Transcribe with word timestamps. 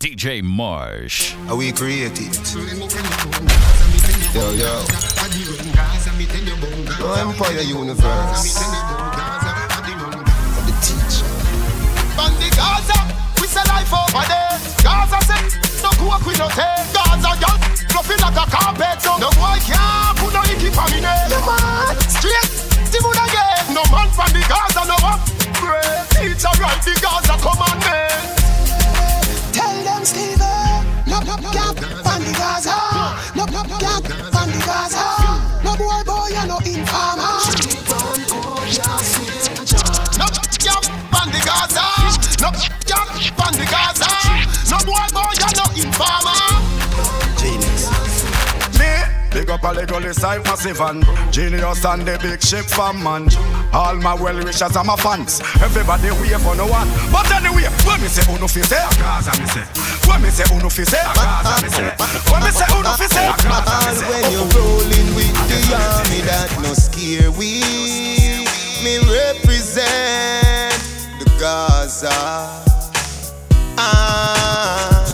DJ 0.00 0.40
Marsh. 0.42 1.34
Are 1.50 1.56
we 1.56 1.72
create 1.72 2.16
it? 2.16 2.32
Yo, 4.32 4.48
yo. 4.56 4.80
No 6.96 7.12
Empire 7.20 7.60
Universe. 7.60 8.64
For 8.64 8.72
the 10.64 10.72
teacher. 10.80 11.28
Bandi 12.16 12.48
Gaza, 12.56 12.96
we 13.42 13.46
say 13.46 13.60
life 13.68 13.92
over 13.92 14.24
there. 14.24 14.56
Gaza 14.80 15.20
say, 15.28 15.36
no 15.84 15.92
cook 16.00 16.24
we 16.24 16.32
no 16.40 16.48
take. 16.48 16.80
Gaza 16.96 17.36
girl, 17.36 17.60
fluffy 17.92 18.16
like 18.24 18.40
a 18.40 18.48
carpet. 18.48 19.04
So 19.04 19.20
no 19.20 19.28
boy 19.36 19.60
can't 19.68 20.16
put 20.16 20.32
no 20.32 20.40
icky 20.48 20.72
for 20.72 20.88
me 20.96 21.04
name. 21.04 21.28
No 21.28 21.44
man, 21.44 21.92
straight, 22.08 22.48
still 22.88 23.04
would 23.04 23.20
again. 23.20 23.76
No 23.76 23.84
man 23.92 24.08
from 24.16 24.32
the 24.32 24.40
Gaza, 24.48 24.80
no 24.88 24.96
one. 25.04 25.20
Great 25.60 26.08
teacher, 26.16 26.48
right 26.56 26.80
the 26.88 26.96
Gaza 27.04 27.36
commandment. 27.36 28.39
Them 30.00 30.06
Steven, 30.06 31.04
no 31.06 31.20
no 31.20 31.36
can't 31.52 31.76
from 31.76 32.24
the 32.24 32.32
Gaza, 32.32 32.72
no 33.36 33.44
no 33.44 33.62
can't 33.76 34.06
from 34.32 34.48
the 34.48 34.58
Gaza. 34.64 35.04
No 35.62 35.76
boy 35.76 36.00
boy, 36.06 36.28
you 36.32 36.46
no 36.48 36.56
informer. 36.64 37.36
No 40.16 40.26
jump 40.56 40.88
on 41.12 41.28
the 41.28 41.40
Gaza. 41.44 41.84
No 42.40 42.48
jump 42.88 43.44
on 43.44 43.52
the 43.52 43.66
Gaza. 43.68 44.08
No 44.70 44.78
boy 44.88 45.04
boy, 45.12 45.36
you 45.36 45.49
Me, 49.62 49.74
big 49.74 49.90
up 49.90 49.90
a 49.90 50.00
little 50.00 50.14
side 50.14 50.42
massive 50.44 50.80
and 50.80 51.04
genius 51.30 51.84
and 51.84 52.02
the 52.02 52.18
big 52.22 52.40
ship 52.42 52.64
from 52.64 53.02
man. 53.02 53.28
All 53.72 53.94
my 53.96 54.14
well 54.14 54.36
wishers 54.42 54.74
my 54.86 54.96
fans. 54.96 55.40
Everybody 55.60 56.08
for 56.38 56.56
no 56.56 56.66
one. 56.66 56.88
But 57.12 57.30
anyway, 57.30 57.68
when 57.84 58.00
me 58.00 58.08
say 58.08 58.24
uno 58.32 58.48
fi 58.48 58.62
say, 58.62 58.80
Gaza 58.96 59.32
me 59.38 59.46
say. 59.46 59.64
When 60.08 60.22
me 60.22 60.30
say 60.30 60.44
uno 60.54 60.68
fi 60.70 60.84
say, 60.84 61.02
Gaza 61.14 61.60
me 61.62 61.68
say. 61.68 61.92
When 62.32 62.40
me 62.42 62.50
say 62.50 62.64
uno 62.72 62.92
fi 62.96 63.06
say, 63.06 63.28
Gaza 63.36 63.76
me 63.84 63.92
say. 64.00 64.08
when 64.08 64.32
you're 64.32 64.48
rolling 64.56 65.08
with 65.14 65.34
the 65.48 65.60
army 65.76 66.20
that 66.24 66.48
no 66.62 66.72
scare 66.72 67.30
we. 67.32 67.60
Me 68.80 68.96
represent 69.12 70.72
the 71.20 71.28
Gaza. 71.38 72.08
Ah. 73.76 75.04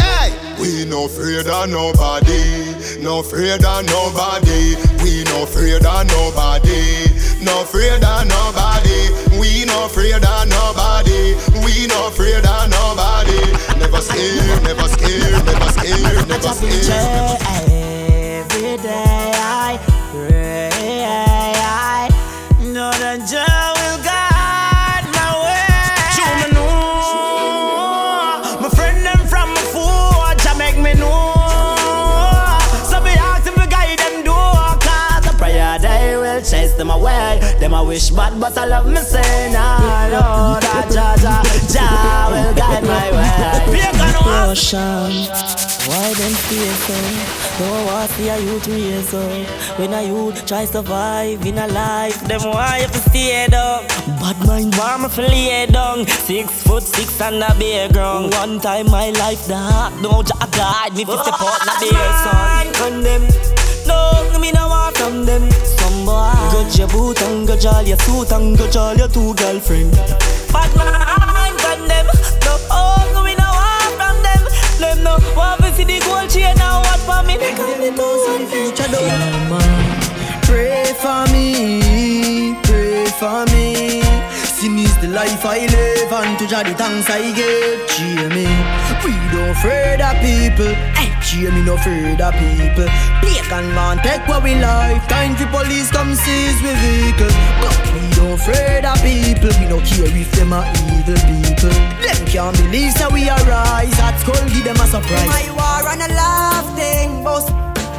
Hey! 0.00 0.32
We 0.60 0.84
no 0.86 1.04
afraid 1.04 1.46
of 1.46 1.68
nobody, 1.68 2.63
no 3.04 3.20
afraid 3.20 3.62
of 3.62 3.84
nobody. 3.84 4.74
We 5.04 5.24
no 5.24 5.42
afraid 5.42 5.84
of 5.84 6.06
nobody, 6.08 7.04
no 7.44 7.60
afraid 7.60 8.02
of 8.02 8.26
nobody. 8.26 9.10
We 9.38 9.66
no 9.66 9.84
afraid 9.84 10.24
of 10.24 10.48
nobody, 10.48 11.34
we 11.64 11.86
no 11.86 12.08
afraid 12.08 12.46
of 12.46 12.70
nobody. 12.70 13.40
Never 13.78 14.00
scared, 14.00 14.62
never 14.62 14.88
scared, 14.88 15.44
never 15.44 15.70
scared, 15.72 16.28
never 16.28 16.48
scared. 16.48 17.42
Every 17.68 18.76
day 18.78 19.33
wish 37.86 38.10
bad, 38.10 38.38
but 38.40 38.56
I 38.56 38.64
love 38.66 38.86
me 38.86 38.96
say 38.96 39.52
nah, 39.52 40.08
Lord, 40.08 40.62
that 40.62 40.88
Jah 40.90 41.16
Jah 41.20 41.42
Jah 41.72 42.30
will 42.30 42.54
guide 42.54 42.84
my 42.84 43.10
way. 43.12 43.78
Pagan 43.78 44.14
one. 44.24 44.50
Ocean. 44.50 45.12
Why 45.84 46.14
them 46.14 46.32
stay 46.32 46.72
so? 46.86 46.96
No 47.60 47.84
one 47.84 48.08
see 48.08 48.28
a 48.28 48.38
youth 48.38 48.66
raise 48.68 49.12
up. 49.12 49.78
When 49.78 49.92
a 49.92 50.02
youth 50.02 50.46
try 50.46 50.64
survive 50.64 51.44
in 51.44 51.58
a 51.58 51.66
life, 51.66 52.20
them 52.26 52.40
why 52.44 52.78
you 52.78 52.88
fi 52.88 53.00
stay 53.10 53.46
down. 53.48 53.86
Bad 54.18 54.38
mind 54.46 54.74
want 54.76 55.02
me 55.02 55.08
fi 55.10 55.22
lay 55.28 55.66
down. 55.66 56.06
Six 56.06 56.62
foot 56.62 56.82
six 56.82 57.20
and 57.20 57.42
a 57.42 57.54
bare 57.58 57.90
ground. 57.92 58.32
One 58.32 58.60
time 58.60 58.90
my 58.90 59.10
life 59.10 59.46
dark, 59.46 59.92
no 60.00 60.22
Jah 60.22 60.48
guide 60.56 60.94
me 60.96 61.04
fi 61.04 61.16
step 61.20 61.40
out 61.40 61.60
na 61.66 61.74
bare 61.82 62.12
sun. 62.24 62.66
Condemn, 62.80 63.28
no 63.86 64.38
me 64.40 64.52
no 64.52 64.68
want 64.68 64.96
from 64.96 65.26
them. 65.26 65.50
Some 65.76 65.83
boy 66.04 66.32
go 66.52 66.66
your 66.74 66.88
boot 66.88 67.20
and 67.22 67.46
go 67.46 67.54
all 67.70 67.82
your 67.82 67.98
suit 67.98 68.32
and 68.32 68.56
go 68.58 68.68
all 68.78 68.94
your 68.94 69.08
two 69.08 69.34
girlfriend. 69.34 69.92
Bad 70.52 70.70
mind 70.76 71.56
condemn, 71.58 72.06
no 72.44 72.54
oh 72.70 73.22
me 73.24 73.34
no 73.34 73.48
want 73.60 73.94
from 73.98 74.16
them. 74.22 74.42
Them 74.80 75.04
no 75.04 75.16
want 75.36 75.60
to 75.62 75.72
see 75.74 75.84
the 75.84 76.00
gold 76.00 76.30
chain 76.30 76.56
and 76.58 76.60
what 76.60 77.00
for 77.06 77.22
me. 77.26 77.36
They 77.36 77.54
call 77.54 77.76
me 77.78 77.90
to 77.90 78.46
future 78.50 78.90
door. 78.92 79.60
Pray 80.42 80.92
for 81.02 81.24
me, 81.32 82.54
pray 82.62 83.06
for 83.18 83.44
me. 83.52 83.83
Life 85.14 85.46
I 85.46 85.66
live, 85.70 86.10
and 86.10 86.38
to 86.40 86.44
the 86.44 86.74
thanks 86.74 87.08
I 87.08 87.30
give. 87.30 87.86
Me, 88.34 88.50
we 89.06 89.14
don't 89.30 89.54
afraid 89.54 90.00
of 90.02 90.18
people. 90.18 90.74
Hey, 90.98 91.14
me, 91.54 91.62
no 91.62 91.74
afraid 91.74 92.20
of 92.20 92.34
people. 92.34 92.90
Pagan 93.22 93.72
man 93.76 93.98
take 94.02 94.26
what 94.26 94.42
we 94.42 94.56
life. 94.56 95.06
Time 95.06 95.36
for 95.36 95.46
police 95.54 95.88
come 95.92 96.16
seize 96.16 96.60
we 96.62 96.74
vehicle. 96.82 97.30
But 97.62 97.78
we 97.94 98.02
don't 98.18 98.40
afraid 98.40 98.84
of 98.84 98.98
people. 99.06 99.54
We 99.62 99.70
don't 99.70 99.86
care 99.86 100.10
if 100.10 100.32
them 100.32 100.52
are 100.52 100.66
evil 100.82 101.20
people. 101.30 101.70
Them 102.02 102.20
can't 102.26 102.56
believe 102.58 102.92
so 102.98 103.08
we 103.10 103.30
arise. 103.30 103.94
At 104.02 104.18
school 104.18 104.34
give 104.50 104.64
them 104.64 104.74
a 104.82 104.86
surprise. 104.90 105.30
My 105.30 105.46
war 105.54 105.94
and 105.94 106.02
a 106.02 106.10
love 106.10 106.74
thing, 106.74 107.22
boss 107.22 107.48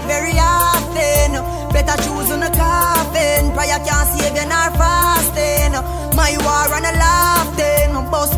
very 0.04 0.36
often. 0.36 1.65
Better 1.76 1.98
choose 2.04 2.32
on 2.32 2.42
a 2.42 2.50
coffin. 2.56 3.52
Prayer 3.52 3.80
can't 3.84 4.08
save 4.16 4.32
you 4.32 4.48
nor 4.48 4.72
fasting. 4.80 5.76
My 6.16 6.32
war 6.40 6.72
and 6.72 6.88
a 6.88 6.94
love 6.96 7.52
thing, 7.60 7.92
boss 8.10 8.32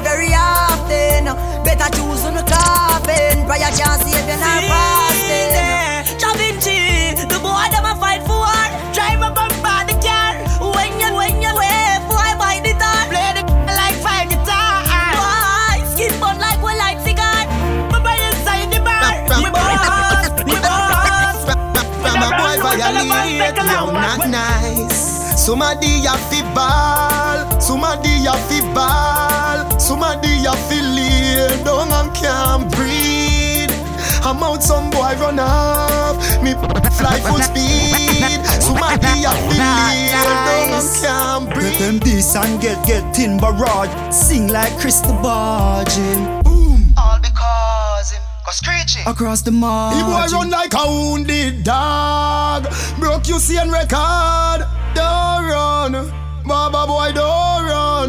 very 0.00 0.32
often. 0.32 1.28
Better 1.68 1.90
choose 1.92 2.24
on 2.24 2.38
a 2.40 2.44
coffin. 2.48 3.44
Prayer 3.44 3.72
can't 3.76 4.00
save 4.00 4.24
you 4.24 4.38
nor 4.40 4.60
fasting. 4.72 6.16
Da 6.16 6.32
Vinci, 6.40 7.28
the 7.28 7.38
boy 7.44 7.68
them 7.68 7.84
a 7.84 7.94
violate, 23.38 23.56
yo, 23.56 23.90
not 23.92 24.28
nice. 24.28 25.44
Somebody 25.44 26.04
a 26.06 26.16
fi 26.28 26.42
ball, 26.54 27.60
somebody 27.60 28.26
a 28.26 28.32
fi 28.48 28.60
ball, 28.74 29.78
somebody 29.78 30.44
a 30.44 30.52
fi 30.52 30.80
lay 30.80 31.64
down 31.64 31.92
and 31.92 32.14
can't 32.14 32.70
breathe. 32.74 33.70
I'm 34.24 34.42
out, 34.42 34.62
some 34.62 34.90
boy 34.90 35.14
run 35.20 35.38
off, 35.38 36.16
me 36.42 36.52
fly 36.98 37.20
full 37.20 37.40
speed. 37.40 38.44
Somebody 38.60 39.24
a 39.24 39.32
fi 39.46 39.58
lay 39.58 40.12
down 40.12 40.72
and 40.74 41.02
can't 41.02 41.54
breathe. 41.54 41.72
Let 41.72 41.78
them 41.80 41.98
this 42.00 42.34
and 42.36 42.60
get 42.60 42.86
get 42.86 43.18
in 43.18 43.38
barrage. 43.38 43.90
Sing 44.12 44.48
like 44.48 44.76
Crystal 44.78 45.14
Bargin. 45.22 46.47
Screeching. 48.52 49.06
Across 49.06 49.42
the 49.42 49.50
The 49.50 49.56
boy 49.56 49.66
margin. 49.66 50.38
run 50.38 50.50
like 50.50 50.74
a 50.74 50.86
wounded 50.86 51.64
dog. 51.64 52.66
Broke 52.98 53.28
you 53.28 53.38
see 53.38 53.56
and 53.58 53.70
record. 53.72 54.66
Don't 54.94 55.44
run. 55.54 55.92
Baba 56.44 56.86
boy, 56.86 57.12
don't 57.12 57.64
run. 57.66 58.08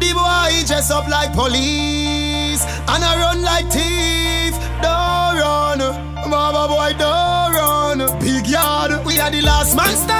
The 0.00 0.12
boy 0.12 0.52
dress 0.66 0.90
up 0.90 1.08
like 1.08 1.32
police. 1.32 2.62
And 2.88 3.02
I 3.04 3.16
run 3.18 3.42
like 3.42 3.66
thief. 3.72 4.54
Don't 4.82 5.36
run. 5.40 5.78
Baba 6.30 6.68
boy, 6.68 6.92
don't 6.98 7.52
run. 7.54 8.20
Big 8.20 8.46
yard. 8.46 9.04
We 9.06 9.18
are 9.18 9.30
the 9.30 9.40
last 9.42 9.74
man 9.76 9.88
standing. 9.96 10.15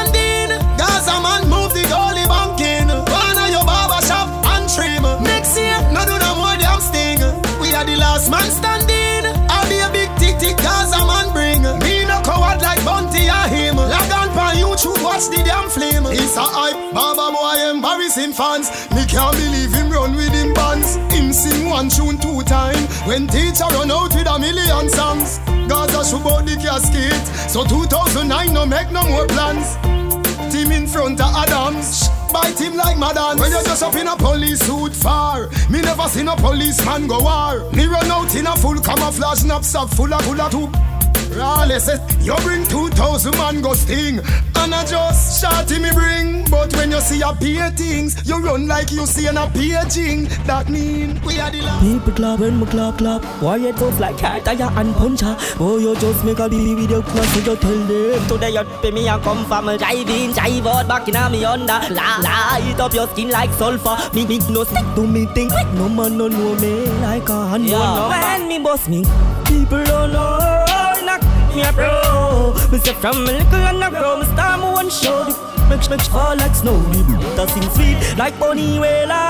Watch 15.16 15.28
the 15.28 15.42
damn 15.44 15.68
flame. 15.70 16.04
It's 16.12 16.36
a 16.36 16.44
hype, 16.44 16.92
Baba 16.92 17.32
boy 17.32 17.70
embarrassing 17.70 18.32
fans. 18.32 18.68
Me 18.92 19.04
can't 19.06 19.32
believe 19.32 19.72
him 19.72 19.90
run 19.90 20.14
with 20.14 20.32
him 20.32 20.52
bands. 20.52 20.96
Him 21.12 21.32
sing 21.32 21.68
one 21.68 21.88
tune 21.88 22.18
two 22.18 22.42
time. 22.42 22.76
When 23.08 23.26
teacher 23.26 23.64
run 23.72 23.90
out 23.90 24.12
with 24.14 24.28
a 24.28 24.38
million 24.38 24.88
songs. 24.90 25.40
Gaza 25.68 26.04
should 26.04 26.26
out 26.28 26.44
the 26.44 26.56
casket. 26.60 27.24
So 27.48 27.64
2009 27.64 28.52
no 28.52 28.66
make 28.66 28.90
no 28.92 29.08
more 29.08 29.26
plans. 29.26 29.76
Team 30.52 30.70
in 30.72 30.86
front 30.86 31.20
of 31.20 31.32
Adams. 31.34 32.08
Bite 32.32 32.60
him 32.60 32.76
like 32.76 32.98
Madan. 32.98 33.38
When 33.38 33.50
you 33.50 33.62
just 33.64 33.82
up 33.82 33.94
in 33.94 34.06
a 34.06 34.16
police 34.16 34.60
suit 34.60 34.92
far. 34.92 35.48
Me 35.70 35.80
never 35.80 36.08
seen 36.08 36.28
a 36.28 36.36
policeman 36.36 37.06
go 37.06 37.20
war. 37.22 37.70
Me 37.72 37.86
run 37.86 38.10
out 38.10 38.34
in 38.34 38.46
a 38.46 38.56
full 38.56 38.78
camouflage 38.80 39.44
knapsack 39.44 39.88
full 39.88 40.12
of 40.12 40.22
full 40.22 40.40
of. 40.40 40.95
Rawless, 41.36 41.88
you 42.24 42.34
bring 42.36 42.66
2,000 42.66 43.36
man 43.36 43.60
go 43.60 43.74
sting. 43.74 44.20
And 44.56 44.74
I 44.74 44.84
just 44.84 45.40
shorty 45.40 45.78
me 45.78 45.90
bring 45.92 46.48
But 46.50 46.74
when 46.74 46.90
you 46.90 47.00
see 47.00 47.20
a 47.20 47.32
peer 47.32 47.70
things 47.70 48.26
You 48.26 48.42
run 48.42 48.66
like 48.66 48.90
you 48.90 49.06
see 49.06 49.26
an 49.26 49.36
a 49.36 49.48
paging 49.50 50.24
That 50.46 50.68
mean 50.68 51.20
we 51.22 51.38
are 51.38 51.50
the 51.50 51.62
last. 51.62 51.82
People 51.82 52.12
clap 52.12 52.40
when 52.40 52.58
me 52.58 52.66
clap 52.66 52.98
clap. 52.98 53.22
Why 53.40 53.56
you 53.56 53.72
tough 53.74 54.00
like 54.00 54.18
cat 54.18 54.44
tire 54.44 54.68
and 54.74 54.94
puncher? 54.96 55.36
Boy 55.56 55.76
you 55.76 55.94
just 55.96 56.24
make 56.24 56.40
a 56.40 56.48
baby 56.48 56.74
video 56.74 57.02
class 57.02 57.28
So 57.34 57.52
you 57.52 57.56
tell 57.56 57.78
them 57.86 58.28
Today 58.28 58.50
you 58.50 58.64
pay 58.82 58.90
me 58.90 59.06
and 59.06 59.22
come 59.22 59.44
from 59.44 59.68
a 59.68 59.78
drive 59.78 60.08
in 60.08 60.32
Drive 60.32 60.66
out 60.66 60.88
back 60.88 61.06
in 61.06 61.16
a 61.16 61.30
me 61.30 61.44
under. 61.44 61.80
La 61.94 62.18
Light 62.18 62.80
up 62.80 62.92
your 62.92 63.06
skin 63.08 63.28
like 63.30 63.52
sulfur. 63.52 63.96
Me 64.14 64.26
me 64.26 64.38
no 64.50 64.64
stick 64.64 64.84
to 64.96 65.06
me 65.06 65.26
thing. 65.26 65.48
No 65.74 65.88
man 65.88 66.18
no 66.18 66.26
know 66.26 66.56
me 66.56 66.86
like 67.02 67.28
a 67.28 67.48
hand 67.48 67.66
yeah. 67.66 68.08
When 68.08 68.48
me 68.48 68.58
boss 68.58 68.88
me. 68.88 69.04
People 69.44 69.84
don't 69.84 70.12
know. 70.12 70.26
knock 70.36 70.65
me 71.56 71.62
a 71.62 71.72
bro. 71.72 72.52
Me 72.70 72.78
say 72.78 72.92
from 72.92 73.16
a 73.16 73.32
little 73.32 73.64
and 73.70 73.82
a 73.82 73.88
grow, 73.90 74.18
me 74.18 74.26
start 74.26 74.60
me 74.60 74.68
one 74.70 74.90
show. 74.90 75.24
The 75.24 75.32
make 75.70 75.90
make 75.90 76.00
fall 76.02 76.36
like 76.36 76.54
snow. 76.54 76.78
The 76.92 77.16
butter 77.16 77.46
sing 77.52 77.68
sweet 77.74 77.96
like 78.18 78.38
bunny 78.38 78.78
wailer. 78.78 79.24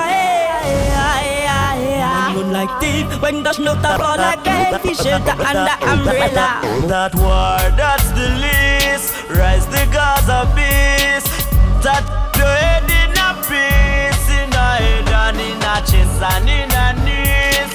Like 2.52 2.81
thief 2.81 3.06
when 3.20 3.43
the 3.43 3.52
snow 3.52 3.75
tap 3.75 4.00
all 4.00 4.17
like 4.17 4.46
a 4.46 4.94
shelter 4.94 5.37
under 5.49 5.76
umbrella. 5.93 6.61
That 6.88 7.14
war, 7.14 7.58
that's 7.76 8.08
the 8.17 8.28
list. 8.44 9.12
Rise 9.31 9.67
the 9.67 9.84
Gaza 9.93 10.46
beast. 10.55 11.28
That 11.82 12.05
the 12.34 12.46
head 12.46 12.88
in 13.00 13.12
a 13.19 13.31
piece, 13.49 14.26
in 14.31 14.52
a 14.52 14.69
head 14.81 15.08
and 15.23 15.40
in 15.40 15.62
a 15.62 15.76
chest 15.84 16.23
and 16.23 16.49
in 16.49 16.70
a 16.70 16.87
knees, 17.05 17.73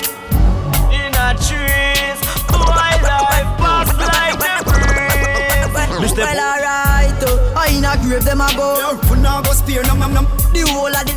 in 0.98 1.14
a 1.16 1.28
trees. 1.46 2.20
My 2.50 2.98
breeze. 6.14 6.26
Well, 6.26 6.40
alright, 6.40 7.24
uh, 7.24 7.60
I 7.60 7.72
in 7.76 7.86
a 7.86 7.96
grave, 8.02 8.24
them 8.26 8.42
a 8.42 8.50
go. 8.56 8.98
For 9.08 9.16
now 9.16 9.42
go 9.42 9.52
spear, 9.54 9.84
no, 9.84 9.96
no, 9.96 10.08
no. 10.08 10.22
The 10.54 10.62
whole 10.70 10.92
of 10.92 11.06
the 11.06 11.16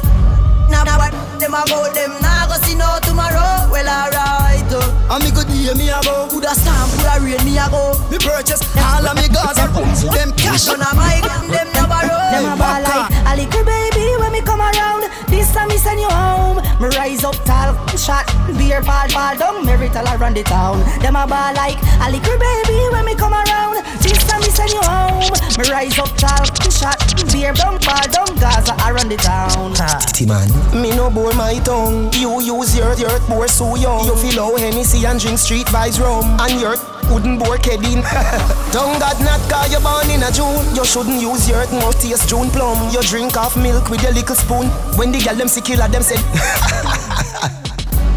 now, 0.71 0.83
now, 0.83 0.99
them 1.39 1.55
a 1.55 1.63
go, 1.69 1.93
them 1.93 2.13
nah 2.23 2.47
go 2.49 2.57
see 2.65 2.75
no 2.75 2.99
tomorrow. 3.05 3.69
Well, 3.71 3.87
alright, 3.87 4.73
uh, 4.73 5.13
And 5.15 5.25
me 5.25 5.31
good 5.31 5.49
year 5.51 5.75
me 5.75 5.91
a 5.91 6.01
go 6.03 6.27
coulda 6.31 6.55
storm, 6.55 6.91
coulda 6.97 7.21
rain, 7.21 7.45
me 7.45 7.59
a 7.59 7.69
go. 7.69 7.95
Me 8.11 8.19
purchase 8.19 8.63
all 8.79 9.07
of 9.07 9.15
me 9.17 9.29
Gaza 9.29 9.69
Them 10.11 10.33
cash 10.33 10.67
None 10.67 10.81
of 10.81 10.97
my 10.97 11.21
them 11.51 11.69
never. 11.73 11.94
Them 12.35 12.51
a 12.51 12.57
ball 12.57 12.83
like 12.83 13.15
a 13.31 13.37
little 13.37 13.65
baby 13.65 14.11
when 14.19 14.33
me 14.33 14.41
come 14.43 14.61
around. 14.61 15.07
This 15.29 15.53
time 15.55 15.69
me 15.69 15.77
send 15.77 16.01
you 16.01 16.09
home. 16.11 16.57
Me 16.83 16.89
rise 16.99 17.23
up 17.23 17.37
tall, 17.45 17.79
shot, 17.97 18.27
beer 18.59 18.83
ball, 18.83 19.07
ball 19.15 19.39
down, 19.39 19.65
marital 19.65 20.03
around 20.03 20.35
the 20.35 20.43
town. 20.43 20.83
Them 20.99 21.15
a 21.15 21.29
ball 21.29 21.55
like 21.55 21.79
a 22.03 22.11
little 22.11 22.37
baby 22.37 22.79
when 22.91 23.05
me 23.05 23.15
come 23.15 23.35
around. 23.35 23.87
This 24.03 24.19
time 24.27 24.41
me 24.41 24.51
send 24.51 24.71
you 24.71 24.83
home. 24.83 25.31
Me 25.59 25.71
rise 25.71 25.97
up 25.97 26.11
tall, 26.19 26.45
shot, 26.75 26.99
beer 27.33 27.53
down, 27.53 27.79
ball 27.81 28.07
down, 28.11 28.31
Gaza 28.37 28.75
around 28.87 29.11
the 29.11 29.17
town. 29.17 29.73
man 30.27 30.49
Me 30.81 30.91
no 30.91 31.11
bore 31.11 31.33
my 31.35 31.59
tongue. 31.61 32.13
You 32.13 32.41
use 32.41 32.77
your 32.77 32.95
your 32.95 33.19
bore 33.29 33.49
so 33.49 33.77
young. 33.77 34.05
You 34.05 34.17
feel 34.17 34.43
how 34.43 34.57
Hennessy 34.57 35.07
and 35.07 35.21
drink 35.21 35.39
Street 35.39 35.67
Vybz 35.67 36.01
rum. 36.01 36.25
And 36.41 36.61
your 36.61 36.77
wooden 37.13 37.39
bore 37.39 37.59
don't 38.73 38.99
got 38.99 39.21
not 39.21 39.41
cause 39.51 39.73
you 39.73 39.81
born 39.81 40.11
in 40.11 40.23
a 40.23 40.31
June. 40.33 40.65
You 40.75 40.85
shouldn't 40.85 41.21
use 41.21 41.49
your 41.49 41.67
mouth 41.73 42.01
taste 42.01 42.29
June 42.29 42.51
plum. 42.51 42.91
You 42.93 43.03
drink 43.03 43.35
half 43.35 43.57
milk 43.57 43.91
with 43.91 44.03
your 44.03 44.13
little 44.13 44.37
spoon. 44.37 44.67
When 44.97 45.13
the 45.13 45.21
girl 45.21 45.35
them 45.37 45.49
sick 45.49 45.65
killer 45.65 45.89
them 45.89 46.03
said 46.03 46.19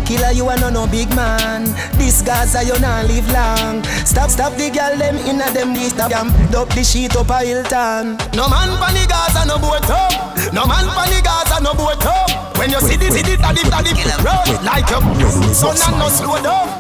Killer, 0.08 0.32
you 0.32 0.48
are 0.48 0.56
no 0.56 0.70
no 0.70 0.88
big 0.88 1.14
man. 1.14 1.66
This 2.00 2.22
Gaza, 2.22 2.64
you 2.64 2.80
not 2.80 3.12
live 3.12 3.28
long. 3.28 3.84
Stop, 4.08 4.32
stop 4.32 4.56
the 4.56 4.72
girl 4.72 4.96
them 4.96 5.20
inna 5.28 5.52
them 5.52 5.74
this 5.76 5.92
stop 5.92 6.10
them. 6.10 6.32
Dump 6.48 6.72
the 6.72 6.82
sheet 6.82 7.12
up 7.18 7.28
a 7.28 7.44
Hilton. 7.44 8.16
No 8.32 8.48
man 8.48 8.72
pan 8.80 8.96
the 8.96 9.04
Gaza, 9.04 9.44
no 9.44 9.60
boat 9.60 9.84
up. 9.92 10.16
No 10.56 10.64
man 10.64 10.88
pan 10.96 11.12
the 11.12 11.20
Gaza, 11.20 11.60
no 11.60 11.76
boat 11.76 12.00
up. 12.08 12.56
When 12.56 12.72
you 12.72 12.80
see 12.80 12.96
the 12.96 13.12
see 13.12 13.20
the 13.20 13.36
daddy 13.36 13.68
daddy 13.68 13.92
run 14.24 14.48
like 14.64 14.88
a 14.96 15.04
son 15.52 15.76
and 15.76 16.00
no 16.00 16.08
slow 16.08 16.40
down. 16.40 16.72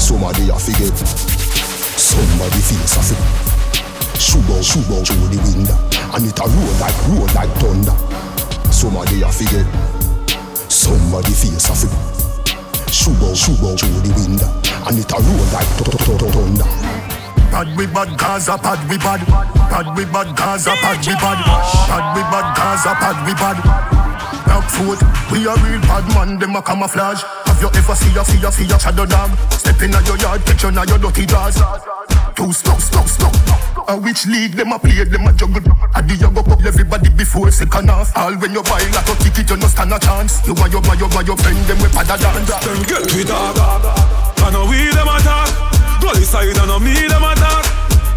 Somebody 0.00 0.48
a 0.48 0.56
forget. 0.56 0.96
Somebody 2.00 2.64
feels 2.64 2.96
a 2.96 3.02
fit. 3.04 3.20
Shoot 4.16 4.48
out, 4.56 4.64
shoot 4.64 4.88
out 4.88 5.04
through 5.04 5.28
the 5.28 5.38
window. 5.52 5.76
And 6.16 6.24
it 6.24 6.40
a 6.40 6.48
roll 6.48 6.74
like, 6.80 6.96
roll 7.12 7.28
like 7.36 7.52
thunder. 7.60 7.92
Somebody 8.72 9.20
a 9.20 9.28
forget. 9.28 9.68
Somebody 10.72 11.32
feels 11.36 11.68
a 11.68 11.76
fit. 11.76 12.19
Shoot 12.90 13.22
out, 13.22 13.36
shoot 13.36 13.56
out 13.62 13.78
through 13.78 14.02
the 14.02 14.12
window. 14.18 14.50
And 14.84 14.98
it 14.98 15.12
a 15.14 15.18
roll 15.22 15.46
like 15.54 15.70
thunder. 15.78 16.66
Bad 17.50 17.76
we 17.76 17.86
bad 17.86 18.18
Gaza, 18.18 18.58
bad 18.58 18.82
we 18.90 18.98
bad. 18.98 19.22
Bad 19.70 19.96
we 19.96 20.04
bad 20.04 20.36
Gaza, 20.36 20.74
bad 20.82 20.98
we 21.06 21.14
bad. 21.14 21.38
Bad 21.86 22.06
we 22.14 22.22
bad 22.26 22.56
Gaza, 22.56 22.92
bad 22.98 23.18
we 23.26 23.32
bad. 23.34 23.58
Black 24.44 24.66
foot, 24.70 25.00
we 25.30 25.46
a 25.46 25.54
real 25.62 25.80
bad 25.82 26.06
man, 26.14 26.38
them 26.38 26.56
a 26.56 26.62
camouflage. 26.62 27.22
Have 27.46 27.62
you 27.62 27.68
ever 27.68 27.94
see 27.94 28.18
a 28.18 28.24
see 28.24 28.44
a 28.44 28.50
see 28.50 28.74
a 28.74 28.78
shadow 28.78 29.06
dog? 29.06 29.30
Step 29.52 29.80
in 29.82 29.92
your 29.92 30.18
yard, 30.18 30.44
catch 30.44 30.62
you 30.64 30.70
your 30.70 30.98
dirty 30.98 31.26
jaws. 31.26 31.89
Too 32.36 32.52
slow, 32.52 32.78
slow, 32.78 33.04
slow. 33.04 33.30
A 33.88 33.96
which 33.96 34.26
league 34.26 34.52
them 34.52 34.72
a 34.72 34.78
play, 34.78 35.04
them 35.04 35.26
a 35.26 35.32
juggle. 35.32 35.62
A 35.94 36.00
the 36.02 36.14
you 36.14 36.30
go 36.30 36.40
up 36.40 36.62
everybody 36.64 37.10
before 37.10 37.50
second 37.50 37.90
half. 37.90 38.16
All 38.16 38.34
when 38.38 38.52
you 38.52 38.62
buy 38.62 38.84
like 38.94 39.08
a 39.08 39.14
ticket, 39.18 39.50
you 39.50 39.56
no 39.56 39.66
stand 39.66 39.92
a 39.92 39.98
chance. 39.98 40.40
You 40.46 40.54
and 40.54 40.72
your, 40.72 40.82
your, 40.84 40.96
your, 41.10 41.22
your 41.26 41.36
friend, 41.36 41.58
them 41.66 41.78
we 41.82 41.88
pada 41.90 42.16
dance. 42.16 42.48
Them 42.64 42.80
get 42.86 43.04
we 43.12 43.24
dog. 43.24 43.56
I 43.56 44.50
know 44.52 44.64
we 44.68 44.88
them 44.94 45.08
attack. 45.08 45.50
Bloody 46.00 46.24
side, 46.24 46.56
I 46.56 46.64
know 46.66 46.78
me 46.78 46.94
them 47.08 47.24
attack. 47.24 47.64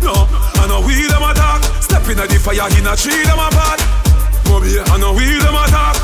No, 0.04 0.28
I 0.62 0.68
know 0.68 0.86
we 0.86 1.08
them 1.08 1.24
attack. 1.24 1.62
Step 1.82 2.08
in 2.08 2.18
the 2.22 2.38
fire, 2.40 2.70
in 2.78 2.88
a 2.88 2.96
tree 2.96 3.24
them 3.26 3.40
apart. 3.40 3.80
Bobby, 4.46 4.78
I 4.78 4.98
know 5.00 5.14
we 5.14 5.26
them 5.42 5.58
attack. 5.58 5.96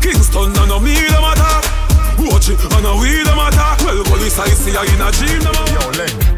Kingston, 0.00 0.54
I 0.56 0.64
know 0.68 0.80
me 0.80 0.94
them 0.94 1.24
attack. 1.24 1.64
Watch 2.18 2.48
it, 2.48 2.60
I 2.60 2.80
know 2.80 3.00
we 3.00 3.22
them 3.24 3.38
attack. 3.38 3.80
Well, 3.84 4.04
police 4.04 4.38
I 4.38 4.48
see 4.48 4.76
I 4.76 4.84
in 4.88 5.00
a 5.00 5.10
dream 5.12 5.40
them 5.44 5.56
Yo, 5.72 5.84
Len, 5.98 6.14
the 6.20 6.35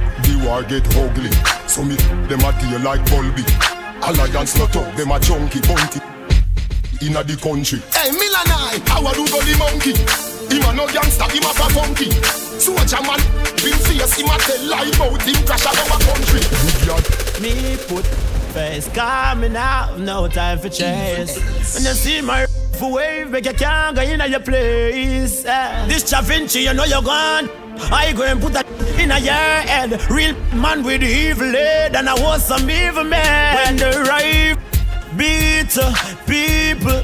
war 0.48 0.62
get 0.62 0.88
ugly. 0.96 1.30
So 1.68 1.84
me, 1.84 1.94
them 2.26 2.40
a 2.40 2.50
deal 2.56 2.80
like 2.80 3.04
Bulby. 3.12 3.44
Alliance 4.00 4.56
not 4.56 4.74
up, 4.74 4.96
them 4.96 5.12
a 5.12 5.20
chunky 5.20 5.60
bunty. 5.60 6.00
Inna 7.04 7.22
the 7.22 7.36
country. 7.36 7.78
Hey, 7.92 8.10
Milanai, 8.10 8.80
how 8.88 9.04
do 9.12 9.24
go 9.28 9.38
the 9.44 9.54
monkey? 9.60 9.94
Him 10.48 10.64
a 10.64 10.72
no 10.74 10.88
gangster, 10.88 11.28
him 11.28 11.44
a 11.44 11.52
fa 11.52 11.68
funky. 11.76 12.10
Soldier 12.58 13.02
man, 13.04 13.20
been 13.60 13.78
fierce, 13.84 14.16
him 14.16 14.26
a 14.26 14.36
tell 14.40 14.64
lie 14.66 14.90
about 14.96 15.22
him 15.22 15.38
crash 15.44 15.66
out 15.66 15.78
our 15.78 16.00
country. 16.08 16.42
Me 17.42 17.76
put 17.86 18.06
face 18.54 18.88
coming 18.88 19.54
out, 19.54 19.98
no 19.98 20.26
time 20.28 20.58
for 20.58 20.70
chase. 20.70 21.36
When 21.74 21.84
you 21.84 21.94
see 21.94 22.20
my 22.22 22.46
for 22.78 22.92
wave, 22.92 23.30
make 23.30 23.44
you 23.44 23.52
can't 23.52 23.94
go 23.94 24.02
in 24.02 24.20
your 24.30 24.40
place. 24.40 25.44
Eh. 25.44 25.86
This 25.86 26.10
Da 26.10 26.22
Vinci, 26.22 26.60
you 26.60 26.74
know 26.74 26.84
you're 26.84 27.02
gone. 27.02 27.67
I 27.90 28.12
go 28.12 28.24
and 28.24 28.40
put 28.40 28.52
that 28.52 28.66
in 28.98 29.10
a 29.10 29.18
your 29.18 29.32
head. 29.32 29.90
Real 30.10 30.34
man 30.54 30.82
with 30.82 31.02
evil 31.02 31.50
head, 31.50 31.96
and 31.96 32.08
I 32.08 32.14
was 32.14 32.44
some 32.44 32.68
evil 32.70 33.04
man. 33.04 33.56
When 33.56 33.76
the 33.76 34.02
right 34.08 34.56
beat 35.16 35.76
people. 36.26 37.02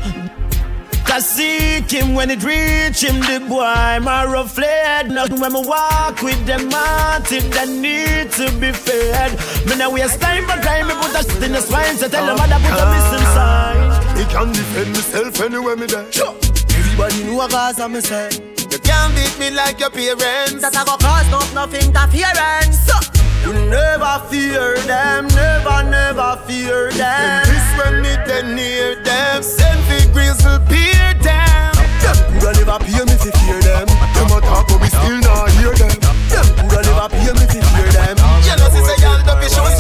Cause 1.05 1.29
seek 1.29 1.91
him 1.91 2.15
when 2.15 2.31
it 2.31 2.43
reach 2.43 3.05
him, 3.05 3.21
the 3.21 3.39
boy 3.49 4.01
my 4.03 4.25
rough 4.25 4.55
fled. 4.55 5.11
Now 5.11 5.27
when 5.29 5.53
me 5.53 5.63
walk 5.65 6.23
with 6.23 6.45
them 6.45 6.71
hearted 6.73 7.53
that 7.53 7.69
need 7.69 8.33
to 8.33 8.51
be 8.59 8.73
fed. 8.73 9.39
Me 9.69 9.77
now 9.77 9.93
waste 9.93 10.21
time 10.21 10.45
for 10.45 10.61
time, 10.61 10.89
me 10.89 10.95
put 10.95 11.15
a 11.15 11.23
shit 11.23 11.43
in 11.43 11.53
the 11.53 11.61
swine, 11.61 11.97
so 11.97 12.09
tell 12.09 12.27
them 12.27 12.37
mother 12.37 12.59
put 12.67 12.81
a 12.81 12.87
missing 12.91 13.27
ah, 13.31 14.03
sign. 14.03 14.19
Me 14.19 14.25
can 14.33 14.49
defend 14.53 14.91
myself 14.91 15.41
anywhere 15.41 15.77
me 15.77 15.87
there. 15.87 16.11
Sure. 16.11 16.35
Everybody 16.75 17.25
know 17.25 17.43
a 17.43 17.49
Gaza 17.49 17.89
me 17.89 18.01
say. 18.01 18.31
You 18.75 18.81
can't 18.81 19.15
beat 19.15 19.39
me 19.39 19.55
like 19.55 19.79
your 19.79 19.91
parents. 19.91 20.59
That 20.59 20.75
I 20.75 20.83
go 20.83 20.99
cause 20.99 21.31
no 21.31 21.39
nothing 21.55 21.95
interference. 21.95 22.83
So, 22.83 22.99
You 23.47 23.55
never 23.71 24.19
fear 24.27 24.75
them, 24.83 25.31
never, 25.31 25.87
never 25.87 26.35
fear 26.43 26.91
them. 26.91 27.47
This 27.47 27.63
when 27.79 28.03
me 28.03 28.19
then 28.27 28.59
near 28.59 28.99
them, 29.07 29.47
send 29.47 29.79
fi 29.87 30.03
grizzle 30.11 30.59
peer 30.67 31.15
them. 31.23 31.71
Them 32.03 32.19
coulda 32.35 32.51
never 32.59 32.83
pay 32.83 32.99
me 33.07 33.15
fi 33.15 33.31
fear 33.47 33.63
them. 33.63 33.87
Them 33.87 34.35
a 34.35 34.43
talk 34.43 34.67
but 34.67 34.83
we 34.83 34.91
still 34.91 35.23
not 35.23 35.55
hear 35.55 35.71
them. 35.79 35.95
Them 36.35 36.43
coulda 36.67 36.83
never 36.83 37.07
pay 37.15 37.31
me 37.31 37.47
fi 37.47 37.63
fear 37.63 37.91
them. 37.95 38.19
You 38.43 38.59
know, 38.59 38.75
sister, 38.75 38.99
y'all 39.07 39.23
don't 39.23 39.39
be 39.39 39.47
sure. 39.55 39.71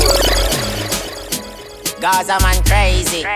Gaza 1.99 2.39
man 2.47 2.63
crazy. 2.63 3.27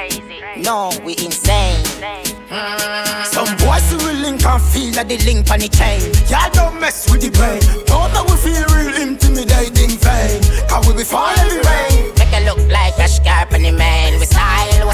No, 0.62 0.94
we 1.02 1.18
insane. 1.18 1.82
Some 1.99 3.50
boys 3.59 3.90
who 3.90 3.99
will 3.99 4.14
link 4.23 4.45
and 4.47 4.62
feel 4.62 4.93
that 4.95 5.07
the 5.09 5.19
link 5.26 5.50
on 5.50 5.59
the 5.59 5.69
chain. 5.69 5.99
Y'all 6.31 6.50
don't 6.55 6.78
mess 6.81 7.11
with 7.11 7.23
the 7.23 7.31
brain. 7.35 7.59
Don't 7.87 8.12
know 8.14 8.23
we 8.23 8.38
feel 8.38 8.62
real 8.71 8.95
intimidating 9.02 9.99
vain. 9.99 10.38
Cause 10.71 10.87
we 10.87 10.95
be 10.95 11.02
falling 11.02 11.59
rain. 11.59 12.14
Make 12.14 12.31
it 12.31 12.47
look 12.47 12.62
like 12.71 12.95
a 12.99 13.09
scarp 13.09 13.52
on 13.52 13.62
the 13.62 13.73
man. 13.73 14.21
We 14.21 14.26
style 14.26 14.87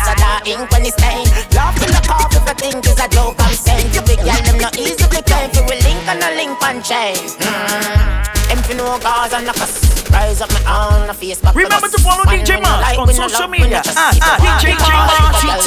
ink 0.43 0.67
when 0.71 0.83
it's 0.83 0.99
stain. 0.99 1.26
Love 1.55 1.79
in 1.79 1.91
the 1.95 2.03
if 2.35 2.47
I 2.49 2.55
think 2.59 2.87
is 2.87 2.99
a 2.99 3.09
joke 3.09 3.38
I'm 3.38 3.55
saying. 3.55 3.95
You 3.95 4.03
big 4.03 4.19
girl 4.19 4.43
them 4.43 4.59
not 4.59 4.75
easy 4.79 5.07
to. 5.07 5.50
For 5.55 5.62
we 5.71 5.79
link 5.87 6.03
and 6.11 6.19
a 6.19 6.31
link 6.35 6.59
on 6.62 6.83
chain. 6.83 7.14
Mm. 7.38 8.25
Them 8.49 8.59
fi 8.67 8.75
know 8.75 8.99
and 8.99 9.49
a 9.49 9.55
cuss. 9.55 9.95
Rise 10.11 10.41
up 10.41 10.50
my 10.53 10.62
own, 10.71 11.11
a 11.11 11.14
face 11.14 11.41
back 11.41 11.57
Remember 11.57 11.88
to 11.88 11.99
follow 11.99 12.23
DJ 12.25 12.62
Marsh 12.62 12.99
on 12.99 13.09
social 13.12 13.49
media. 13.49 13.83
Ah, 13.97 14.14
ah, 14.23 14.61
DJ 14.62 14.79
Marsh, 14.79 15.67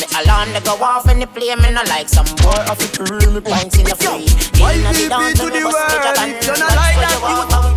The 0.00 0.22
alarm 0.22 0.52
they 0.52 0.60
go 0.60 0.74
off 0.82 1.06
and 1.06 1.22
they 1.22 1.26
play 1.26 1.54
me 1.54 1.70
no 1.70 1.82
like 1.86 2.08
some 2.08 2.26
boy 2.42 2.58
of 2.66 2.78
the 2.82 2.88
crew 2.98 3.30
me 3.30 3.40
points 3.40 3.78
in 3.78 3.84
the 3.84 3.94
free. 3.94 4.26
Why 4.60 4.74
keep 4.94 5.06
it 5.06 5.36
to 5.38 5.46
the 5.50 5.62
world? 5.70 6.42
You 6.42 6.54
don't 6.54 6.74
like 6.74 6.98
that 6.98 7.75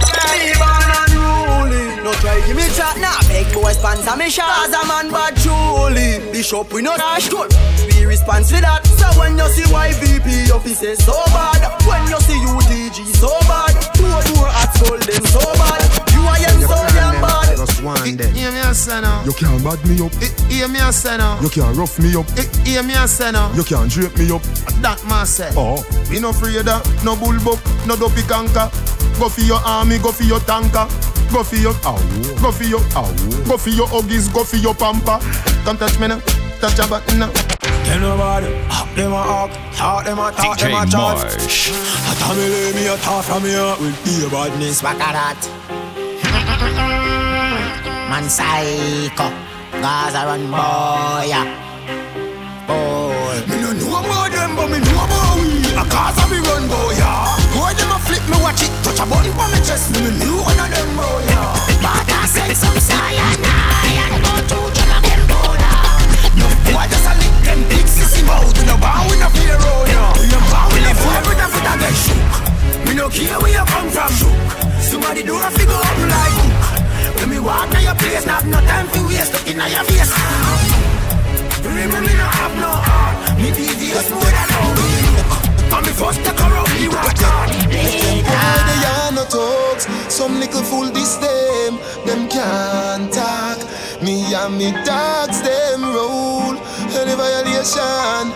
give 2.50 2.58
me 2.58 2.68
chat 2.74 2.98
now. 2.98 3.18
Big 3.29 3.46
boy 3.53 3.72
sponsor 3.72 4.18
me 4.18 4.29
shots 4.29 4.74
a 4.74 4.82
man 4.88 5.12
bad 5.12 5.38
truly. 5.38 6.18
Bishop 6.34 6.74
we 6.74 6.82
no 6.82 6.98
dash 6.98 7.29
good. 7.29 7.53
We 7.94 8.06
respond 8.06 8.46
to 8.46 8.58
that. 8.62 8.86
So 8.98 9.06
when 9.20 9.38
you 9.38 9.48
see 9.53 9.70
YVP 9.70 10.50
officers 10.50 10.98
so 11.06 11.13
bad, 11.29 11.62
when 11.86 12.01
you 12.10 12.18
see 12.25 12.41
UTG 12.41 13.06
so 13.13 13.29
bad, 13.46 13.77
two 13.94 14.10
more 14.34 14.50
at 14.50 14.74
soul 14.82 14.98
them 14.98 15.25
so 15.29 15.44
bad. 15.62 15.82
You 16.13 16.22
are 16.25 16.39
them 16.41 16.62
so 16.65 16.77
damn 16.98 17.22
bad. 17.22 17.58
Just 17.58 17.84
one 17.84 18.18
day. 18.18 18.32
Hear 18.32 18.51
me 18.51 18.60
a 18.60 18.74
say 18.74 19.01
now. 19.01 19.24
You 19.24 19.34
can't 19.34 19.63
bad 19.63 19.79
me 19.86 20.01
up. 20.01 20.13
Hear 20.50 20.68
me 20.68 20.79
a 20.79 20.91
say 20.91 21.18
now. 21.18 21.39
You 21.41 21.50
can't 21.50 21.75
rough 21.77 22.00
me 22.00 22.15
up. 22.15 22.27
Hear 22.65 22.82
me 22.82 22.94
a 22.96 23.08
say 23.08 23.32
now. 23.32 23.53
You 23.53 23.63
can't 23.63 23.91
drape 23.91 24.18
me 24.18 24.32
up. 24.32 24.41
That 24.82 24.98
man 25.08 25.25
say. 25.25 25.51
Oh. 25.56 25.86
We 26.10 26.20
no 26.20 26.29
afraid 26.29 26.68
of 26.68 26.82
no 27.06 27.15
bull 27.15 27.38
buck, 27.46 27.62
no 27.86 27.96
dopey 27.96 28.24
canker. 28.24 28.72
Go 29.20 29.29
for 29.29 29.41
your 29.41 29.60
army, 29.60 30.00
go 30.00 30.12
for 30.12 30.24
your 30.24 30.39
tanker. 30.39 30.88
Go 31.31 31.43
for 31.43 31.55
your 31.55 31.74
ow, 31.86 31.95
go 32.41 32.51
for 32.51 32.63
your 32.63 32.81
ow, 32.95 33.05
go 33.48 33.55
for 33.57 33.69
your 33.69 33.88
huggies, 33.88 34.33
go 34.33 34.43
for 34.43 34.57
your 34.57 34.74
pamper. 34.74 35.19
Don't 35.63 35.77
touch 35.77 36.00
me 36.00 36.07
now, 36.07 36.19
touch 36.59 36.79
a 36.79 36.88
button 36.88 37.19
now. 37.19 37.31
Tell 37.86 38.00
nobody, 38.00 38.51
hawk 38.67 38.93
them 38.95 39.13
a 39.13 39.21
hawk, 39.24 39.51
talk 39.75 40.05
them 40.05 40.17
a 40.19 40.31
talk, 40.31 40.57
them 40.57 40.74
a 40.74 40.86
talk. 40.89 41.17
Marsh. 41.24 41.69
A 41.69 42.15
Tommy 42.19 42.41
Lee 42.50 42.74
me 42.74 42.88
a 42.88 42.98
talk 42.98 43.24
from 43.25 43.43
here 43.43 43.75
with 43.79 43.95
be 44.03 44.25
a 44.25 44.29
badness. 44.29 44.81
Back 44.81 45.00
at 45.00 45.13
that. 45.13 45.39
Man 48.09 48.27
psycho. 48.27 49.29
Gaza 49.81 50.25
run 50.25 50.50
boy. 50.50 51.29
yeah. 51.29 51.45
Boy. 52.67 53.45
Me 53.48 53.62
no 53.62 53.71
know 53.74 54.00
about 54.00 54.31
them, 54.31 54.55
but 54.55 54.67
me 54.67 54.79
know 54.79 55.05
about 55.05 55.38
we. 55.38 55.62
A 55.77 55.86
cause 55.86 56.17
of 56.24 56.29
me 56.31 56.39
run 56.39 56.67
boy, 56.67 56.93
yeah. 56.98 57.38
Me 58.29 58.38
watch 58.41 58.62
it, 58.63 58.71
touch 58.83 59.00
a 59.01 59.05
button 59.09 59.33
for 59.33 59.48
me 59.50 59.59
chest. 59.65 59.91
Me 59.98 60.09
knew 60.21 60.38
one 60.45 60.59
of 60.59 60.69
them 60.69 60.89
boy, 60.95 61.21
yeah. 61.29 61.81
But 61.81 62.05
I 62.05 62.25
said 62.29 62.53
some 62.55 62.77
cyanide 62.77 63.41
and 63.41 64.21
go 64.21 64.33
to 64.38 64.59
John 64.75 64.91
of 64.93 65.01
them 65.03 65.21
border. 65.29 65.77
Boy, 66.69 66.86
just 66.89 67.09
a 67.09 67.13
lick 67.17 67.36
them 67.45 67.59
big 67.69 67.86
sissy 67.89 68.21
mouth. 68.25 68.53
We 68.57 68.63
no 68.69 68.77
bow, 68.77 69.07
we 69.09 69.17
no 69.17 69.29
fear, 69.33 69.57
yeah. 69.57 70.13
We 70.21 70.25
no 70.29 70.39
bow, 70.51 70.69
we 70.74 70.79
live 70.86 71.00
forever, 71.00 71.33
never 71.36 71.62
that 71.65 71.77
get 71.81 71.95
shook. 71.98 72.86
Me 72.86 72.93
no 72.93 73.09
care 73.09 73.38
where 73.41 73.53
you 73.53 73.65
come 73.65 73.89
from, 73.89 74.12
shook. 74.13 74.38
Somebody 74.83 75.24
do 75.24 75.36
a 75.36 75.50
figure 75.57 75.74
up 75.74 75.98
like 76.13 76.38
hook. 76.39 77.17
When 77.19 77.29
me 77.29 77.39
walk 77.39 77.69
to 77.71 77.79
your 77.81 77.95
place, 77.95 78.25
not 78.25 78.45
no 78.45 78.59
time 78.62 78.88
to 78.93 79.00
waste. 79.09 79.33
Look 79.33 79.48
inna 79.50 79.65
your 79.69 79.86
face. 79.89 80.13
Remember 81.65 82.01
me 82.01 82.13
no 82.13 82.27
have 82.39 82.55
no 82.62 82.71
heart. 82.71 83.38
Me 83.41 83.50
devious 83.51 84.09
more 84.09 84.24
than 84.24 84.48
how 84.53 84.68
And 85.71 85.85
me 85.85 85.93
first 85.93 86.23
take 86.25 86.39
a 86.39 86.47
round, 86.49 86.69
me 86.79 86.88
walk 86.88 87.17
hard. 87.21 87.49
Boy, 87.69 88.59
they 88.67 88.81
are 88.89 89.11
no 89.13 89.23
talks. 89.25 89.85
Some 90.13 90.39
little 90.39 90.63
fool 90.63 90.89
this 90.91 91.15
them, 91.17 91.77
them 92.05 92.27
can't 92.27 93.11
talk. 93.13 93.59
Me 94.01 94.33
and 94.33 94.57
me 94.57 94.71
dogs 94.83 95.41
them 95.41 95.83
roll. 95.83 96.57
Any 96.97 97.15
violation, 97.15 98.33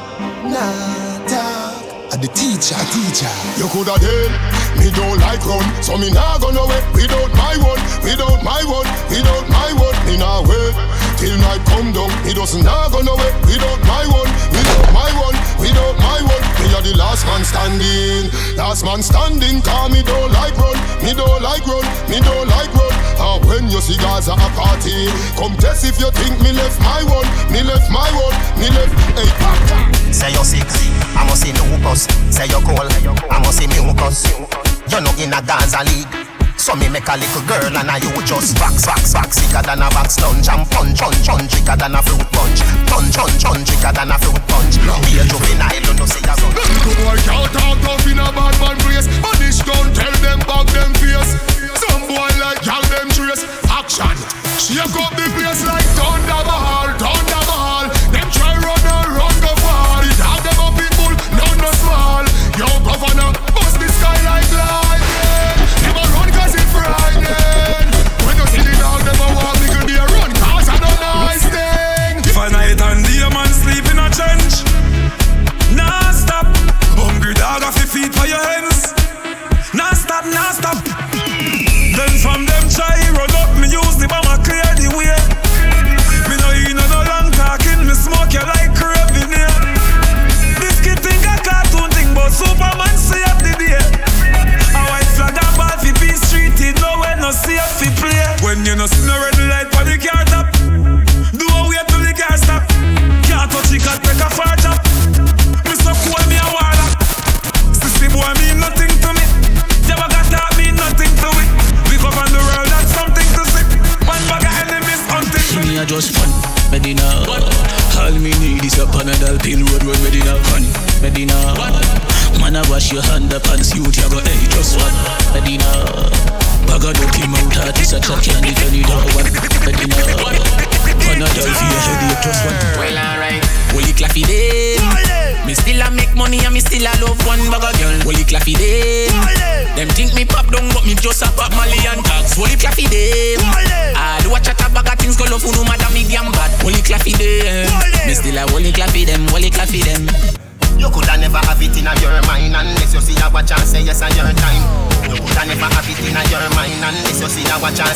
nah 0.51 1.17
talk. 1.25 2.13
And 2.13 2.21
the 2.21 2.29
teacher, 2.37 2.77
teacher. 2.93 3.33
You 3.57 3.67
coulda 3.73 3.97
dead. 3.97 4.31
Me 4.77 4.91
don't 4.91 5.19
like 5.19 5.41
run, 5.45 5.65
so 5.81 5.97
me 5.97 6.11
nah 6.11 6.37
go 6.37 6.49
nowhere 6.51 6.83
without 6.93 7.31
my 7.33 7.57
one, 7.57 7.81
without 8.03 8.43
my 8.43 8.61
one, 8.65 8.85
without 9.09 9.45
my 9.49 9.71
one. 9.73 9.97
Me 10.05 10.17
nah 10.17 10.41
wait 10.45 10.75
till 11.17 11.37
night 11.39 11.63
come 11.65 11.93
down. 11.93 12.11
Me 12.25 12.33
just 12.33 12.57
nah 12.61 12.89
go 12.89 13.01
nowhere 13.01 13.33
without 13.45 13.79
my 13.89 14.05
one, 14.05 14.29
without 14.53 14.93
my 14.93 15.09
one, 15.17 15.37
without 15.61 15.97
my 15.97 16.21
one. 16.21 16.52
Me 16.63 16.71
a 16.71 16.79
the 16.79 16.95
last 16.95 17.27
man 17.27 17.43
standing, 17.43 18.31
last 18.55 18.85
man 18.87 19.03
standing. 19.03 19.59
Cause 19.59 19.91
me 19.91 19.99
don't 20.01 20.31
like 20.31 20.55
run, 20.55 20.79
me 21.03 21.11
don't 21.11 21.43
like 21.43 21.67
run, 21.67 21.83
me 22.07 22.23
don't 22.23 22.47
like 22.47 22.71
run. 22.71 22.93
And 23.19 23.43
when 23.43 23.63
you 23.67 23.83
see 23.83 23.99
at 23.99 24.31
a 24.31 24.35
party, 24.55 25.11
come 25.35 25.59
test 25.59 25.83
if 25.83 25.99
you 25.99 26.07
think 26.15 26.39
me 26.39 26.55
left 26.55 26.79
my 26.79 27.03
one, 27.03 27.27
me 27.51 27.67
left 27.67 27.91
my 27.91 28.07
one, 28.15 28.35
me 28.55 28.71
left. 28.71 28.95
Hey, 29.19 29.27
Say 30.15 30.31
you're 30.31 30.47
sick, 30.47 30.63
I 31.19 31.27
must 31.27 31.43
see 31.43 31.51
lupus. 31.51 32.07
Say 32.31 32.47
you're 32.47 32.63
cold, 32.63 32.87
I 33.27 33.43
must 33.43 33.59
see 33.59 33.67
mucus. 33.67 34.23
You're 34.87 35.01
not 35.01 35.19
in 35.19 35.33
a 35.33 35.41
Gaza 35.43 35.83
league. 35.83 36.42
So 36.63 36.79
me 36.79 36.87
make 36.87 37.11
a 37.11 37.19
little 37.19 37.43
girl 37.43 37.75
and 37.75 37.91
I 37.91 37.99
you 37.99 38.07
just 38.23 38.55
box, 38.55 38.87
box, 38.87 39.11
box 39.11 39.35
Sicker 39.35 39.59
than 39.67 39.83
a 39.83 39.91
box 39.91 40.15
lunch 40.23 40.47
and 40.47 40.63
punch, 40.71 40.95
punch, 40.95 41.27
punch. 41.27 41.51
Tricker 41.51 41.75
than 41.75 41.91
a 41.91 41.99
fruit 41.99 42.23
punch. 42.31 42.63
Punch, 42.87 43.11
punch, 43.19 43.43
punch. 43.43 43.67
Tricker 43.67 43.91
than 43.91 44.07
a 44.07 44.15
fruit 44.15 44.39
punch. 44.47 44.79
Be 44.79 45.19
a 45.19 45.27
juvenile, 45.27 45.83
you 45.83 45.91
know 45.99 46.07
see 46.07 46.23
a 46.23 46.31
gun 46.31 46.55
Little 46.55 46.95
boy 47.03 47.19
can't 47.27 47.51
talk 47.51 47.77
tough 47.83 48.07
in 48.07 48.15
a 48.15 48.31
bad 48.31 48.55
man 48.63 48.79
place. 48.79 49.11
Punish 49.19 49.59
gun, 49.67 49.91
tell 49.91 50.15
them 50.23 50.39
back 50.47 50.63
them 50.71 50.95
face. 51.03 51.35
Some 51.83 52.07
boy 52.07 52.31
like 52.39 52.63
y'all 52.63 52.79
them 52.95 53.11
trace. 53.11 53.43
Action, 53.67 54.15
shake 54.55 54.95
up 55.03 55.11
the 55.19 55.27
place 55.35 55.67
like 55.67 55.83
Thunderball, 55.99 56.95
Thunderball 56.95 57.42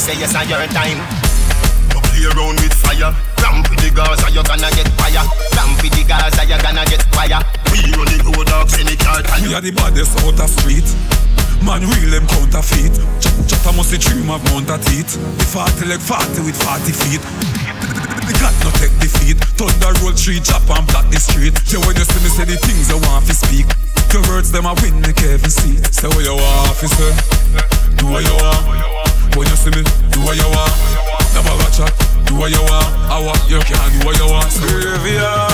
say 0.08 0.16
yes 0.24 0.32
on 0.40 0.48
your 0.48 0.64
time 0.72 1.04
You 1.92 2.00
play 2.00 2.24
around 2.32 2.56
with 2.64 2.72
fire. 2.80 3.12
Ramp 3.44 3.68
with 3.68 3.84
the 3.84 3.92
Gaza, 3.92 4.32
you 4.32 4.40
gonna 4.48 4.72
get 4.72 4.88
fire? 4.96 5.20
Ramp 5.60 5.76
with 5.84 5.92
the 5.92 6.04
Gaza, 6.08 6.48
you 6.48 6.56
gonna 6.64 6.88
get 6.88 7.04
fire? 7.12 7.44
We 7.76 7.84
running 7.92 8.24
road 8.32 8.48
dogs 8.48 8.80
the 8.88 8.96
car 8.96 9.20
We 9.44 9.52
are 9.52 9.60
the 9.60 9.76
baddest 9.76 10.16
out 10.24 10.40
of 10.40 10.48
street. 10.48 10.88
Man 11.60 11.84
real 11.84 12.16
them 12.16 12.24
counterfeit. 12.32 12.96
Ch- 13.20 13.36
Chatter 13.52 13.76
must 13.76 13.92
the 13.92 14.00
dream 14.00 14.32
of 14.32 14.40
mount 14.48 14.72
a 14.72 14.80
teeth. 14.80 15.20
The 15.20 15.44
40 15.44 15.92
leg 15.92 16.00
40 16.00 16.48
with 16.48 16.56
40 16.56 16.94
feet. 16.96 17.24
The 18.24 18.34
cat 18.40 18.56
no 18.64 18.72
take 18.80 18.96
defeat. 19.04 19.36
Thunder 19.60 19.92
roll 20.00 20.16
tree 20.16 20.40
chop 20.40 20.64
and 20.72 20.88
block 20.88 21.12
the 21.12 21.20
street. 21.20 21.58
Yeah 21.68 21.84
when 21.84 22.00
you 22.00 22.08
see 22.08 22.24
me 22.24 22.30
say 22.32 22.46
the 22.48 22.56
things 22.64 22.88
I 22.88 22.96
want 23.12 23.28
to 23.28 23.36
speak. 23.36 23.68
Your 24.16 24.24
words 24.32 24.56
them 24.56 24.70
a 24.70 24.74
win 24.80 25.02
me 25.04 25.12
Kevin 25.12 25.52
seat. 25.52 25.84
Say 25.92 26.08
what 26.08 26.24
you 26.24 26.38
want 26.38 26.78
to 26.80 26.88
say? 26.88 27.12
Do 28.00 28.08
what 28.08 28.24
you 28.24 28.32
know 28.38 28.87
when 29.38 29.48
you 29.48 29.56
see 29.56 29.70
me, 29.70 29.84
do 30.12 30.20
what 30.26 30.36
you 30.36 30.50
want. 30.50 30.74
Never 31.34 31.54
watch 31.62 31.80
out, 31.80 31.94
do 32.26 32.36
what 32.36 32.50
you 32.50 32.62
want. 32.62 32.90
I 33.06 33.22
want 33.22 33.40
you 33.48 33.60
can 33.60 34.00
do 34.00 34.06
what 34.06 34.18
you 34.18 34.26
want. 34.26 34.50
Graveyard, 34.66 35.52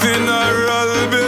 funeral, 0.00 1.08
baby. 1.10 1.27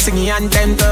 Singing 0.00 0.30
anthem 0.30 0.76
to. 0.76 0.90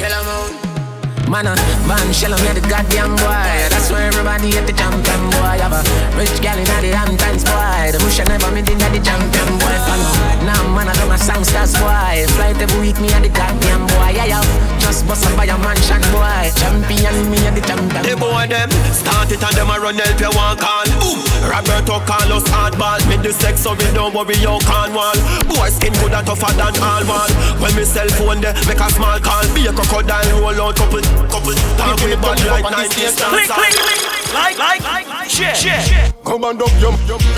Yellow 0.00 0.22
moon. 0.26 1.30
Man, 1.30 1.46
uh, 1.46 1.54
man, 1.86 2.12
shell 2.12 2.34
on 2.34 2.42
the 2.54 2.60
goddamn 2.68 3.14
boy. 3.14 3.69
That's 3.80 3.92
why 3.92 4.04
everybody 4.04 4.52
at 4.60 4.68
the 4.68 4.76
champion 4.76 5.22
boy. 5.32 5.56
Have 5.56 5.72
a 5.72 5.80
rich 6.20 6.36
gal 6.44 6.52
in 6.60 6.68
the 6.68 6.92
Hamptons 6.92 7.48
boy. 7.48 7.88
The 7.88 7.98
bush 8.04 8.20
never 8.28 8.52
made 8.52 8.68
in 8.68 8.76
the 8.76 9.00
champion 9.00 9.48
boy. 9.56 9.76
Follow. 9.88 10.44
Now, 10.44 10.68
man, 10.76 10.84
I 10.84 10.92
got 11.00 11.08
my 11.08 11.16
songsters 11.16 11.72
boy. 11.80 12.28
Flight 12.36 12.60
every 12.60 12.76
week, 12.84 13.00
me 13.00 13.08
at 13.08 13.24
the 13.24 13.32
goddamn 13.32 13.88
boy. 13.88 14.12
Yeah, 14.12 14.36
yeah. 14.36 14.44
Just 14.76 15.08
bust 15.08 15.24
up 15.24 15.32
by 15.32 15.48
a 15.48 15.56
mansion 15.64 16.04
boy. 16.12 16.52
Champion, 16.60 17.32
me 17.32 17.40
at 17.48 17.56
the 17.56 17.64
champion. 17.64 18.04
The 18.04 18.20
boy 18.20 18.44
them 18.52 18.68
start 18.92 19.32
it 19.32 19.40
and 19.40 19.56
them 19.56 19.72
a 19.72 19.80
run 19.80 19.96
help 19.96 20.20
you 20.20 20.32
one 20.36 20.60
call. 20.60 20.84
Boom. 21.00 21.24
Roberto 21.48 22.04
Carlos 22.04 22.44
hardball. 22.52 23.00
Me 23.08 23.16
the 23.16 23.32
sex 23.32 23.64
so 23.64 23.72
we 23.72 23.88
don't 23.96 24.12
worry 24.12 24.36
you 24.44 24.60
can't 24.68 24.92
wall. 24.92 25.16
Boy 25.48 25.72
skin 25.72 25.96
good 26.04 26.12
and 26.12 26.26
tougher 26.28 26.52
than 26.52 26.76
all 26.84 27.04
wall. 27.08 27.32
When 27.56 27.72
me 27.72 27.88
cell 27.88 28.08
phone 28.12 28.44
there 28.44 28.52
make 28.68 28.80
a 28.80 28.88
small 28.92 29.16
call. 29.24 29.44
Be 29.56 29.64
a 29.68 29.72
crocodile 29.72 30.28
roll 30.36 30.68
out 30.68 30.76
couple 30.76 31.00
couple 31.32 31.56
talk 31.80 31.96
with 32.04 32.20
body 32.20 32.44
like 32.48 32.64
90s 32.64 33.16
Click, 33.16 33.46
click, 33.46 33.48
click, 33.48 33.69
like, 34.34 34.58
like, 34.58 34.82
like, 34.82 35.09
share, 35.30 35.54
share. 35.54 36.12
Come 36.26 36.44
and 36.44 36.60
up 36.60 36.74
your 36.82 36.92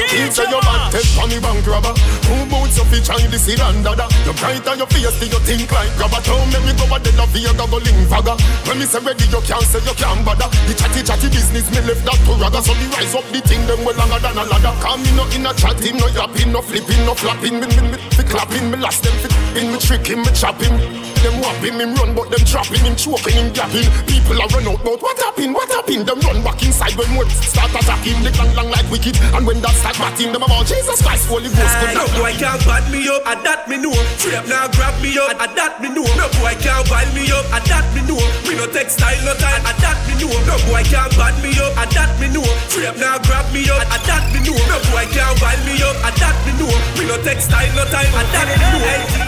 He 0.09 0.29
say 0.33 0.49
your 0.49 0.61
bad 0.65 0.93
take 0.93 1.07
for 1.13 1.29
me 1.29 1.39
bank 1.39 1.65
robber. 1.69 1.93
Who 2.29 2.37
boots 2.49 2.81
up 2.81 2.93
each 2.93 3.09
and 3.13 3.29
this 3.29 3.49
and 3.53 3.85
dada 3.85 4.09
You 4.25 4.33
bright 4.41 4.65
on 4.67 4.79
your 4.81 4.89
face 4.89 5.13
till 5.21 5.29
you 5.29 5.41
think 5.45 5.71
like 5.71 5.93
grabber? 6.01 6.21
Don't 6.25 6.49
make 6.51 6.65
me 6.65 6.73
go 6.77 6.89
a 6.89 6.99
dead 6.99 7.21
of 7.21 7.29
Vega 7.31 7.53
go 7.53 7.79
link 7.79 8.09
fagger 8.09 8.37
When 8.67 8.81
me 8.81 8.87
say 8.89 9.01
ready 9.05 9.29
you 9.29 9.41
can't 9.45 9.65
say 9.69 9.81
you 9.85 9.95
can't 9.95 10.25
bother. 10.25 10.49
The 10.67 10.75
chatty 10.75 11.01
chatty 11.05 11.29
business 11.29 11.69
me 11.71 11.81
left 11.85 12.05
that 12.09 12.19
to 12.27 12.33
rather 12.41 12.63
So 12.65 12.75
me 12.75 12.87
rise 12.97 13.15
up 13.15 13.27
the 13.31 13.41
thing 13.45 13.63
them 13.69 13.85
well 13.85 13.97
longer 13.97 14.19
than 14.19 14.37
a 14.41 14.45
ladder. 14.45 14.75
Cause 14.81 14.99
me 15.01 15.11
no 15.17 15.25
in 15.35 15.47
a 15.47 15.53
chatting, 15.55 15.97
no 15.97 16.07
yapping, 16.09 16.53
no 16.53 16.61
flipping, 16.63 17.03
no 17.05 17.15
flapping. 17.15 17.61
Me, 17.61 17.67
me, 17.69 17.83
me, 17.93 17.99
me 17.99 18.23
clapping, 18.25 18.71
me 18.71 18.77
last 18.77 19.03
them 19.05 19.15
fit 19.21 19.33
in, 19.57 19.73
me 19.73 19.79
tricking, 19.79 20.21
me 20.21 20.31
chopping. 20.33 20.75
Them 21.23 21.39
whopping, 21.39 21.79
him 21.79 21.95
run 21.95 22.15
but 22.15 22.31
them 22.31 22.43
trapping, 22.45 22.83
him 22.83 22.97
choking, 22.97 23.37
him 23.37 23.49
gapping. 23.53 23.87
People 24.09 24.41
are 24.43 24.49
run 24.49 24.69
out 24.69 24.81
but 24.83 25.01
what 25.01 25.19
happened, 25.19 25.55
what 25.55 25.69
happened? 25.71 26.07
Them 26.07 26.19
run 26.21 26.43
back 26.43 26.63
inside 26.63 26.95
when 26.97 27.11
we 27.17 27.29
start 27.31 27.71
attacking 27.83 28.23
They 28.23 28.31
long 28.39 28.55
long 28.55 28.71
like 28.71 28.87
wicked. 28.91 29.19
And 29.35 29.47
when 29.47 29.59
that 29.61 29.75
start 29.75 29.99
batting 29.99 30.31
them 30.31 30.43
about 30.43 30.67
Jesus 30.67 31.03
Christ 31.03 31.27
Holy 31.27 31.51
Ghost 31.51 31.75
No 31.95 32.07
boy 32.15 32.33
can't 32.39 32.63
bad 32.63 32.87
me 32.95 33.03
up, 33.11 33.27
and 33.27 33.43
that 33.43 33.67
me 33.67 33.77
know. 33.83 33.95
Trap 34.23 34.47
now 34.47 34.71
grab 34.71 34.95
me 35.03 35.11
up, 35.19 35.35
and 35.35 35.53
that 35.59 35.83
me 35.83 35.91
know. 35.91 36.07
No 36.15 36.31
boy 36.39 36.55
can't 36.63 36.87
bad 36.87 37.11
me 37.15 37.27
up, 37.35 37.47
and 37.51 37.65
that 37.67 37.87
me 37.95 38.01
know. 38.07 38.21
Me 38.47 38.55
no 38.55 38.67
textile 38.71 39.19
no 39.27 39.35
time, 39.35 39.63
and 39.67 39.79
that 39.83 39.99
me 40.07 40.15
know. 40.23 40.31
No 40.47 40.55
boy 40.71 40.83
can't 40.87 41.11
bad 41.19 41.35
me 41.43 41.51
up, 41.59 41.75
and 41.75 41.91
that 41.93 42.11
me 42.23 42.31
know. 42.31 42.47
Trap 42.71 42.97
now 43.03 43.19
grab 43.27 43.47
me 43.51 43.67
up, 43.67 43.83
and 43.83 44.03
that 44.07 44.25
me 44.31 44.39
know. 44.47 44.57
No 44.71 44.79
boy 44.95 45.07
can't 45.11 45.35
bad 45.43 45.59
me 45.67 45.75
up, 45.83 45.99
and 46.07 46.17
that 46.23 46.37
me 46.47 46.53
know. 46.59 46.71
Me 46.97 47.03
no 47.11 47.17
textile 47.27 47.71
no 47.75 47.85
time, 47.91 48.13
and 48.15 48.29
that 48.31 48.47
me 48.47 48.67
know. 48.71 48.83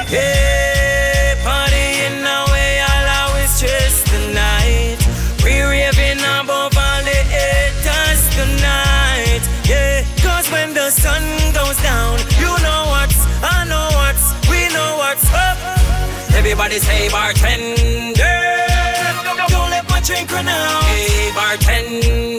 Hey, 0.06 0.53
Everybody 16.56 16.78
say 16.78 17.08
bartender. 17.10 18.14
Don't 19.48 19.70
let 19.70 19.90
my 19.90 20.00
drink 20.06 20.30
run 20.30 20.46
out. 20.46 20.84
Hey, 20.84 21.32
bartender 21.34 22.33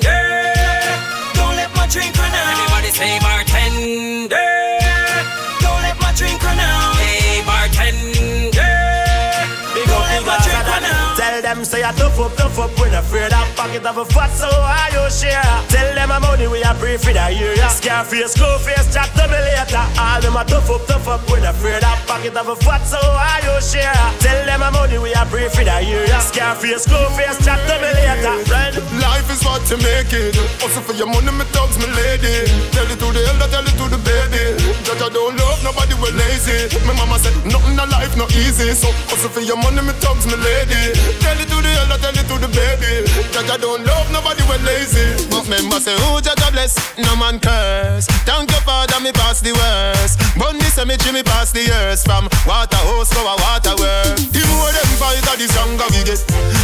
tough 12.15 12.32
up, 12.32 12.38
tough 12.38 12.60
up 12.60 12.80
When 12.80 12.93
afraid 12.93 13.34
of 13.34 13.56
pocket 13.56 13.86
of 13.86 13.97
a 13.97 14.06
fat 14.06 14.32
so 14.32 14.47
are 14.47 14.89
you 14.91 15.10
share 15.12 15.41
Tell 15.67 15.95
them 15.95 16.12
I'm 16.12 16.21
money 16.21 16.47
we 16.47 16.63
are 16.63 16.75
pray 16.75 16.97
for 16.97 17.13
the 17.13 17.32
year 17.32 17.56
Scarface, 17.69 18.38
go 18.38 18.58
face, 18.60 18.93
chat 18.93 19.12
to 19.15 19.28
me 19.28 19.39
later 19.39 19.84
All 19.99 20.21
them 20.21 20.36
a 20.36 20.43
tough 20.45 20.69
up, 20.69 20.86
tough 20.88 21.08
up 21.08 21.30
When 21.30 21.43
afraid 21.43 21.84
of 21.84 21.99
pocket 22.08 22.36
of 22.36 22.47
a 22.47 22.56
fat 22.56 22.84
so 22.86 22.99
are 22.99 23.41
you 23.43 23.62
share 23.62 23.93
Tell 24.19 24.45
them 24.45 24.63
I'm 24.63 24.73
money 24.73 24.97
we 24.97 25.13
are 25.13 25.25
pray 25.25 25.49
for 25.49 25.63
the 25.63 25.84
year 25.84 26.08
Scarface, 26.19 26.88
go 26.88 27.10
face, 27.15 27.43
chat 27.43 27.60
to 27.67 27.75
me 27.82 27.91
later 27.99 28.86
Life 29.01 29.30
is 29.32 29.43
what 29.43 29.63
you 29.69 29.78
make 29.78 30.12
it. 30.12 30.36
Also 30.63 30.80
for 30.82 30.93
your 30.93 31.08
money, 31.08 31.32
me 31.32 31.45
thugs, 31.51 31.78
me 31.80 31.88
lady. 31.88 32.47
Tell 32.71 32.88
it 32.88 32.99
to 32.99 33.08
the 33.12 33.21
elder, 33.23 33.47
tell 33.47 33.65
it 33.65 33.75
to 33.75 33.86
the 33.88 33.99
baby. 34.04 34.56
Judge, 34.84 35.01
I 35.01 35.10
don't 35.10 35.36
love 35.36 35.63
nobody, 35.63 35.95
we 35.99 36.12
lazy. 36.12 36.71
My 36.86 36.93
mama 36.93 37.19
said, 37.19 37.36
nothing 37.47 37.75
in 37.75 37.89
life 37.89 38.15
no 38.17 38.25
easy. 38.36 38.71
So 38.75 38.88
also 39.12 39.28
for 39.30 39.41
your 39.41 39.58
money, 39.58 39.82
me 39.82 39.93
thugs, 40.04 40.28
me 40.28 40.36
lady. 40.36 40.95
Tell 41.23 41.39
it 41.39 41.47
to 41.47 41.55
the 41.75 41.81
elder, 41.83 41.99
tell 41.99 42.15
it 42.15 42.27
to 42.27 42.35
the 42.39 42.49
baby. 42.51 43.03
I 43.35 43.57
don't 43.57 43.83
love 43.83 44.07
nobody, 44.11 44.43
we 44.47 44.57
lazy. 44.63 45.27
But 45.27 45.47
member 45.47 45.79
say, 45.79 45.95
oh, 46.07 46.15
who 46.15 46.21
judge 46.21 46.39
a 46.39 46.51
bless? 46.51 46.75
No 46.97 47.15
man 47.15 47.39
curse. 47.39 48.07
Thank 48.23 48.51
your 48.51 48.63
father, 48.63 48.99
me 49.03 49.11
pass 49.11 49.39
the 49.41 49.51
worst. 49.51 50.19
Bunny 50.39 50.63
cemetery, 50.71 51.13
me 51.13 51.23
pass 51.23 51.51
the 51.51 51.67
years. 51.67 52.03
From 52.03 52.27
water 52.47 52.79
hose 52.88 53.09
to 53.11 53.19
a 53.19 53.35
water 53.43 53.75
work. 53.79 54.15
The 54.31 54.41
more 54.47 54.71
them 54.71 54.91
fight, 54.99 55.23
the 55.23 55.47
stronger 55.47 55.88
we 55.91 56.03
get. 56.03 56.19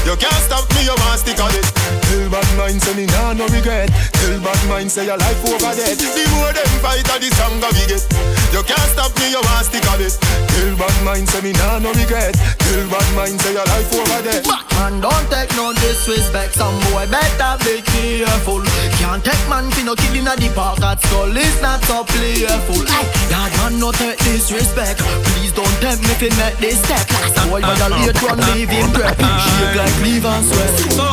You 0.08 0.16
can't 0.18 0.42
stop 0.44 0.68
me, 0.76 0.88
you 0.88 0.96
want 1.04 1.20
stick 1.20 1.40
on 1.40 1.52
it. 1.56 1.68
Tell 2.08 2.28
bad 2.32 2.48
mind 2.58 2.82
say 2.82 2.96
me 2.96 3.06
nah 3.08 3.34
no 3.34 3.48
regret. 3.52 3.92
Tell 4.20 4.36
bad 4.40 4.60
mind 4.68 4.92
say 4.92 5.06
your 5.06 5.18
life 5.18 5.40
over 5.48 5.72
dead. 5.76 5.96
The 6.00 6.24
more 6.36 6.52
them 6.52 6.72
fight, 6.84 7.06
the 7.06 7.28
stronger 7.36 7.70
we 7.72 7.84
get. 7.88 8.04
You 8.52 8.64
can't 8.68 8.90
stop 8.92 9.16
me, 9.20 9.32
you 9.32 9.40
want 9.40 9.66
stick 9.66 9.88
on 9.88 10.00
it. 10.04 10.12
Tell 10.20 10.76
bad 10.76 10.96
mind 11.08 11.28
say 11.30 11.40
me 11.42 11.52
nah 11.56 11.80
no 11.80 11.96
regret. 11.96 12.36
Tell 12.36 12.84
bad 12.92 13.08
mind 13.16 13.40
say 13.40 13.54
your 13.56 13.64
life 13.64 13.88
over 13.96 14.22
dead. 14.28 14.44
Man, 14.76 15.00
don't 15.00 15.26
take 15.32 15.56
no 15.56 15.72
disrespect. 15.74 16.54
Some 16.60 16.76
boy 16.92 17.08
better 17.08 17.56
be 17.64 17.80
careful. 17.82 18.60
Can't 19.00 19.24
take 19.24 19.46
man 19.48 19.72
fi 19.72 19.84
no 19.84 19.96
killing 19.96 20.28
a 20.28 20.36
the 20.36 20.52
park 20.52 20.84
at 20.84 21.00
skull. 21.00 21.32
It's 21.32 21.62
not 21.62 21.80
so 21.88 22.04
playful. 22.04 22.84
Ay, 22.92 23.08
God 23.32 23.52
man, 23.58 23.80
no 23.80 23.92
take 23.96 24.20
disrespect. 24.20 25.00
Please 25.32 25.54
don't 25.56 25.72
tempt 25.80 26.04
me 26.04 26.14
fi 26.20 26.28
make 26.36 26.58
this 26.60 26.76
step. 26.84 27.08
Last 27.08 27.48
boy 27.48 27.62
better 27.62 27.88
late 27.88 28.20
run 28.20 28.40
leave 28.52 28.70
him 28.70 28.92
preppy. 28.92 29.32
Shake 29.56 29.80
like 29.80 29.98
leave 30.04 30.26
and 30.28 30.44
sweat. 30.44 30.76
So, 30.92 31.08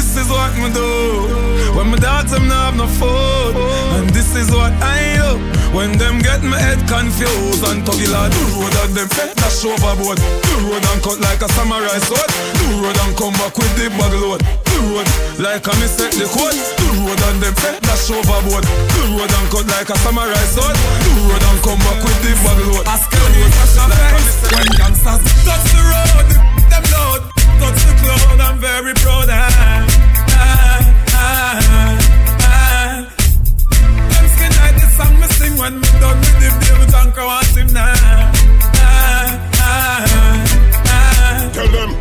this 0.00 0.16
is 0.16 0.28
what 0.28 0.50
me 0.56 0.72
do 0.72 1.76
When 1.76 1.90
my 1.90 1.98
dogs 1.98 2.32
them 2.32 2.48
not 2.48 2.72
have 2.72 2.76
no 2.76 2.86
food 2.88 3.54
And 3.54 3.79
this 4.32 4.46
is 4.46 4.54
what 4.54 4.70
I 4.78 5.18
do. 5.18 5.42
When 5.74 5.98
them 5.98 6.18
get 6.18 6.42
my 6.42 6.58
head 6.58 6.82
confused 6.90 7.62
And 7.62 7.82
tuggy 7.86 8.10
la 8.10 8.26
do 8.26 8.42
road 8.58 8.74
and 8.82 8.94
them 8.94 9.08
fed 9.10 9.34
dash 9.38 9.62
overboard 9.62 10.18
Do 10.18 10.54
road 10.66 10.82
and 10.82 11.02
cut 11.02 11.18
like 11.22 11.42
a 11.42 11.48
samurai 11.54 11.98
sword. 11.98 12.30
Do 12.58 12.66
road 12.82 12.98
and 13.06 13.14
come 13.18 13.34
back 13.38 13.54
with 13.58 13.70
the 13.78 13.90
bag 13.94 14.14
load. 14.18 14.42
Do 14.66 14.76
road 14.90 15.08
like 15.38 15.66
a 15.66 15.74
set 15.86 16.14
the 16.14 16.26
code 16.30 16.58
Do 16.78 16.86
road 17.06 17.22
and 17.30 17.38
them 17.42 17.54
fed 17.58 17.82
dash 17.82 18.10
overboard 18.10 18.66
Do 18.66 19.00
road 19.18 19.30
and 19.30 19.46
cut 19.50 19.66
like 19.66 19.90
a 19.90 19.96
samurai 19.98 20.46
sword. 20.50 20.74
Do 20.74 21.10
road 21.26 21.44
and 21.50 21.60
come 21.62 21.80
back 21.86 22.00
with 22.02 22.20
the 22.22 22.32
bag 22.42 22.60
load. 22.70 22.86
Ask 22.86 23.10
the 23.10 23.18
road 23.18 23.34
like 23.34 23.54
a 23.54 23.94
me 23.94 24.22
When 24.54 24.68
gangsters 24.78 25.22
touch 25.46 25.66
the 25.74 25.82
road 25.86 26.28
Them 26.70 26.84
load. 26.94 27.22
Touch 27.58 27.82
the 27.82 27.94
cloud, 27.98 28.40
I'm 28.40 28.58
very 28.58 28.94
proud. 28.94 29.28
Ah, 29.28 29.86
ah, 30.32 31.14
ah. 31.14 31.69
When 35.70 35.80
me 35.80 35.88
done 36.00 36.18
with 36.18 36.42
him. 36.42 36.54
David 36.60 36.94
Anchor 36.94 37.24
want 37.24 37.46
him 37.56 37.66
now. 37.72 37.94
Ah, 38.74 39.50
ah, 39.54 40.44
ah. 40.86 41.50
Tell 41.52 41.68
them, 41.68 41.99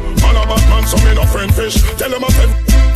so 0.90 0.98
me 1.06 1.14
no 1.14 1.24
friend 1.30 1.54
fish. 1.54 1.78
Tell 2.02 2.10
them 2.10 2.26
I 2.26 2.30
said, 2.34 2.50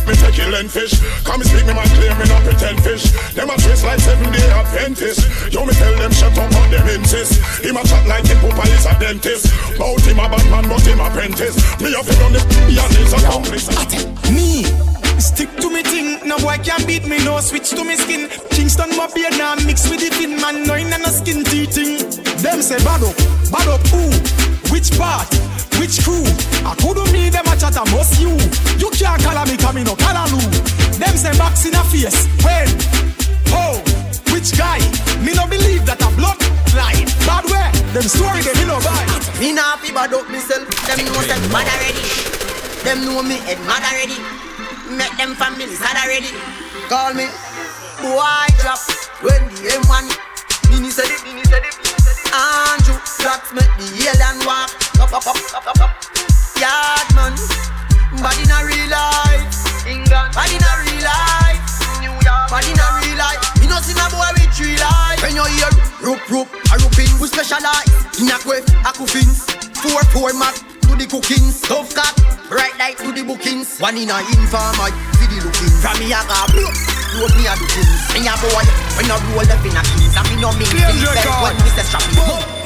me 0.06 0.14
take 0.18 0.34
killing 0.34 0.68
fish. 0.68 0.98
Come 1.22 1.38
me 1.40 1.46
speak 1.46 1.64
me 1.66 1.74
man 1.78 1.86
clear, 1.94 2.10
me 2.18 2.26
no 2.26 2.36
pretend 2.42 2.82
fish. 2.82 3.06
Them 3.38 3.50
a 3.50 3.54
twist 3.54 3.86
like 3.86 4.00
seven 4.02 4.32
day 4.34 4.50
Adventist. 4.50 5.22
Yo 5.54 5.64
me 5.64 5.72
tell 5.78 5.94
them 5.94 6.10
shut 6.10 6.34
up, 6.34 6.50
but 6.50 6.66
them 6.74 6.88
insist. 6.90 7.38
Him 7.62 7.78
a 7.78 7.82
chat 7.86 8.04
like 8.10 8.26
him 8.26 8.38
papa 8.42 8.66
is 8.66 8.86
a 8.86 8.92
dentist. 8.98 9.46
Bout 9.78 10.02
him 10.02 10.18
a 10.18 10.26
bad 10.26 10.44
man, 10.50 10.66
but 10.66 10.82
him 10.82 10.98
apprentice. 10.98 11.54
Me 11.78 11.94
a 11.94 12.02
fi 12.02 12.14
run 12.18 12.34
the 12.34 12.40
he 12.66 12.74
a 12.74 12.84
his. 12.98 13.14
Me 14.34 14.66
Stick 15.22 15.48
to 15.62 15.70
me 15.70 15.82
thing, 15.82 16.26
no 16.28 16.36
boy 16.38 16.58
can 16.64 16.84
beat 16.86 17.06
me, 17.06 17.24
no 17.24 17.38
switch 17.40 17.70
to 17.70 17.84
me 17.84 17.94
skin. 17.94 18.28
Kingston 18.50 18.90
my 18.96 19.06
beer 19.14 19.30
now 19.38 19.54
mix 19.64 19.88
with 19.88 20.00
the 20.00 20.10
fin 20.10 20.36
man, 20.42 20.64
no 20.64 20.74
in 20.74 20.92
a 20.92 21.10
skin 21.10 21.44
teething. 21.44 22.02
Them 22.42 22.60
say 22.60 22.76
bad 22.82 23.02
up, 23.04 23.16
bad 23.50 23.68
up 23.68 23.86
who? 23.86 24.10
Which 24.74 24.90
part? 24.98 25.53
Which 25.78 26.02
crew? 26.02 26.24
I 26.64 26.74
couldn't 26.78 27.12
me 27.12 27.30
them 27.30 27.46
a 27.46 27.56
chat, 27.56 27.74
must 27.90 28.20
you. 28.20 28.34
You 28.78 28.90
can't 28.94 29.22
call 29.22 29.38
me, 29.46 29.56
come 29.56 29.82
no 29.82 29.94
call 29.96 30.16
Them 30.98 31.14
say 31.16 31.36
box 31.38 31.66
in 31.66 31.74
a 31.74 31.82
face, 31.84 32.26
when? 32.42 32.68
Oh, 33.50 33.82
which 34.32 34.56
guy? 34.56 34.78
Me 35.22 35.32
no 35.34 35.46
believe 35.46 35.86
that 35.86 36.02
a 36.02 36.10
blood 36.16 36.38
line. 36.74 37.06
Bad 37.24 37.46
way, 37.48 37.70
them 37.94 38.04
story 38.04 38.42
they 38.42 38.54
me 38.60 38.66
no 38.66 38.78
buy. 38.82 39.06
Me 39.40 39.52
nah 39.52 39.76
fi 39.76 39.92
bad 39.92 40.12
up 40.12 40.28
myself. 40.28 40.68
Them 40.86 41.04
know 41.06 41.20
say 41.22 41.38
mad 41.48 41.66
already. 41.66 42.04
Them 42.84 43.04
know 43.06 43.22
me 43.22 43.38
head 43.46 43.58
mad 43.66 43.82
already. 43.82 44.18
Make 44.90 45.16
them 45.16 45.34
families 45.34 45.78
sad 45.78 45.96
already. 45.96 46.30
Call 46.88 47.14
me 47.14 47.26
boy 48.02 48.46
drop 48.60 48.80
when 49.22 49.42
the 49.54 49.80
M1. 49.80 50.04
Mini 50.70 50.90
said 50.90 51.06
it, 51.06 51.24
mini 51.24 51.44
said 51.44 51.64
it. 51.64 51.93
Andrew, 52.34 52.98
blacks 53.22 53.54
make 53.54 53.70
the 53.78 53.86
alien 54.10 54.42
walk. 54.42 54.74
Up, 54.98 55.14
up, 55.14 55.22
up, 55.22 55.38
up, 55.54 55.66
up, 55.70 55.80
up. 55.86 55.92
Yard 56.58 57.08
man, 57.14 57.34
but 58.18 58.34
in 58.42 58.50
a 58.50 58.58
real 58.66 58.90
life. 58.90 59.46
England, 59.86 60.34
in 60.34 60.58
a 60.58 60.72
real 60.82 60.98
life. 61.06 61.62
New 62.02 62.10
York, 62.10 62.46
but 62.50 62.66
in 62.66 62.74
a 62.74 62.86
real 62.98 63.14
life. 63.14 63.38
You 63.62 63.70
know, 63.70 63.78
see 63.78 63.94
my 63.94 64.10
boy 64.10 64.26
with 64.34 64.50
three 64.50 64.74
life. 64.74 65.22
When 65.22 65.38
you 65.38 65.46
hear 65.46 65.70
rope, 66.02 66.26
rope, 66.26 66.50
a 66.50 66.74
rooping, 66.82 67.22
we 67.22 67.30
specialize 67.30 67.94
in 68.18 68.26
a 68.26 68.36
quiff, 68.42 68.66
a 68.82 68.90
coffins. 68.90 69.46
Four, 69.78 70.02
four, 70.10 70.34
mat, 70.34 70.58
to 70.90 70.98
the 70.98 71.06
cooking. 71.06 71.54
Tough 71.62 71.94
cat, 71.94 72.18
right 72.50 72.74
light 72.82 72.98
to 72.98 73.12
the 73.14 73.22
bookings. 73.22 73.78
One 73.78 73.94
in 73.96 74.10
a 74.10 74.18
informer, 74.34 74.90
see 75.22 75.30
the 75.30 75.38
looking. 75.38 75.70
From 75.78 75.98
me, 76.02 76.10
I 76.10 76.26
got. 76.26 76.93
Road 77.14 77.30
me 77.38 77.46
a 77.46 77.54
do 77.54 77.66
things. 77.70 78.02
Me 78.10 78.26
a 78.26 78.34
boy, 78.42 78.66
when 78.98 79.06
I 79.06 79.14
roll 79.30 79.46
up 79.46 79.62
in 79.62 79.78
a 79.78 79.82
kings, 79.86 80.16
and 80.18 80.26
me 80.26 80.34
no 80.42 80.50
mean 80.58 80.66
things. 80.66 80.98
When 80.98 81.54
me 81.62 81.70
say 81.70 81.86
strap 81.86 82.02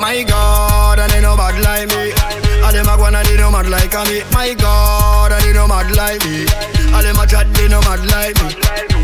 My 0.00 0.24
God, 0.24 0.98
and 0.98 1.10
they 1.12 1.20
no 1.20 1.36
bad 1.36 1.60
like 1.60 1.92
me. 1.92 2.16
All 2.64 2.72
them 2.72 2.88
a 2.88 2.96
go 2.96 3.04
and 3.12 3.20
they 3.28 3.36
no 3.36 3.50
mad 3.52 3.68
like 3.68 3.92
me. 4.08 4.24
My 4.32 4.54
God, 4.56 5.32
and 5.32 5.42
they 5.44 5.52
no 5.52 5.68
mad 5.68 5.92
like 5.92 6.24
me. 6.24 6.48
All 6.96 7.04
them 7.04 7.20
a 7.20 7.26
chat, 7.28 7.44
they 7.54 7.68
no 7.68 7.80
mad 7.84 8.00
like 8.08 8.40
me. 8.40 8.56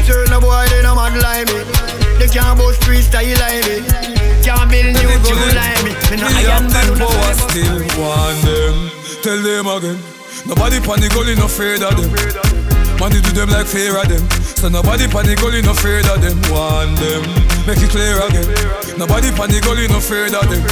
Sure, 0.04 0.24
no 0.32 0.40
boy, 0.40 0.64
they 0.72 0.80
no 0.80 0.96
mad 0.96 1.12
like 1.20 1.48
me. 1.52 1.60
They 2.16 2.28
can't 2.28 2.56
boast 2.56 2.80
freestyle 2.80 3.36
like 3.40 3.68
me. 3.68 3.84
Can't 4.40 4.64
build 4.72 4.96
new 4.96 5.12
good 5.28 5.52
like 5.52 5.80
me. 5.84 5.92
Me 6.08 6.16
no 6.20 6.28
iron 6.40 6.72
man, 6.72 6.88
no 6.96 7.04
power 7.04 7.34
still 7.36 7.84
want 8.00 8.40
them. 8.48 8.90
Tell 9.20 9.40
them 9.40 9.66
again. 9.68 9.98
Nobody 10.48 10.80
panic, 10.80 11.16
only 11.16 11.34
no 11.36 11.46
afraid 11.46 11.82
of 11.82 11.96
them. 11.96 12.83
Money 12.98 13.20
do 13.20 13.30
them 13.32 13.50
like 13.50 13.66
fear 13.66 13.96
of 13.96 14.08
them. 14.08 14.22
So 14.56 14.68
nobody 14.68 15.06
panic, 15.08 15.42
only 15.42 15.62
no 15.62 15.72
afraid 15.72 16.06
of 16.06 16.20
them. 16.22 16.38
Want 16.50 16.96
them, 16.98 17.22
make 17.66 17.82
it 17.82 17.90
clear 17.90 18.16
again. 18.22 18.46
Nobody 18.96 19.30
panic, 19.32 19.66
only 19.66 19.88
no 19.88 19.98
afraid 19.98 20.34
of 20.34 20.46
them. 20.48 20.62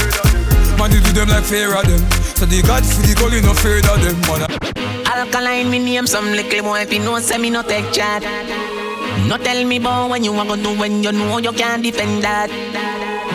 Money 0.77 0.99
do 1.01 1.11
them 1.11 1.29
like 1.29 1.43
fear 1.43 1.75
of 1.75 1.85
them. 1.85 2.01
So 2.37 2.45
the 2.45 2.61
God 2.63 2.83
for 2.85 3.01
the 3.03 3.13
only 3.23 3.41
no 3.41 3.51
afraid 3.51 3.85
of 3.85 3.99
them. 4.01 4.17
Man. 4.27 4.47
Alkaline, 5.05 5.69
me 5.69 5.79
name 5.79 6.07
some 6.07 6.31
little 6.31 6.63
boy, 6.63 6.81
if 6.81 6.93
you 6.93 6.99
know, 6.99 7.19
say 7.19 7.37
me 7.37 7.49
no 7.49 7.61
take 7.61 7.91
chat. 7.91 8.23
No 9.27 9.37
tell 9.37 9.63
me 9.63 9.77
about 9.77 10.09
when 10.09 10.23
you 10.23 10.33
want 10.33 10.49
to 10.49 10.57
do 10.57 10.77
when 10.77 11.03
you 11.03 11.11
know 11.11 11.37
you 11.37 11.51
can't 11.51 11.83
defend 11.83 12.23
that. 12.23 12.49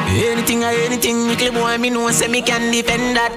Anything 0.09 0.65
or 0.65 0.73
anything, 0.73 1.29
little 1.29 1.53
boy, 1.53 1.79
me 1.79 1.91
know, 1.91 2.11
say 2.11 2.29
me 2.29 2.43
can 2.43 2.73
defend 2.73 3.17
that. 3.17 3.33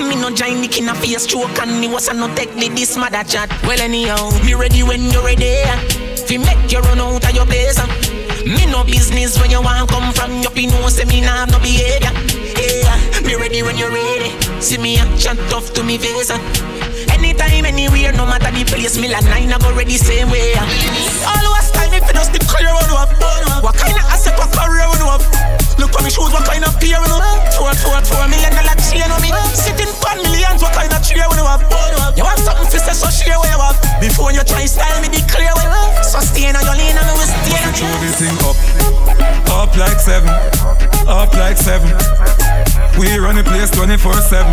Me 0.00 0.14
no 0.14 0.30
join 0.30 0.60
the 0.60 0.68
king 0.68 0.88
of 0.88 0.98
face 0.98 1.24
stroke 1.24 1.58
and 1.58 1.80
me 1.80 1.88
was 1.88 2.08
a 2.08 2.14
no 2.14 2.32
take 2.34 2.52
the 2.54 2.68
this 2.68 2.96
mother 2.96 3.24
chat. 3.24 3.50
Well 3.62 3.80
anyhow, 3.80 4.30
me 4.44 4.54
ready 4.54 4.82
when 4.82 5.10
you're 5.10 5.24
ready. 5.24 5.64
Fi 6.26 6.38
make 6.38 6.70
you 6.70 6.80
run 6.80 7.00
out 7.00 7.24
of 7.24 7.34
your 7.34 7.46
place. 7.46 7.78
Me 8.44 8.66
no 8.66 8.84
business 8.84 9.40
when 9.40 9.50
you 9.50 9.62
want 9.62 9.88
come 9.90 10.12
from. 10.12 10.42
You 10.42 10.50
fi 10.50 10.66
know 10.66 10.88
say 10.88 11.04
me 11.04 11.20
nah 11.20 11.46
have 11.46 11.50
no 11.50 11.58
behavior. 11.58 12.12
Yeah, 12.56 12.94
me 13.26 13.34
ready 13.34 13.62
when 13.62 13.76
you're 13.76 13.90
ready. 13.90 14.30
See 14.60 14.78
me 14.78 14.98
action 14.98 15.36
tough 15.48 15.72
to 15.74 15.82
me 15.82 15.98
face. 15.98 16.30
Anytime, 17.10 17.64
anywhere, 17.64 18.12
no 18.12 18.26
matter 18.26 18.50
the 18.50 18.64
place, 18.64 18.98
me 18.98 19.08
like 19.08 19.24
nine, 19.24 19.52
I 19.52 19.58
go 19.58 19.74
ready 19.74 19.96
same 19.96 20.30
way. 20.30 20.54
Always 21.24 21.70
time 21.72 21.92
if 21.94 22.06
you 22.06 22.12
just 22.12 22.32
the 22.32 22.40
clear 22.40 22.68
one 22.68 22.90
up. 22.92 23.10
What 23.62 23.76
kind 23.76 23.96
of 23.96 24.04
asset, 24.12 24.38
what 24.38 24.52
career 24.52 24.86
one 24.88 25.02
up? 25.02 25.65
Look 25.78 25.92
on 25.96 26.04
me 26.04 26.10
shoes, 26.10 26.32
what 26.32 26.44
kind 26.48 26.64
of 26.64 26.72
pair 26.80 26.96
one 27.00 27.12
up? 27.12 27.52
Four, 27.52 27.72
four, 27.84 28.00
four 28.04 28.24
million 28.28 28.52
dollar 28.52 28.76
chain 28.80 29.04
on 29.12 29.20
me. 29.20 29.30
Sitting 29.52 29.92
on 30.08 30.16
millions, 30.24 30.62
what 30.64 30.72
kind 30.72 30.92
of 30.92 31.00
chair 31.04 31.28
one 31.28 31.38
up? 31.40 31.60
You 32.16 32.24
want 32.24 32.40
something 32.40 32.64
for 32.64 32.80
say 32.80 32.96
so 32.96 33.08
share 33.12 33.36
where 33.36 33.52
you 33.52 33.60
up. 33.60 33.76
Before 34.00 34.32
you 34.32 34.40
try 34.44 34.64
style 34.64 35.00
me, 35.04 35.08
the 35.12 35.20
clear 35.28 35.52
way. 35.52 35.68
So 36.00 36.20
stay 36.24 36.48
on 36.48 36.56
your 36.64 36.76
lane 36.76 36.96
and 36.96 37.12
we 37.12 37.24
stay 37.28 37.60
on 37.60 37.72
Throw 37.76 37.92
the 38.00 38.08
thing 38.16 38.36
up, 38.48 38.56
up 39.52 39.76
like 39.76 40.00
seven, 40.00 40.32
up 41.04 41.32
like 41.36 41.56
seven. 41.60 41.92
We 42.96 43.18
run 43.20 43.36
the 43.36 43.44
place 43.44 43.70
24 43.70 44.14
7. 44.24 44.48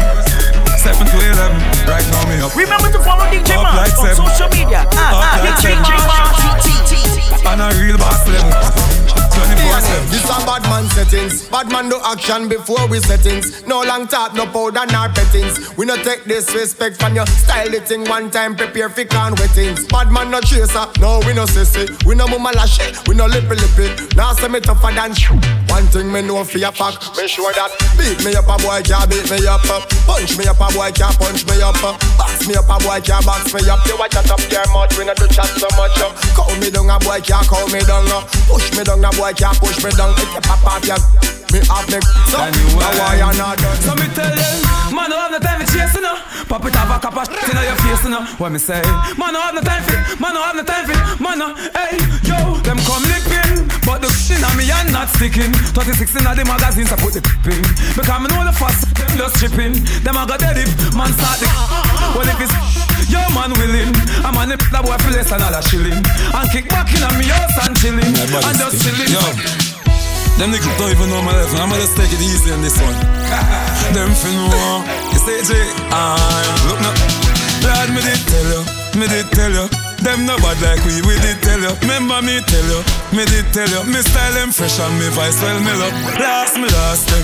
7 0.83 1.07
to 1.07 1.15
11, 1.15 1.88
right 1.88 2.03
now 2.12 2.27
me 2.27 2.36
up. 2.43 2.51
Remember 2.57 2.91
to 2.91 2.99
follow 2.99 3.23
DJ 3.31 3.55
Up 3.55 3.63
Mark 3.63 3.88
like 3.88 3.95
on 3.95 4.03
seven. 4.03 4.27
social 4.27 4.49
media. 4.51 4.83
Ah, 4.91 5.15
Up 5.15 5.23
ah, 5.23 5.39
like 5.39 5.55
DJ 5.55 5.79
seven. 5.79 5.79
Mark. 5.88 7.47
On 7.47 7.59
a 7.63 7.71
real 7.79 7.97
boss 7.97 8.27
level. 8.27 8.92
24 9.34 9.82
7. 9.82 10.10
This 10.12 10.26
a 10.30 10.38
bad 10.46 10.63
man 10.69 10.86
settings. 10.93 11.48
Bad 11.50 11.69
man 11.72 11.89
do 11.89 12.00
action 12.06 12.48
before 12.48 12.86
we 12.88 13.00
settings. 13.00 13.65
No 13.65 13.82
long 13.84 14.08
talk, 14.08 14.34
no 14.36 14.46
powder, 14.46 14.86
nor 14.91 15.10
pettings. 15.10 15.76
We 15.78 15.86
no 15.86 15.96
take 15.98 16.26
disrespect 16.26 16.98
from 17.02 17.15
your 17.15 17.26
style 17.26 17.69
the 17.69 17.80
thing 17.82 18.06
one 18.10 18.30
time. 18.30 18.56
Prepare 18.56 18.89
for 18.89 19.06
can 19.06 19.34
wettings. 19.36 19.86
Bad 19.88 20.12
man 20.12 20.30
no 20.32 20.41
chaser, 20.41 20.86
no 21.00 21.19
we 21.26 21.34
no 21.34 21.46
sissy. 21.46 21.89
We 22.06 22.15
no 22.15 22.28
mama 22.28 22.52
lashy, 22.54 22.93
we 23.08 23.15
no 23.15 23.26
lippy 23.26 23.56
lippy. 23.56 23.89
Now 24.15 24.34
say 24.34 24.48
me 24.48 24.60
tougher 24.60 24.91
than 24.93 25.13
sh- 25.13 25.32
One 25.69 25.88
thing 25.89 26.12
me 26.12 26.22
know 26.22 26.43
for 26.43 26.58
your 26.60 26.72
pack. 26.72 26.93
Make 27.17 27.30
sure 27.30 27.52
that 27.54 27.72
beat 27.98 28.22
me 28.26 28.36
up 28.36 28.46
a 28.46 28.58
boy 28.62 28.82
can't 28.86 29.10
beat 29.10 29.26
me 29.32 29.41
up. 29.48 29.65
Punch 30.06 30.38
me 30.38 30.46
up 30.46 30.62
a 30.62 30.67
boy 30.74 30.91
can't 30.93 31.17
punch 31.17 31.46
me 31.50 31.58
up. 31.62 31.78
Box 32.17 32.46
me 32.48 32.54
up 32.56 32.69
a 32.69 32.78
boy 32.86 33.02
can't 33.02 33.26
box 33.26 33.54
me 33.54 33.65
up. 33.69 33.82
You 33.88 33.98
watch 33.98 34.13
chat 34.13 34.30
up 34.30 34.39
your 34.52 34.65
mouth, 34.74 34.93
we 34.98 35.06
no 35.06 35.13
do 35.17 35.26
chat 35.34 35.50
so 35.58 35.65
much. 35.74 35.98
uh. 35.98 36.13
Call 36.38 36.54
me 36.62 36.69
down 36.69 36.89
a 36.89 37.00
boy 37.02 37.17
can't 37.26 37.48
call 37.48 37.65
me 37.74 37.80
down. 37.82 38.06
uh. 38.13 38.22
Push 38.46 38.76
me 38.78 38.84
down 38.84 39.04
a 39.04 39.10
boy 39.17 39.22
can't 39.31 39.57
push 39.57 39.81
me 39.83 39.91
down. 39.91 40.13
If 40.17 40.33
you 40.33 40.41
pop 40.41 40.65
off 40.65 40.86
your 40.86 41.42
me 41.53 41.61
have 41.69 41.85
me 41.85 41.99
so 42.33 42.37
now 42.81 42.89
why 42.97 43.21
you 43.21 43.29
not 43.37 43.57
done? 43.61 43.77
So 43.85 43.93
me 43.93 44.09
tell 44.17 44.33
them, 44.33 44.57
man, 44.89 45.09
no 45.09 45.15
have 45.21 45.31
no 45.31 45.39
time 45.39 45.61
for 45.61 45.69
chasing 45.69 46.01
no. 46.01 46.17
Pop 46.49 46.65
it 46.65 46.75
off 46.75 46.89
a 46.89 46.97
cup 46.97 47.13
of 47.13 47.29
shit 47.29 47.45
in 47.45 47.61
your 47.61 47.77
face 47.85 48.05
no. 48.09 48.25
What 48.41 48.51
me 48.51 48.57
say? 48.57 48.81
Man, 49.21 49.37
no 49.37 49.39
have 49.39 49.53
no 49.53 49.61
time 49.61 49.85
for, 49.85 49.97
man, 50.17 50.33
no 50.33 50.41
have 50.41 50.57
no 50.57 50.63
time 50.65 50.85
for, 50.89 50.97
man, 51.21 51.37
no. 51.37 51.53
Hey, 51.77 52.01
yo, 52.25 52.57
them 52.65 52.81
come 52.89 53.05
licking, 53.05 53.69
but 53.85 54.01
the 54.01 54.09
shit 54.09 54.41
on 54.41 54.57
me 54.57 54.65
and 54.65 54.89
not 54.89 55.13
sticking. 55.13 55.53
26 55.77 56.17
in 56.17 56.25
the 56.25 56.43
magazines 56.43 56.89
I 56.89 56.97
put 56.97 57.13
the 57.13 57.21
pin. 57.45 57.61
Because 57.93 58.17
me 58.17 58.27
know 58.33 58.41
the 58.41 58.53
fast, 58.57 58.89
them 58.97 59.13
just 59.13 59.37
tripping. 59.37 59.77
Them 60.01 60.17
I 60.17 60.25
got 60.25 60.41
dead 60.41 60.57
if 60.57 60.73
man 60.97 61.13
start 61.13 61.37
the. 61.37 61.49
Well 62.17 62.27
if 62.29 62.41
it's 62.41 62.53
yo 63.13 63.21
man 63.33 63.53
willing, 63.57 63.93
I'm 64.25 64.37
on 64.37 64.49
the 64.49 64.57
that 64.73 64.81
boy 64.85 64.97
for 65.01 65.09
less 65.13 65.29
than 65.29 65.41
all 65.41 65.53
a 65.53 65.61
shilling. 65.61 66.01
And 66.01 66.47
kick 66.49 66.69
back 66.69 66.89
in 66.93 67.01
on 67.01 67.13
me 67.17 67.25
house 67.29 67.57
and 67.65 67.77
chilling, 67.77 68.09
and 68.09 68.57
just 68.57 68.81
chilling. 68.81 69.09
Yo. 69.09 69.72
Them 70.38 70.50
niggas 70.50 70.78
don't 70.78 70.89
even 70.89 71.10
know 71.10 71.22
my 71.22 71.32
life, 71.32 71.54
I'ma 71.56 71.76
just 71.78 71.96
take 71.96 72.12
it 72.12 72.22
easy 72.22 72.52
on 72.52 72.62
this 72.62 72.76
one. 72.82 72.98
Them 73.96 74.10
fin 74.17 74.34
know, 74.50 74.82
you 75.13 75.19
say 75.22 75.39
J, 75.46 75.54
I 75.93 76.41
look 76.65 76.82
now. 76.82 76.93
Lord, 77.62 77.89
me 77.93 78.02
did 78.02 78.22
tell 78.28 78.50
you, 78.50 78.62
me 79.00 79.06
did 79.08 79.30
tell 79.32 79.54
you. 79.54 79.67
Them 80.04 80.26
no 80.26 80.36
bad 80.43 80.60
like 80.60 80.84
we, 80.84 81.00
we 81.08 81.15
did 81.24 81.39
tell 81.39 81.62
you. 81.62 81.72
Remember 81.86 82.19
me 82.19 82.41
tell 82.43 82.65
you, 82.65 82.82
me 83.15 83.24
did 83.24 83.48
tell 83.56 83.69
you. 83.72 83.88
Me 83.88 84.02
style 84.04 84.34
them 84.34 84.52
fresh 84.52 84.76
and 84.82 85.00
me 85.00 85.08
voice 85.15 85.39
well 85.39 85.56
me 85.63 85.72
up. 85.80 85.93
Last 86.19 86.58
me 86.60 86.67
last 86.67 87.08
them, 87.08 87.24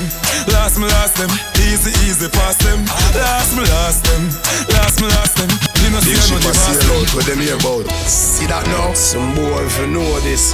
last 0.53 0.79
me 0.79 0.85
last 0.87 1.17
them. 1.17 1.31
Easy 1.67 1.91
easy 2.07 2.29
pass 2.29 2.55
them. 2.63 2.85
Last 3.17 3.51
me 3.57 3.67
last 3.67 4.05
them, 4.05 4.23
last 4.71 5.01
me 5.01 5.07
last 5.11 5.35
them. 5.35 5.78
You 5.89 5.95
know 5.95 6.01
see 6.01 6.11
Big 6.11 6.21
I'm 6.21 6.39
the 6.39 6.45
boss 6.45 6.77
them. 6.77 7.01
out 7.01 7.15
with 7.15 7.25
them 7.25 7.39
here 7.39 7.55
about. 7.55 7.89
See 8.05 8.45
that 8.45 8.63
now? 8.67 8.93
Some 8.93 9.33
boy 9.33 9.65
if 9.65 9.79
you 9.79 9.87
know 9.87 10.19
this. 10.19 10.53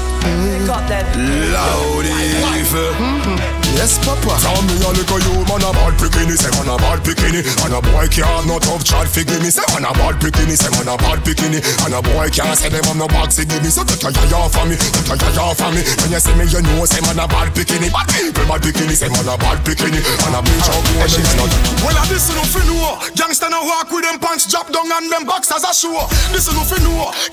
Got 0.66 0.88
that. 0.88 1.12
Loud 1.52 2.06
evil. 2.08 3.65
Yes, 3.76 4.00
Papa. 4.00 4.40
Tell 4.40 4.56
me 4.64 4.80
a 4.80 4.90
little 4.96 5.20
you 5.20 5.44
man 5.52 5.60
a 5.60 5.70
bad 5.76 5.94
bikini, 6.00 6.40
say 6.40 6.50
man 6.56 6.72
a 6.72 6.80
bad 6.80 7.04
bikini, 7.04 7.44
and 7.44 7.76
a 7.76 7.80
boy 7.84 8.08
can't 8.08 8.24
have 8.24 8.48
no 8.48 8.56
tough 8.58 8.88
chat 8.88 9.06
fi 9.12 9.28
give 9.28 9.44
me. 9.44 9.52
Say 9.52 9.68
man 9.76 9.84
a 9.84 9.92
bad 9.94 10.16
bikini, 10.24 10.56
say 10.56 10.72
man 10.72 10.88
a 10.88 10.96
bad 10.96 11.20
bikini, 11.28 11.60
and 11.84 11.94
a 11.94 12.00
boy 12.00 12.32
can't 12.32 12.56
say 12.56 12.72
them 12.72 12.88
have 12.88 12.96
no 12.96 13.08
box 13.12 13.36
give 13.38 13.52
me. 13.60 13.70
So 13.70 13.84
take 13.84 14.00
a 14.00 14.10
yaya 14.32 14.48
for 14.48 14.64
me, 14.64 14.80
take 14.80 15.20
a 15.20 15.28
yaya 15.36 15.54
for 15.54 15.70
me. 15.76 15.84
When 16.02 16.16
you 16.16 16.24
see 16.24 16.36
me, 16.40 16.48
you 16.48 16.62
know 16.64 16.88
say 16.88 17.04
man 17.04 17.20
a 17.20 17.28
bad 17.28 17.52
bikini, 17.52 17.92
bad 17.92 18.08
people 18.08 18.48
bad 18.48 18.64
bikini, 18.64 18.96
say 18.96 19.12
man 19.12 19.28
a 19.28 19.36
bad 19.36 19.60
bikini, 19.68 20.00
and 20.00 20.36
a 20.36 20.40
bitch 20.40 20.70
out 20.72 20.84
boy 20.96 21.08
she 21.12 21.22
not. 21.36 21.52
Well, 21.84 22.00
I 22.00 22.04
this 22.08 22.32
no 22.32 22.48
fi 22.48 22.64
know. 22.66 22.96
Gangsta 23.14 23.52
no 23.52 23.60
walk 23.68 23.92
with 23.92 24.08
them 24.08 24.24
pants 24.24 24.48
drop 24.48 24.72
down 24.72 24.88
and 24.88 25.12
them 25.12 25.28
boxers 25.28 25.68
a 25.68 25.76
show. 25.76 25.94
This 26.32 26.48
is 26.48 26.56
no 26.56 26.64
fi. 26.64 26.80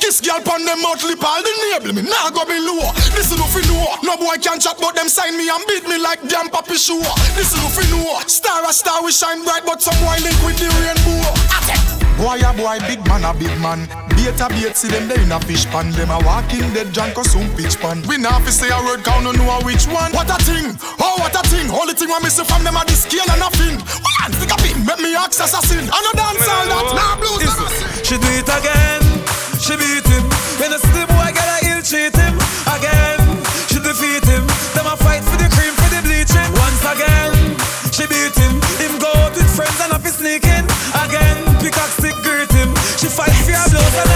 Kiss 0.03 0.19
girl 0.21 0.43
pon 0.43 0.67
them 0.67 0.83
mouth 0.83 1.03
lip 1.07 1.23
all 1.23 1.39
the 1.39 1.53
nable 1.71 1.95
me. 1.95 2.03
Nah 2.03 2.35
go 2.35 2.43
be 2.45 2.59
low. 2.59 2.91
This 3.15 3.31
is 3.31 3.39
no 3.39 3.47
fi. 3.47 3.63
No 4.03 4.17
boy 4.19 4.35
can 4.43 4.59
chat 4.59 4.75
but 4.83 4.95
them 4.99 5.09
sign 5.09 5.37
me 5.39 5.49
and 5.49 5.63
beat 5.71 5.87
me 5.87 5.97
like 6.03 6.19
damn 6.33 6.49
papi 6.49 6.81
show. 6.81 6.97
This 7.37 7.53
is 7.53 7.61
fi 7.77 7.85
know. 7.93 8.17
Star 8.25 8.65
a 8.65 8.73
star 8.73 9.05
we 9.05 9.13
shine 9.13 9.45
bright 9.45 9.69
but 9.69 9.85
some 9.85 9.93
boy 10.01 10.17
link 10.25 10.41
with 10.41 10.57
the 10.57 10.73
rainbow. 10.81 11.21
Boy 12.17 12.41
a 12.41 12.51
boy, 12.57 12.81
big 12.89 13.05
man 13.05 13.29
a 13.29 13.37
big 13.37 13.53
man. 13.61 13.85
Bait 14.17 14.41
a 14.41 14.49
bait, 14.49 14.73
see 14.73 14.89
them 14.89 15.09
there 15.09 15.21
in 15.21 15.29
a 15.29 15.39
fish 15.45 15.69
pan. 15.69 15.93
Them 15.93 16.09
a 16.09 16.17
walking 16.25 16.73
dead 16.73 16.89
junk 16.97 17.21
or 17.21 17.25
some 17.29 17.45
pitch 17.53 17.77
pan. 17.77 18.01
We 18.09 18.17
now 18.17 18.41
fi 18.41 18.49
say 18.49 18.73
a 18.73 18.81
word, 18.81 19.05
count 19.05 19.29
no 19.29 19.33
know 19.37 19.61
which 19.61 19.85
one. 19.93 20.09
What 20.17 20.33
a 20.33 20.41
thing, 20.49 20.73
oh 21.05 21.21
what 21.21 21.37
a 21.37 21.45
thing. 21.53 21.69
Only 21.69 21.93
thing 21.93 22.09
I 22.09 22.19
miss 22.25 22.41
from 22.41 22.65
them 22.65 22.81
a 22.81 22.83
the 22.89 22.97
scale 22.97 23.29
and 23.29 23.37
nothing. 23.37 23.77
One, 23.77 24.33
stick 24.33 24.53
a 24.53 24.57
bit, 24.65 24.77
make 24.89 25.05
me 25.05 25.13
ask 25.13 25.37
assassin. 25.37 25.85
I 25.85 25.99
no 26.01 26.13
dance 26.17 26.49
all 26.49 26.65
that, 26.73 26.89
nah 26.97 27.15
blues. 27.21 27.45
She 28.09 28.17
do 28.17 28.29
it 28.41 28.49
again. 28.49 29.05
She 29.61 29.77
beat 29.77 30.09
him. 30.09 30.25
When 30.57 30.73
see 30.81 30.97
the 30.97 31.05
boy 31.13 31.29
get 31.37 31.45
a 31.45 31.57
ill 31.77 31.83
treat 31.85 32.17
him 32.17 32.35
again. 32.73 33.21
She 33.69 33.79
defeat 33.85 34.25
him. 34.25 34.49
Them 34.73 34.89
a 34.89 34.97
fight 34.97 35.23
for 35.29 35.37
the 35.37 35.49
cream 35.53 35.82
she 38.03 38.09
beat 38.09 38.35
him. 38.37 38.55
Him 38.83 38.99
go 38.99 39.11
out 39.23 39.35
with 39.35 39.49
friends 39.55 39.79
and 39.81 39.93
up 39.93 40.03
his 40.03 40.15
sneaking 40.15 40.67
again. 41.07 41.39
Pickaxe 41.61 41.97
stick 41.99 42.15
greet 42.23 42.51
him. 42.51 42.71
She 42.99 43.09
fight 43.09 43.35
for 43.47 43.53
her 43.53 43.69
blows 43.71 44.12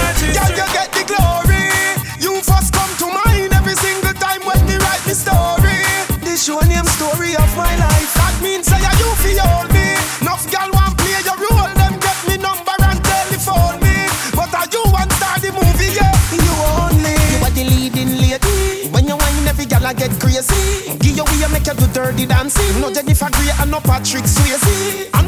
girl 19.87 19.95
I 19.95 20.07
get 20.07 20.19
crazy. 20.19 20.97
Give 20.99 21.17
you 21.17 21.23
way, 21.23 21.51
make 21.51 21.67
you 21.67 21.73
do 21.73 21.87
dirty 21.93 22.25
dancing. 22.25 22.81
No 22.81 22.91
Jennifer 22.91 23.29
Grey 23.31 23.49
and 23.59 23.71
no 23.71 23.79
Patrick 23.79 24.23
Swayze. 24.23 25.09
And 25.13 25.26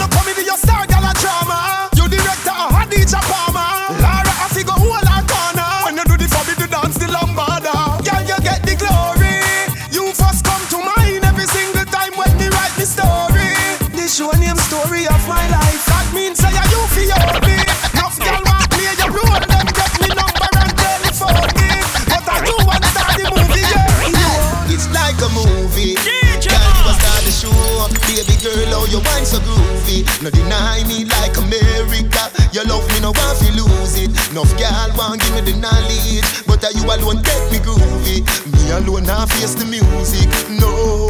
Enough 34.40 34.58
girl 34.58 34.96
want 34.96 35.20
give 35.20 35.36
me 35.36 35.52
the 35.52 35.60
knowledge, 35.60 36.24
but 36.48 36.64
are 36.64 36.72
you 36.72 36.88
alone 36.88 37.22
get 37.24 37.52
me 37.52 37.60
groovy. 37.60 38.24
Me 38.56 38.72
alone 38.72 39.04
now 39.04 39.26
face 39.26 39.54
the 39.54 39.66
music. 39.68 40.32
No, 40.56 41.09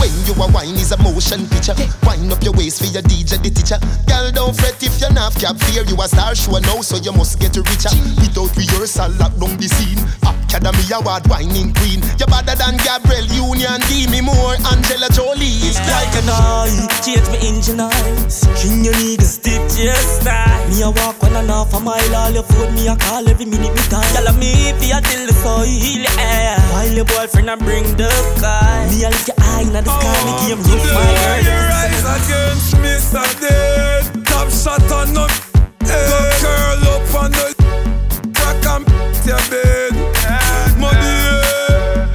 when 0.00 0.10
you 0.24 0.34
a 0.40 0.46
wine 0.50 0.80
is 0.80 0.92
a 0.92 0.98
motion 1.04 1.46
picture. 1.52 1.76
Wind 2.02 2.32
up 2.32 2.42
your 2.42 2.56
waist 2.56 2.80
for 2.80 2.88
your 2.88 3.04
DJ, 3.04 3.36
the 3.38 3.50
teacher. 3.52 3.78
Girl, 4.08 4.32
don't 4.32 4.56
fret 4.56 4.80
if 4.82 4.98
you're 4.98 5.12
not 5.12 5.36
cap 5.36 5.60
fear. 5.68 5.84
You 5.84 6.00
a 6.00 6.08
star 6.08 6.34
show 6.34 6.58
now, 6.58 6.80
so 6.80 6.96
you 6.96 7.12
must 7.12 7.38
get 7.38 7.54
richer. 7.54 7.92
Without 8.18 8.50
rehearsal, 8.56 9.12
lock 9.20 9.36
down 9.36 9.60
the 9.60 9.68
scene. 9.68 10.00
Academy 10.24 10.82
Award 10.90 11.28
whining 11.30 11.70
queen. 11.78 12.02
You're 12.18 12.26
better 12.26 12.58
than 12.58 12.74
Gabrielle 12.82 13.30
Union. 13.30 13.78
Give 13.86 14.10
me 14.10 14.20
more 14.20 14.58
Angela 14.66 15.06
Jolie. 15.14 15.62
It's 15.62 15.78
like 15.86 16.10
an 16.18 16.26
eye, 16.26 16.74
change 17.04 17.28
me 17.30 17.38
engine 17.46 17.78
eyes. 17.78 18.42
King 18.58 18.82
your 18.82 18.94
nigga, 18.98 19.22
stick 19.22 19.62
to 19.62 19.78
your 19.78 20.02
style. 20.18 20.58
Me 20.72 20.82
a 20.82 20.90
walk 20.90 21.22
one 21.22 21.36
and 21.36 21.48
half 21.48 21.70
a 21.74 21.78
mile, 21.78 22.16
all 22.16 22.30
your 22.34 22.42
phone 22.42 22.74
me 22.74 22.88
a 22.88 22.96
call 22.96 23.28
every 23.28 23.46
minute 23.46 23.70
me 23.70 23.84
time. 23.86 24.02
Tell 24.10 24.26
me 24.34 24.74
if 24.74 24.82
you 24.82 24.98
till 25.06 25.26
the 25.28 25.34
soil, 25.38 26.02
yeah. 26.18 26.58
While 26.74 26.90
your 26.98 27.04
boyfriend 27.04 27.50
a 27.50 27.56
bring 27.56 27.84
the 27.94 28.10
guy. 28.40 28.90
Me 28.90 29.04
a 29.04 29.10
lift 29.10 29.28
your 29.28 29.38
eye 29.38 29.70
in 29.90 29.98
the 29.98 30.00
sky, 30.00 30.18
me 30.24 30.32
give 30.46 30.58
him 30.58 30.64
rough 30.70 30.86
my 30.94 31.04
girl. 31.16 31.40
Your 31.42 31.66
eyes 31.72 32.04
against 32.04 32.72
me, 32.78 32.92
so 32.98 33.22
dead. 33.40 34.26
Top 34.26 34.48
shot 34.50 34.82
on 34.92 35.14
the 35.14 35.26
head. 35.84 36.08
Go 36.10 36.18
curl 36.40 36.84
up 36.94 37.14
on 37.14 37.30
the 37.32 37.46
crack 38.34 38.66
and 38.66 38.84
your 39.26 39.42
bed. 39.50 39.92
Money, 40.78 41.16
yeah. 41.26 42.06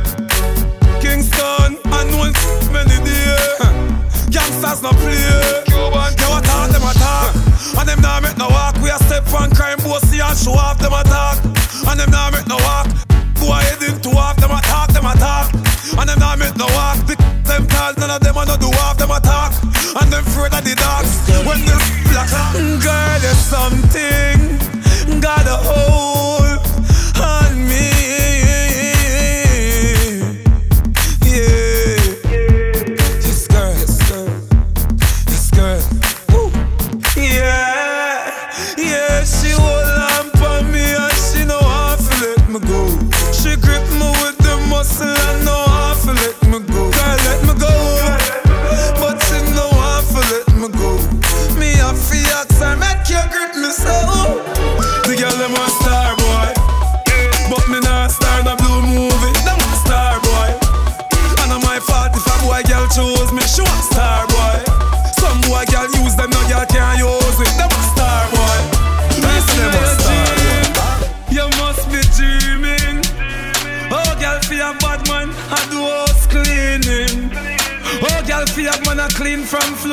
Kingston, 1.02 1.78
and 1.86 2.12
one 2.18 2.34
many 2.72 2.98
day. 3.04 3.36
Gangsters 4.32 4.82
no 4.82 4.92
play. 4.92 5.64
Cuban, 5.68 6.12
you 6.18 6.30
a 6.32 6.40
talk, 6.42 6.70
them 6.72 6.84
attack. 6.84 7.36
And 7.78 7.88
them 7.90 8.02
nah 8.02 8.20
make 8.22 8.38
no 8.38 8.48
walk. 8.50 8.76
We 8.82 8.90
a 8.90 8.98
step 8.98 9.28
on 9.34 9.52
crime, 9.52 9.78
bossy 9.80 10.20
and 10.20 10.38
show 10.38 10.54
off 10.54 10.80
them 10.80 10.94
attack. 10.94 11.44
And 11.88 12.00
them 12.00 12.12
nah 12.12 12.32
make 12.32 12.48
no 12.48 12.58
walk. 12.58 12.88
Go 13.40 13.52
ahead 13.52 13.84
into 13.84 14.10
off 14.18 14.38
them 14.38 14.52
attack, 14.52 14.90
them 14.94 15.06
attack. 15.06 15.54
And 16.00 16.10
them 16.10 16.20
nah 16.20 16.36
make 16.36 16.56
no 16.58 16.66
walk. 16.68 17.35
Pick 17.86 18.00
none 18.00 18.10
of 18.10 18.20
them 18.20 18.36
a 18.36 18.46
no 18.46 18.58
do 18.58 18.66
off 18.82 18.98
them 18.98 19.12
attack. 19.12 19.54
And 20.02 20.12
them 20.12 20.26
afraid 20.26 20.54
of 20.56 20.64
the 20.64 20.74
dogs. 20.74 21.22
When 21.46 21.60
they 21.66 21.78
black, 22.10 22.32
girl, 22.82 23.20
there's 23.22 23.38
something 23.38 25.22
got 25.22 25.46
a 25.46 25.56
hold 25.56 26.15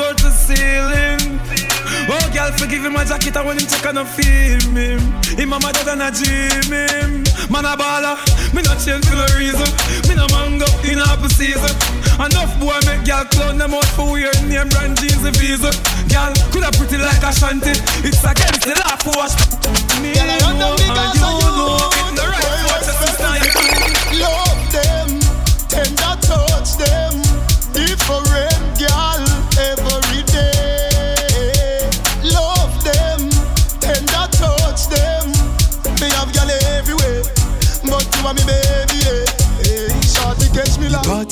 floor 0.02 0.14
to 0.14 0.30
ceiling. 0.30 1.38
Oh, 2.10 2.18
girl, 2.34 2.50
forgive 2.58 2.84
him 2.84 2.92
my 2.92 3.04
jacket 3.04 3.36
I 3.36 3.44
want 3.44 3.60
him 3.60 3.68
check 3.68 3.86
and 3.86 3.98
I 3.98 4.04
feel 4.04 4.62
me. 4.74 4.98
Him 5.38 5.48
mama 5.48 5.72
dead 5.72 5.88
and 5.88 6.02
I 6.02 6.10
dream 6.10 6.70
him. 6.74 7.22
Man 7.50 7.64
a 7.64 7.76
baller, 7.78 8.18
me 8.54 8.62
not 8.62 8.82
change 8.82 9.06
for 9.06 9.14
no 9.14 9.26
reason. 9.38 9.68
Me 10.08 10.14
no 10.18 10.26
mango 10.34 10.66
in 10.82 10.98
apple 10.98 11.30
season. 11.30 11.70
Enough 12.18 12.52
boy 12.58 12.78
make 12.86 13.06
girl 13.06 13.24
clown 13.30 13.58
them 13.58 13.74
out 13.74 13.86
for 13.94 14.10
weird 14.12 14.34
name 14.50 14.68
brand 14.74 14.98
jeans 14.98 15.22
and 15.22 15.36
visa. 15.38 15.70
Girl, 16.10 16.32
coulda 16.50 16.70
pretty 16.74 16.98
like 16.98 17.22
a 17.22 17.30
shanty. 17.30 17.74
It's 18.02 18.24
against 18.26 18.66
the 18.66 18.74
law 18.82 18.96
for 18.98 19.14
wash. 19.14 19.36
Me 20.02 20.14
Girl, 20.18 20.26
I 20.26 20.50
know 20.58 20.74
and 20.74 21.14
you 21.14 21.30
know. 21.30 21.78
It's 21.94 22.10
the 22.18 22.26
right 22.26 22.62
what's 22.66 22.90
us 22.90 23.14
tonight. 23.22 23.46
Love 24.18 24.62
them, 24.74 25.08
tender 25.70 26.14
touch 26.26 26.74
them, 26.80 27.14
different 27.70 28.62
girl 28.82 29.12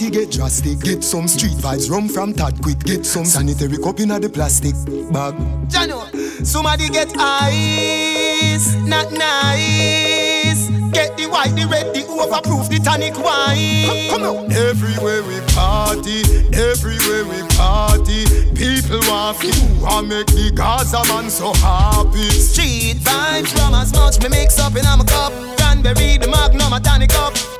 Party 0.01 0.17
get 0.17 0.31
drastic, 0.31 0.81
get 0.81 1.05
some 1.05 1.29
Street 1.29 1.59
Vybz, 1.59 1.91
rum 1.91 2.09
from 2.09 2.33
Tad 2.33 2.63
quick, 2.63 2.79
get 2.79 3.05
some 3.05 3.27
sanitary 3.27 3.77
cup 3.77 4.01
in 4.01 4.09
the 4.09 4.31
plastic 4.31 4.73
bag. 5.13 5.35
Jano, 5.69 6.09
somebody 6.43 6.89
get 6.89 7.13
ice, 7.19 8.77
not 8.77 9.13
nice. 9.13 10.71
Get 10.93 11.19
the 11.19 11.27
white, 11.29 11.53
the 11.55 11.69
red, 11.71 11.93
the 11.93 12.01
overproof, 12.09 12.71
the 12.71 12.79
tonic 12.79 13.13
wine. 13.19 14.09
Come, 14.09 14.25
come 14.25 14.37
on. 14.37 14.53
Everywhere 14.53 15.23
we 15.23 15.39
party, 15.53 16.25
everywhere 16.57 17.29
we 17.29 17.47
party. 17.61 18.25
People 18.57 19.01
want 19.05 19.37
to 19.41 19.53
and 19.85 20.09
make 20.09 20.29
the 20.29 20.51
Gaza 20.55 21.05
man 21.13 21.29
so 21.29 21.53
happy. 21.61 22.31
Street 22.31 22.97
Vybz 23.05 23.49
from 23.49 23.75
as 23.75 23.93
much 23.93 24.19
me 24.23 24.31
mix 24.31 24.59
up 24.59 24.73
in 24.73 24.87
a 24.87 25.05
cup. 25.05 25.31
Cranberry, 25.59 26.17
the 26.17 26.29
magnum, 26.29 26.73
a 26.73 26.81
tonic 26.81 27.13
up. 27.17 27.60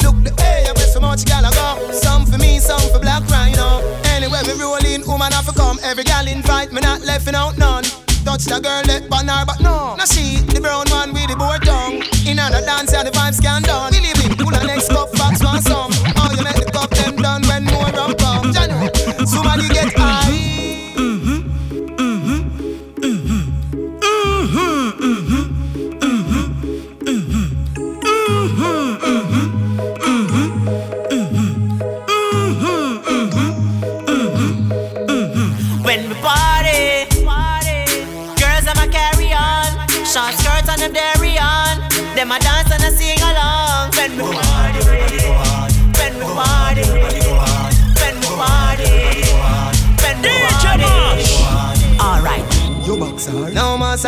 Much 1.11 1.25
gal 1.25 1.45
I. 1.45 1.93
Some 1.93 2.25
for 2.25 2.39
me, 2.39 2.61
some 2.61 2.81
for 2.93 3.01
black 3.01 3.27
rhino. 3.29 3.83
Anyway, 4.15 4.43
roll 4.61 4.85
in, 4.87 5.03
woman 5.07 5.33
have 5.33 5.47
to 5.47 5.53
come. 5.53 5.79
Every 5.83 6.05
gal 6.05 6.29
invite 6.29 6.71
me, 6.73 6.81
not 6.81 7.01
left 7.01 7.27
out 7.35 7.59
none. 7.59 7.83
Touch 8.25 8.45
the 8.45 8.61
girl, 8.63 8.83
let 8.87 9.11
banner, 9.11 9.43
but 9.45 9.59
no. 9.61 9.97
Now 9.97 10.05
she, 10.05 10.37
the 10.55 10.61
brown 10.61 10.87
one 10.91 11.13
with 11.13 11.27
the 11.27 11.35
board 11.35 11.63
tongue. 11.65 12.05
In 12.31 12.39
a 12.39 12.47
dance, 12.63 12.93
yeah, 12.93 13.03
the 13.03 13.11
vibes 13.11 13.43
can 13.43 13.63
done. 13.63 13.91
We 13.93 13.99
live 14.07 14.25
in, 14.25 14.37
pull 14.37 14.55
the 14.55 14.63
next 14.65 14.89
cup, 14.89 15.11
box 15.19 15.43
one 15.43 15.61
some. 15.63 16.00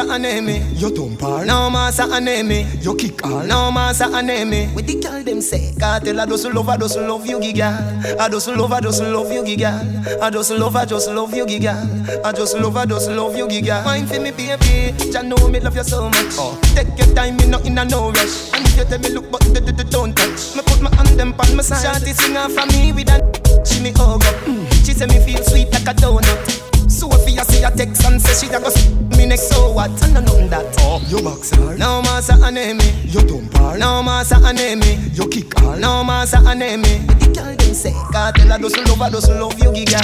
Massa 0.03 0.15
enemy. 0.27 0.59
You 0.75 0.91
dump 0.91 1.21
her. 1.21 1.45
No 1.45 1.71
massa 1.71 2.03
enemy. 2.13 2.67
You 2.81 2.97
kick 2.97 3.25
her. 3.25 3.47
No 3.47 3.71
massa 3.71 4.07
enemy. 4.07 4.69
With 4.75 4.87
the 4.89 5.01
girl 5.01 5.23
them 5.23 5.41
say, 5.41 5.73
Kartel 5.79 6.19
I 6.21 6.27
just 6.27 6.45
love, 6.53 6.69
I 6.69 6.77
just 6.77 6.99
love 6.99 7.25
you, 7.25 7.39
giga. 7.39 8.19
I 8.19 8.29
just 8.29 8.49
love, 8.49 8.73
I 8.73 8.81
just 8.81 9.01
love 9.01 9.31
you, 9.33 9.43
giga. 9.45 10.21
I 10.21 10.31
just 10.31 10.51
love, 10.51 10.75
I 10.75 10.85
just 10.87 11.09
love 11.09 11.33
you, 11.35 11.47
giga. 11.47 12.25
I 12.25 12.33
just 12.33 12.57
love, 12.57 12.77
I 12.77 12.85
just 12.85 13.11
love 13.11 13.37
you, 13.37 13.47
giga. 13.47 13.85
Mind 13.85 14.09
for 14.09 14.19
me, 14.19 14.33
baby. 14.33 14.93
Just 14.99 15.25
know 15.25 15.49
me 15.49 15.61
love 15.61 15.77
you 15.77 15.85
so 15.85 16.09
much. 16.09 16.35
Oh. 16.35 16.59
Take 16.75 16.99
your 16.99 17.15
time, 17.15 17.37
me 17.37 17.47
not 17.47 17.65
in 17.65 17.79
a 17.79 17.85
no 17.85 18.11
rush. 18.11 18.53
And 18.55 18.67
if 18.67 18.77
you 18.77 18.85
tell 18.85 18.99
me 18.99 19.11
look, 19.11 19.31
but 19.31 19.41
d- 19.55 19.61
d- 19.61 19.71
d- 19.71 19.85
don't 19.89 20.17
touch. 20.17 20.57
Me 20.57 20.63
put 20.67 20.83
my 20.83 20.93
hand 20.97 21.11
them 21.19 21.33
on 21.39 21.57
my 21.57 21.63
side. 21.63 22.03
Shawty 22.03 22.13
sing 22.13 22.37
off 22.37 22.53
for 22.53 22.67
me 22.77 22.93
with 22.93 23.09
a 23.09 23.23
she 23.65 23.81
me 23.81 23.93
hug 23.93 24.25
up. 24.25 24.35
Mm. 24.47 24.67
She 24.85 24.95
say 24.95 25.07
me 25.07 25.25
feel 25.25 25.43
sweet 25.45 25.71
like 25.71 25.83
a 25.87 25.95
donut. 25.95 26.72
Sophia 27.03 27.45
see 27.45 27.65
a 27.65 27.71
text 27.71 28.05
and 28.05 28.21
say 28.21 28.47
she 28.47 28.55
a 28.55 28.61
go 28.61 28.71
me 29.17 29.27
next 29.27 29.49
so 29.49 29.73
what? 29.73 29.91
I 30.03 30.13
know 30.13 30.21
nothing 30.21 30.49
that. 30.51 30.77
Oh, 30.81 31.03
you 31.09 31.23
box 31.23 31.51
her. 31.51 31.77
No 31.77 32.03
massa 32.03 32.35
enemy. 32.45 32.85
You 33.05 33.21
dump 33.23 33.57
her. 33.57 33.79
No 33.79 34.03
massa 34.03 34.37
enemy. 34.37 34.99
You 35.13 35.29
kick 35.29 35.59
her. 35.59 35.79
No 35.79 36.05
massa 36.05 36.39
enemy. 36.39 37.07
The 37.19 37.33
girl 37.35 37.57
them 37.57 37.75
say, 37.75 37.93
Kartel 38.13 38.53
I 38.53 38.59
just 38.59 38.77
love, 38.89 39.01
I 39.01 39.11
just 39.11 39.29
love 39.29 39.59
you, 39.59 39.71
giga. 39.71 40.01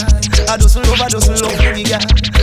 I 0.49 0.57
just 0.57 0.77
love, 0.77 1.01
I 1.01 1.09
just 1.09 1.29
love 1.29 1.61
you, 1.63 1.71
giga. 1.71 1.99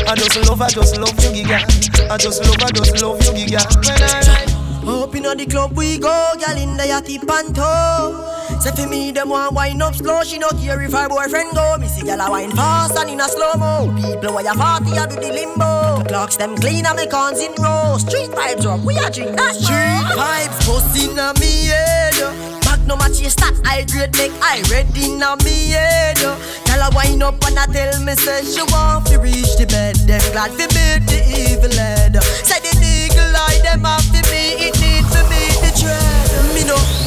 I 0.07 0.15
just 0.15 0.37
love, 0.47 0.61
I 0.61 0.69
just 0.69 0.97
love 0.97 1.19
you, 1.23 1.43
giga. 1.43 2.09
I 2.09 2.17
just 2.17 2.43
love, 2.45 2.61
I 2.61 2.71
just 2.71 3.01
love 3.01 3.21
you, 3.23 3.45
giga. 3.45 3.61
When 3.87 4.03
I 4.03 4.45
ride. 4.45 4.54
Up 4.87 5.15
inna 5.15 5.33
the 5.35 5.45
club 5.47 5.75
we 5.75 5.97
go, 5.97 6.33
girl 6.37 6.57
in 6.57 6.77
the 6.77 6.83
yachty 6.83 7.17
panto. 7.25 8.35
Say 8.59 8.71
for 8.71 8.87
me, 8.87 9.11
them 9.11 9.29
want 9.29 9.55
wine 9.55 9.81
up 9.81 9.95
slow. 9.95 10.21
She 10.23 10.37
no 10.37 10.49
care 10.49 10.79
if 10.81 10.93
her 10.93 11.09
boyfriend 11.09 11.55
go. 11.55 11.77
Me 11.79 11.87
see 11.87 12.05
girl 12.05 12.21
a 12.21 12.29
wine 12.29 12.51
fast 12.51 12.95
and 12.97 13.09
in 13.09 13.19
a 13.19 13.27
slow 13.27 13.53
mo. 13.57 13.93
People 13.97 14.33
where 14.35 14.43
you 14.45 14.53
party 14.53 14.91
a 14.95 15.07
do 15.07 15.15
the 15.15 15.33
limbo. 15.33 16.03
Clocks 16.07 16.37
them 16.37 16.55
clean 16.57 16.85
and 16.85 16.97
me 16.97 17.07
cons 17.07 17.41
in 17.41 17.51
row. 17.61 17.97
Street 17.97 18.29
Vybz 18.29 18.65
up, 18.65 18.79
we 18.81 18.95
a 18.97 19.09
drink 19.09 19.35
that 19.37 19.55
Street 19.55 20.05
Vybz 20.13 20.67
bustin' 20.67 21.17
a 21.17 21.33
me 21.39 21.65
head. 21.73 22.21
Magnum 22.65 23.01
a 23.01 23.09
chase 23.09 23.35
that 23.41 23.57
high 23.65 23.83
grade 23.89 24.15
make 24.17 24.33
I 24.41 24.61
red 24.69 24.85
inna 24.95 25.35
me 25.43 25.73
head. 25.73 26.21
Girl 26.21 26.81
a 26.85 26.89
wine 26.93 27.23
up 27.23 27.41
and 27.45 27.57
a 27.57 27.65
tell 27.73 28.03
me 28.03 28.13
say 28.13 28.45
she 28.45 28.61
want 28.69 29.07
to 29.07 29.17
reach 29.17 29.57
the 29.57 29.65
bed. 29.65 29.95
Them 30.05 30.21
glad 30.31 30.53
to 30.61 30.69
meet 30.77 31.09
the 31.09 31.25
evil 31.33 31.73
head. 31.73 32.21
Say 32.45 32.61
the 32.61 32.77
eagle 32.77 33.33
eye 33.35 33.59
them 33.63 33.83
have 33.83 34.05
to 34.13 34.21
be 34.29 34.69
it 34.69 34.74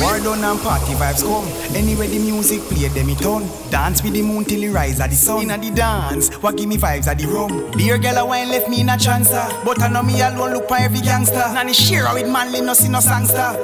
War 0.00 0.20
done 0.20 0.44
and 0.44 0.60
party 0.60 0.94
vibes 0.94 1.22
come. 1.22 1.48
Anyway 1.74 2.06
the 2.06 2.18
music 2.18 2.60
play, 2.62 2.88
them 2.88 3.08
it 3.10 3.24
on. 3.26 3.42
Dance 3.70 4.02
with 4.02 4.12
the 4.12 4.22
moon 4.22 4.44
till 4.44 4.62
it 4.62 4.70
rise 4.70 5.00
at 5.00 5.10
the 5.10 5.16
sun. 5.16 5.42
Inna 5.42 5.58
the 5.58 5.70
dance, 5.70 6.32
what 6.36 6.56
give 6.56 6.68
me 6.68 6.76
vibes 6.76 7.08
at 7.08 7.18
the 7.18 7.26
rum. 7.26 7.70
Beer 7.76 7.98
girl 7.98 8.18
a 8.18 8.24
wine 8.26 8.48
left 8.48 8.68
me 8.68 8.80
in 8.80 8.88
a 8.88 8.92
chancer. 8.92 9.44
But 9.64 9.82
I 9.82 9.88
know 9.88 10.02
me 10.02 10.20
alone 10.20 10.52
look 10.52 10.68
for 10.68 10.76
every 10.76 11.00
gangster. 11.00 11.42
Nanny 11.52 11.72
share 11.72 12.12
with 12.14 12.30
manly 12.30 12.60
no 12.60 12.74
see 12.74 12.88
no 12.88 13.00
sangster. 13.00 13.56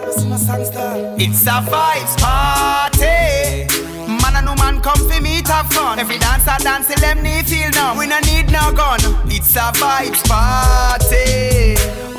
It's 1.17 1.47
a 1.47 1.63
vibes 1.63 2.17
party. 2.19 3.69
Man 4.09 4.35
and 4.35 4.47
no 4.47 4.55
man 4.57 4.81
come 4.83 4.99
for 5.09 5.21
me 5.21 5.41
to 5.43 5.53
have 5.53 5.71
fun. 5.73 5.99
Every 6.01 6.19
dancer 6.19 6.57
dance 6.65 6.89
till 6.89 6.99
them 6.99 7.23
knee 7.23 7.43
feel 7.43 7.71
numb. 7.71 7.97
We 7.97 8.07
no 8.07 8.19
need 8.21 8.51
no 8.51 8.73
gun. 8.73 8.99
It's 9.31 9.55
a 9.55 9.71
vibes 9.73 10.23
party. 10.29 11.77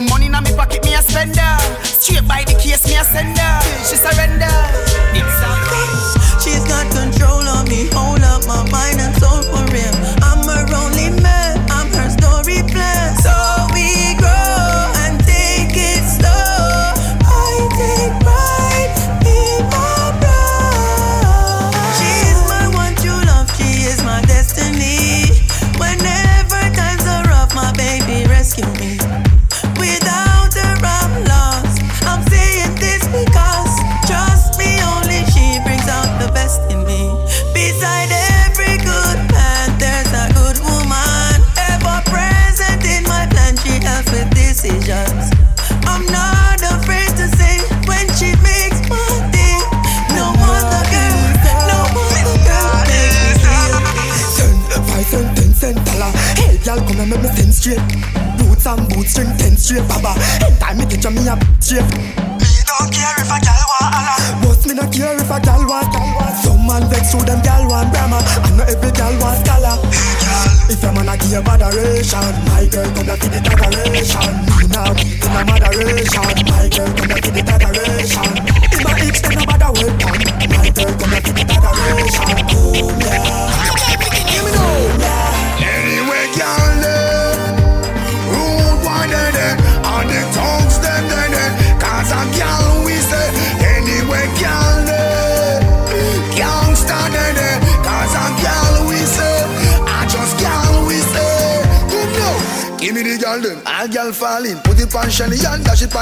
Money 0.09 0.27
in 0.27 0.43
me 0.43 0.55
pocket 0.55 0.83
me 0.85 0.93
a 0.93 1.01
spender. 1.01 1.57
Straight 1.83 2.27
by 2.27 2.43
the 2.43 2.53
case 2.53 2.87
me 2.87 2.95
a 2.95 3.03
sender. 3.03 3.34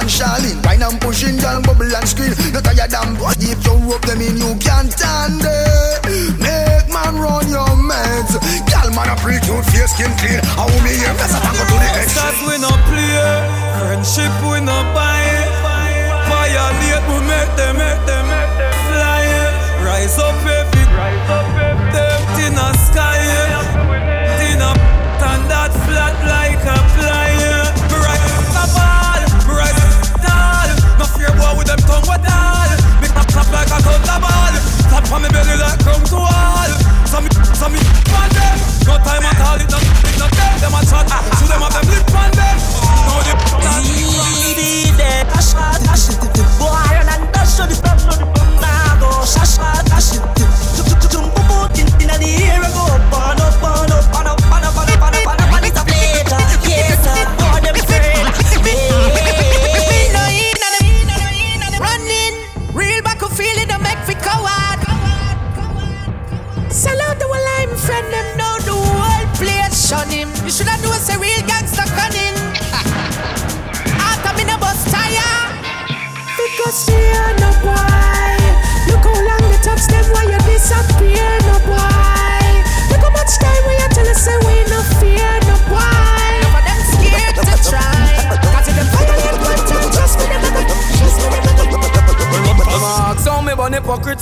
And 0.03 0.11
Charlene. 0.11 0.59
Wine 0.65 0.83
and 0.83 0.99
pushing, 0.99 1.37
girl 1.37 1.61
bubble 1.61 1.95
and 1.95 2.07
scream 2.07 2.33
You 2.51 2.61
tired 2.61 2.91
damn 2.91 3.15
boy, 3.15 3.31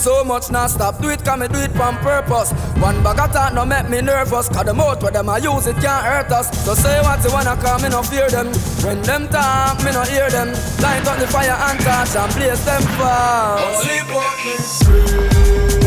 so 0.01 0.23
much, 0.23 0.49
now 0.51 0.67
stop. 0.67 1.01
Do 1.01 1.09
it, 1.09 1.23
come 1.23 1.39
me 1.41 1.47
do 1.47 1.59
it 1.59 1.75
on 1.79 1.95
purpose. 1.97 2.51
One 2.81 3.01
bag 3.03 3.19
of 3.19 3.31
talk 3.31 3.53
no 3.53 3.65
make 3.65 3.89
me 3.89 4.01
nervous. 4.01 4.49
Cause 4.49 4.65
the 4.65 4.73
mouth 4.73 5.01
where 5.01 5.11
them 5.11 5.29
I 5.29 5.37
use 5.37 5.67
it 5.67 5.75
can't 5.75 6.05
hurt 6.05 6.31
us. 6.31 6.47
So 6.65 6.73
say 6.73 6.99
what 7.01 7.23
you 7.23 7.31
wanna 7.31 7.55
come, 7.55 7.81
me 7.81 7.89
no 7.89 8.01
fear 8.03 8.29
them. 8.29 8.47
When 8.83 9.01
them 9.01 9.27
talk, 9.29 9.83
me 9.83 9.91
no 9.91 10.03
hear 10.03 10.29
them. 10.29 10.49
Light 10.81 11.07
up 11.07 11.19
the 11.19 11.27
fire 11.27 11.55
and 11.55 11.79
touch 11.79 12.15
and 12.15 12.33
blaze 12.35 12.65
them 12.65 12.81
fast. 12.97 13.87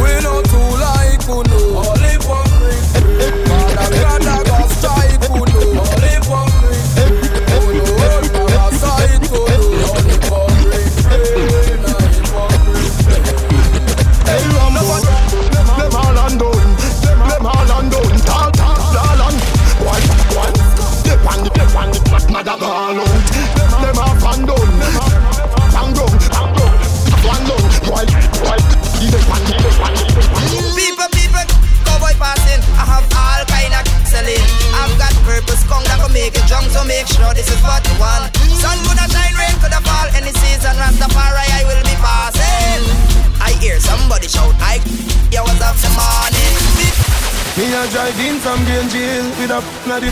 We 0.01 0.11
no 0.23 0.43
too 0.43 0.64
Jail 49.55 49.63
with 49.63 49.81
a 49.81 49.85
bloody 49.85 50.11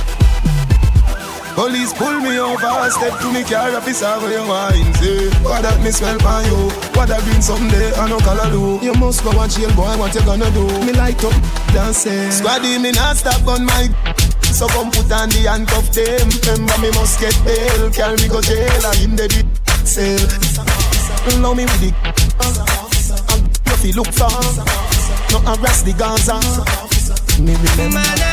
Police 1.55 1.93
pull 1.93 2.21
me 2.21 2.39
over, 2.39 2.91
step 2.91 3.21
to 3.21 3.33
me 3.33 3.45
car 3.45 3.75
officer 3.77 4.07
where 4.21 4.41
you 4.41 4.49
wine 4.49 4.95
say 4.95 5.29
What 5.43 5.63
that 5.63 5.83
me 5.83 5.91
smell 5.91 6.19
by 6.19 6.47
you, 6.47 6.71
what 6.95 7.09
that 7.09 7.23
green 7.25 7.43
someday 7.43 7.93
I 7.95 8.09
no 8.09 8.19
color 8.21 8.49
do. 8.51 8.85
You 8.85 8.95
must 8.95 9.23
go 9.25 9.31
and 9.31 9.51
jail 9.51 9.69
boy, 9.75 9.99
what 9.99 10.15
you 10.15 10.23
gonna 10.23 10.51
do? 10.53 10.65
Me 10.87 10.93
light 10.93 11.23
up, 11.25 11.35
dance 11.75 12.07
Squaddy 12.07 12.81
me 12.81 12.93
not 12.93 13.17
stop 13.17 13.47
on 13.47 13.67
my 13.67 13.91
so 14.53 14.69
come 14.69 14.91
put 14.91 15.11
on 15.11 15.31
the 15.31 15.49
handcuff 15.49 15.89
them. 15.97 16.29
Remember 16.45 16.77
me 16.79 16.91
must 16.93 17.19
get 17.19 17.33
bail, 17.43 17.91
carry 17.91 18.17
me 18.21 18.29
go 18.29 18.41
jail 18.41 18.85
And 18.85 19.01
in 19.01 19.17
the 19.17 19.27
deep 19.27 19.49
cell 19.87 20.23
Love 21.41 21.57
me 21.57 21.65
with 21.65 21.81
the 21.81 21.91
And 23.33 23.85
you 23.85 23.93
look 23.97 24.13
for 24.13 24.29
No 25.33 25.39
harass 25.41 25.83
the 25.83 25.95
Gaza. 25.97 26.37
Me 27.43 27.57
remember 27.57 28.32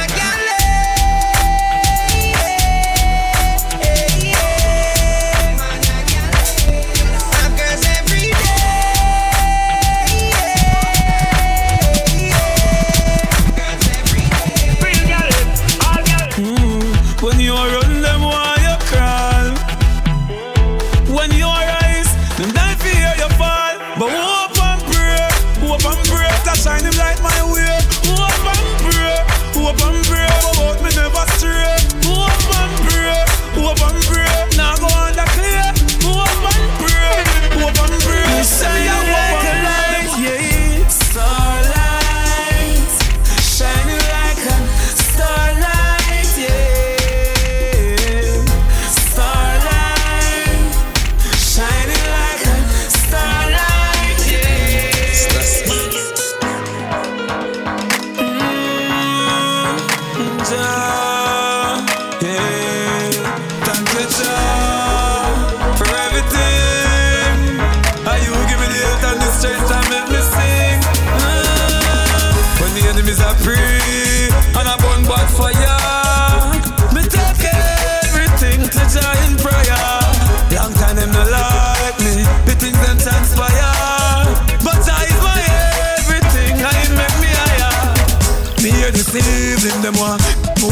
evening 89.70 89.82
them 89.82 89.96
want 90.02 90.22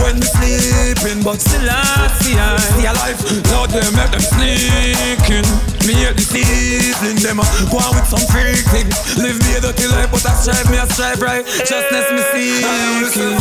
when 0.02 0.22
sleeping, 0.22 1.24
but 1.24 1.40
still 1.40 1.70
I 1.70 2.10
see 2.22 2.34
I 2.34 2.58
see 2.58 2.86
a 2.86 2.94
life. 2.94 3.22
Lord 3.54 3.70
them 3.70 3.94
make 3.94 4.12
them 4.12 4.22
sneaking. 4.22 5.46
Me 5.86 5.94
hear 5.94 6.14
the 6.14 6.26
evening 6.26 7.22
them 7.22 7.40
a 7.40 7.46
go 7.70 7.78
on 7.78 7.96
with 7.96 8.10
some 8.10 8.26
freak 8.34 8.66
thing. 8.74 8.90
Live 9.22 9.38
me 9.46 9.56
a 9.56 9.62
dirty 9.62 9.88
life, 9.88 10.10
but 10.12 10.26
I 10.26 10.34
strive 10.34 10.70
me 10.72 10.78
a 10.78 10.86
strive 10.90 11.22
right. 11.22 11.46
Justness 11.46 12.10
me 12.12 12.22
seeking. 12.34 13.38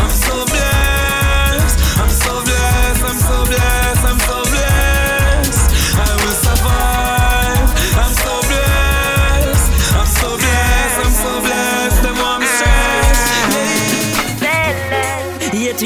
I'm 0.00 0.01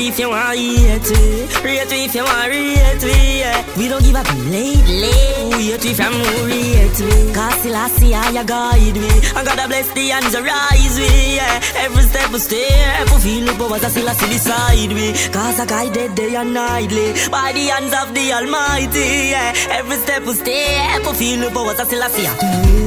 If 0.09 0.21
you 0.21 0.31
want 0.31 0.57
hate 0.57 1.11
Rate 1.65 1.91
me 1.91 2.05
if 2.05 2.15
you 2.15 2.23
want 2.23 2.49
rate 2.49 3.03
me 3.03 3.41
yeah. 3.41 3.77
We 3.77 3.89
don't 3.89 4.05
give 4.05 4.15
up 4.15 4.29
lately 4.47 5.11
Hate 5.51 5.83
me 5.83 5.95
from 5.95 6.15
who 6.15 6.47
rate 6.47 7.01
me 7.01 7.35
Cause 7.35 7.55
still 7.59 7.75
I 7.75 7.89
see 7.89 8.13
how 8.13 8.31
you 8.31 8.45
guide 8.45 8.95
me 8.95 9.11
And 9.35 9.45
God 9.45 9.67
bless 9.67 9.91
the 9.93 10.07
hands 10.07 10.31
that 10.31 10.45
rise 10.47 10.97
me 10.97 11.35
yeah. 11.35 11.61
Every 11.83 12.05
step 12.05 12.31
I 12.31 12.39
step 12.39 13.09
I 13.11 13.19
feel 13.19 13.47
the 13.47 13.53
powers 13.59 13.83
I 13.83 13.89
still 13.89 14.09
I 14.09 14.13
see 14.15 14.29
beside 14.31 14.95
me 14.95 15.13
Cause 15.35 15.59
I 15.59 15.67
guided 15.67 16.15
day 16.15 16.37
and 16.37 16.55
nightly 16.55 17.13
By 17.29 17.51
the 17.51 17.67
hands 17.67 17.93
of 17.93 18.15
the 18.15 18.33
Almighty 18.33 19.35
yeah. 19.35 19.55
Every 19.71 19.97
step 19.97 20.23
I 20.23 20.35
step 20.35 21.03
I 21.03 21.13
feel 21.15 21.41
the 21.41 21.51
powers 21.51 21.81
I 21.81 21.85
still 21.85 22.03
I 22.05 22.09
see 22.15 22.27
People 22.31 22.86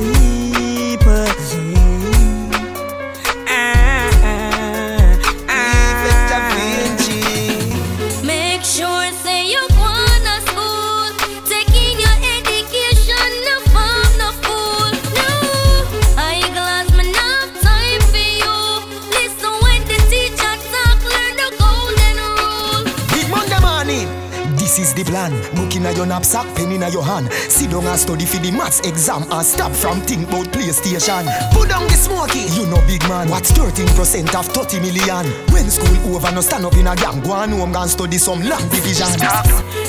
This 24.70 24.94
is 24.94 24.94
the 24.94 25.04
plan. 25.04 25.34
Book 25.58 25.76
in 25.76 25.82
your 25.98 26.06
knapsack, 26.06 26.46
pen 26.54 26.72
in 26.72 26.86
your 26.94 27.02
hand. 27.02 27.34
Sit 27.50 27.72
down 27.72 27.88
and 27.88 28.00
study 28.00 28.24
for 28.24 28.38
the 28.38 28.52
maths 28.52 28.82
exam 28.82 29.26
and 29.32 29.44
stop 29.44 29.72
from 29.72 30.00
think 30.02 30.30
about 30.30 30.46
PlayStation. 30.54 31.26
Put 31.50 31.70
down 31.70 31.90
the 31.90 31.98
smoky. 31.98 32.46
You 32.54 32.70
know, 32.70 32.78
big 32.86 33.02
man. 33.10 33.30
What's 33.34 33.52
13% 33.52 33.90
of 34.38 34.46
30 34.46 34.80
million? 34.86 35.26
When 35.50 35.72
school 35.74 36.14
over, 36.14 36.30
no 36.32 36.42
stand 36.42 36.66
up 36.66 36.78
in 36.78 36.86
a 36.86 36.96
gang. 36.96 37.20
Go 37.22 37.32
on 37.32 37.50
home, 37.50 37.76
and 37.76 37.90
study 37.90 38.20
some 38.20 38.46
long 38.46 38.62
division. 38.70 39.10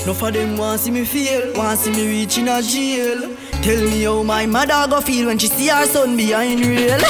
No 0.07 0.15
for 0.15 0.31
them 0.31 0.57
want 0.57 0.81
see 0.81 0.91
me 0.91 1.05
fail, 1.05 1.53
want 1.53 1.79
see 1.79 1.91
me 1.91 2.09
reach 2.09 2.39
in 2.39 2.49
a 2.49 2.63
jail. 2.63 3.37
Tell 3.61 3.85
me 3.85 4.05
how 4.05 4.23
my 4.23 4.47
mother 4.47 4.89
go 4.89 5.03
feel 5.03 5.27
when 5.27 5.37
she 5.37 5.49
see 5.49 5.69
her 5.69 5.85
son 5.85 6.17
behind 6.17 6.65
rail. 6.65 7.05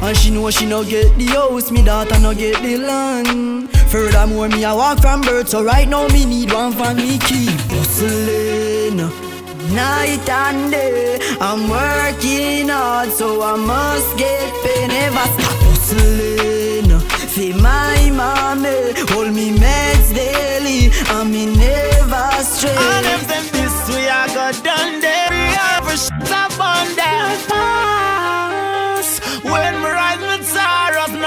And 0.00 0.16
she 0.16 0.30
know 0.30 0.48
she 0.50 0.64
no 0.64 0.84
get 0.84 1.18
the 1.18 1.26
house, 1.34 1.72
me 1.72 1.82
daughter 1.82 2.20
no 2.20 2.32
get 2.32 2.62
the 2.62 2.78
land. 2.78 3.79
Furthermore, 3.90 4.48
me 4.48 4.62
a 4.62 4.72
walk 4.74 5.00
from 5.00 5.20
birth, 5.20 5.48
so 5.48 5.64
right 5.64 5.88
now 5.88 6.06
me 6.08 6.24
need 6.24 6.52
one 6.52 6.72
for 6.72 6.94
me 6.94 7.18
keep 7.18 7.50
hustling. 7.74 8.98
night 9.74 10.28
and 10.28 10.70
day. 10.70 11.18
I'm 11.40 11.68
working 11.68 12.68
hard, 12.68 13.10
so 13.10 13.42
I 13.42 13.56
must 13.56 14.16
get 14.16 14.52
paid. 14.62 14.88
Never 14.88 15.26
stop 15.34 15.58
hustling. 15.66 17.00
See 17.34 17.52
my 17.52 18.10
mommy, 18.10 18.94
hold 19.10 19.32
me 19.34 19.56
meds 19.58 20.14
daily, 20.14 20.90
and 21.14 21.30
me 21.32 21.46
never 21.46 22.30
stray. 22.44 22.70
And 22.70 23.06
if 23.06 23.26
them 23.26 23.46
this 23.52 23.76
way 23.94 24.08
I 24.08 24.26
got 24.28 24.54
done 24.62 25.00
there, 25.00 25.28
we 25.30 25.42
have 25.58 25.86
a 25.88 25.96
shit 25.96 26.32
up 26.32 26.54
on 26.60 26.86
their 26.94 27.36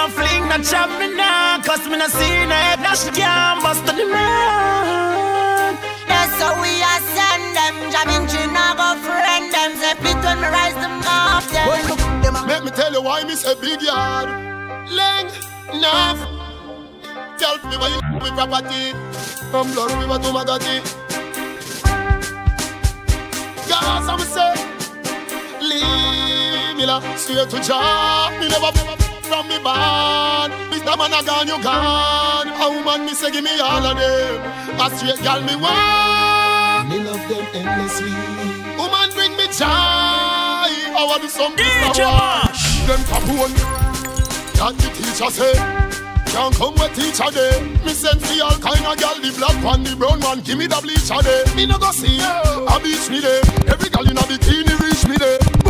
no 0.03 0.09
fling, 0.09 0.43
no 0.49 0.57
chop 0.59 0.89
me 0.99 1.15
now, 1.15 1.61
cause 1.63 1.87
me 1.87 1.95
no 1.97 2.07
see 2.07 2.45
no 2.51 2.55
head, 2.55 2.79
that 2.83 2.99
she 2.99 3.09
can't 3.15 3.63
bust 3.63 3.87
on 3.87 3.95
the 3.95 4.03
man. 4.03 5.79
That's 6.11 6.35
how 6.43 6.59
we 6.59 6.71
are 6.83 7.03
send 7.15 7.55
them. 7.55 7.75
Jamming 7.87 8.27
chin, 8.27 8.51
I 8.51 8.75
go 8.75 8.99
friend 8.99 9.47
them. 9.47 9.71
Say 9.79 9.95
fit 10.03 10.19
when 10.19 10.43
me 10.43 10.47
rise 10.51 10.75
them 10.75 10.99
up. 11.07 11.43
Them. 11.47 12.35
Let 12.47 12.65
me 12.65 12.71
tell 12.71 12.91
you 12.91 13.01
why 13.01 13.23
me 13.23 13.35
say 13.35 13.55
big 13.55 13.81
yard. 13.81 14.27
Leng, 14.91 15.31
nav. 15.79 16.19
Tell 17.39 17.55
me 17.69 17.77
why 17.79 17.87
you 17.95 18.01
me 18.19 18.29
property. 18.35 18.91
From 19.51 19.71
Blood 19.71 19.91
River 20.03 20.19
to 20.19 20.29
Magati. 20.35 20.75
Gas, 23.69 24.07
I'm 24.11 24.19
say. 24.19 24.53
Leave 25.61 26.75
me 26.75 26.85
la, 26.85 26.99
straight 27.15 27.49
to 27.49 27.59
job. 27.61 28.33
Me 28.41 28.49
never 28.49 29.12
from 29.33 29.47
me 29.49 29.57
band. 29.65 30.53
Mr. 30.69 30.93
Man, 30.93 31.09
I 31.09 31.25
gone, 31.25 31.49
you 31.49 31.57
gone. 31.65 32.47
A 32.53 32.65
woman, 32.69 33.09
me 33.09 33.13
say, 33.17 33.31
give 33.31 33.43
me 33.43 33.49
all 33.57 33.81
of 33.81 33.97
them. 33.97 34.77
A 34.77 34.85
straight 34.93 35.17
girl, 35.25 35.41
me 35.41 35.57
want. 35.57 36.85
Me 36.93 37.01
love 37.01 37.25
them 37.25 37.41
endlessly. 37.57 38.13
Woman, 38.77 39.09
bring 39.17 39.33
me 39.33 39.49
joy. 39.49 39.65
I 39.65 41.01
want 41.09 41.25
to 41.25 41.27
do 41.27 41.33
some 41.33 41.53
DJ 41.57 42.05
Marsh. 42.05 42.85
Them 42.85 43.01
capone. 43.09 43.57
That 44.61 44.77
the 44.77 44.89
teacher 44.93 45.31
say. 45.33 45.57
Can't 46.29 46.53
come 46.53 46.75
with 46.77 46.93
teacher 46.93 47.29
day. 47.33 47.57
Me 47.85 47.93
send 47.93 48.21
for 48.21 48.37
all 48.45 48.57
kind 48.61 48.85
of 48.85 48.97
gal, 49.01 49.17
the 49.17 49.33
black 49.37 49.57
one, 49.65 49.81
the 49.81 49.95
brown 49.95 50.21
one. 50.21 50.41
Give 50.41 50.57
me 50.57 50.67
the 50.67 50.77
bleacher 50.77 51.21
day. 51.25 51.41
Me 51.57 51.65
no 51.65 51.79
go 51.79 51.89
see. 51.89 52.21
A 52.21 52.77
beach 52.85 53.09
me 53.09 53.21
day. 53.21 53.41
Every 53.65 53.89
gal 53.89 54.05
in 54.05 54.17
a 54.17 54.21
bikini 54.29 54.77
reach 54.77 55.05
me 55.09 55.17
day. 55.17 55.62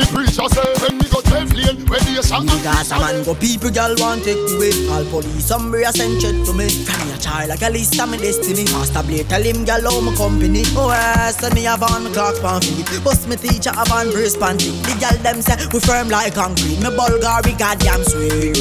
The 0.00 0.08
preacher 0.16 0.48
say 0.48 0.64
when 0.80 0.96
me 0.96 1.04
go 1.12 1.20
twelve 1.20 1.52
lane, 1.52 1.84
when 1.84 2.00
the 2.08 2.24
shot. 2.24 2.48
Niggas 2.48 2.88
a 2.88 2.96
man 2.96 3.20
go 3.20 3.34
people 3.36 3.68
girl 3.68 3.92
want 4.00 4.24
take 4.24 4.40
the 4.48 4.56
way. 4.56 4.72
All 4.88 5.04
police 5.12 5.44
somebody 5.44 5.84
a 5.84 5.92
send 5.92 6.16
shit 6.24 6.40
to 6.48 6.56
me. 6.56 6.72
From 6.72 7.04
me 7.04 7.12
a 7.12 7.18
child 7.20 7.52
like 7.52 7.60
a 7.60 7.68
list 7.68 8.00
of 8.00 8.08
me 8.08 8.16
destiny. 8.16 8.64
Master 8.72 9.04
Blade 9.04 9.28
tell 9.28 9.44
him 9.44 9.68
girl 9.68 9.84
how 9.84 10.00
my 10.00 10.16
company 10.16 10.64
Oh 10.72 10.88
yes, 10.88 11.36
send 11.36 11.52
me 11.52 11.68
have 11.68 11.82
on 11.82 12.04
my 12.04 12.10
clock 12.16 12.40
pan 12.40 12.62
feet 12.64 12.88
Bust 13.04 13.28
me 13.28 13.36
teacher 13.36 13.76
have 13.76 13.92
on 13.92 14.08
brace 14.10 14.36
panty 14.36 14.72
The 14.88 14.96
girl 14.96 15.18
them 15.20 15.42
say 15.44 15.60
we 15.68 15.80
firm 15.80 16.08
like 16.08 16.32
concrete. 16.32 16.80
Me 16.80 16.88
Bulgari 16.88 17.52
goddamn 17.60 18.00
sweet. 18.08 18.56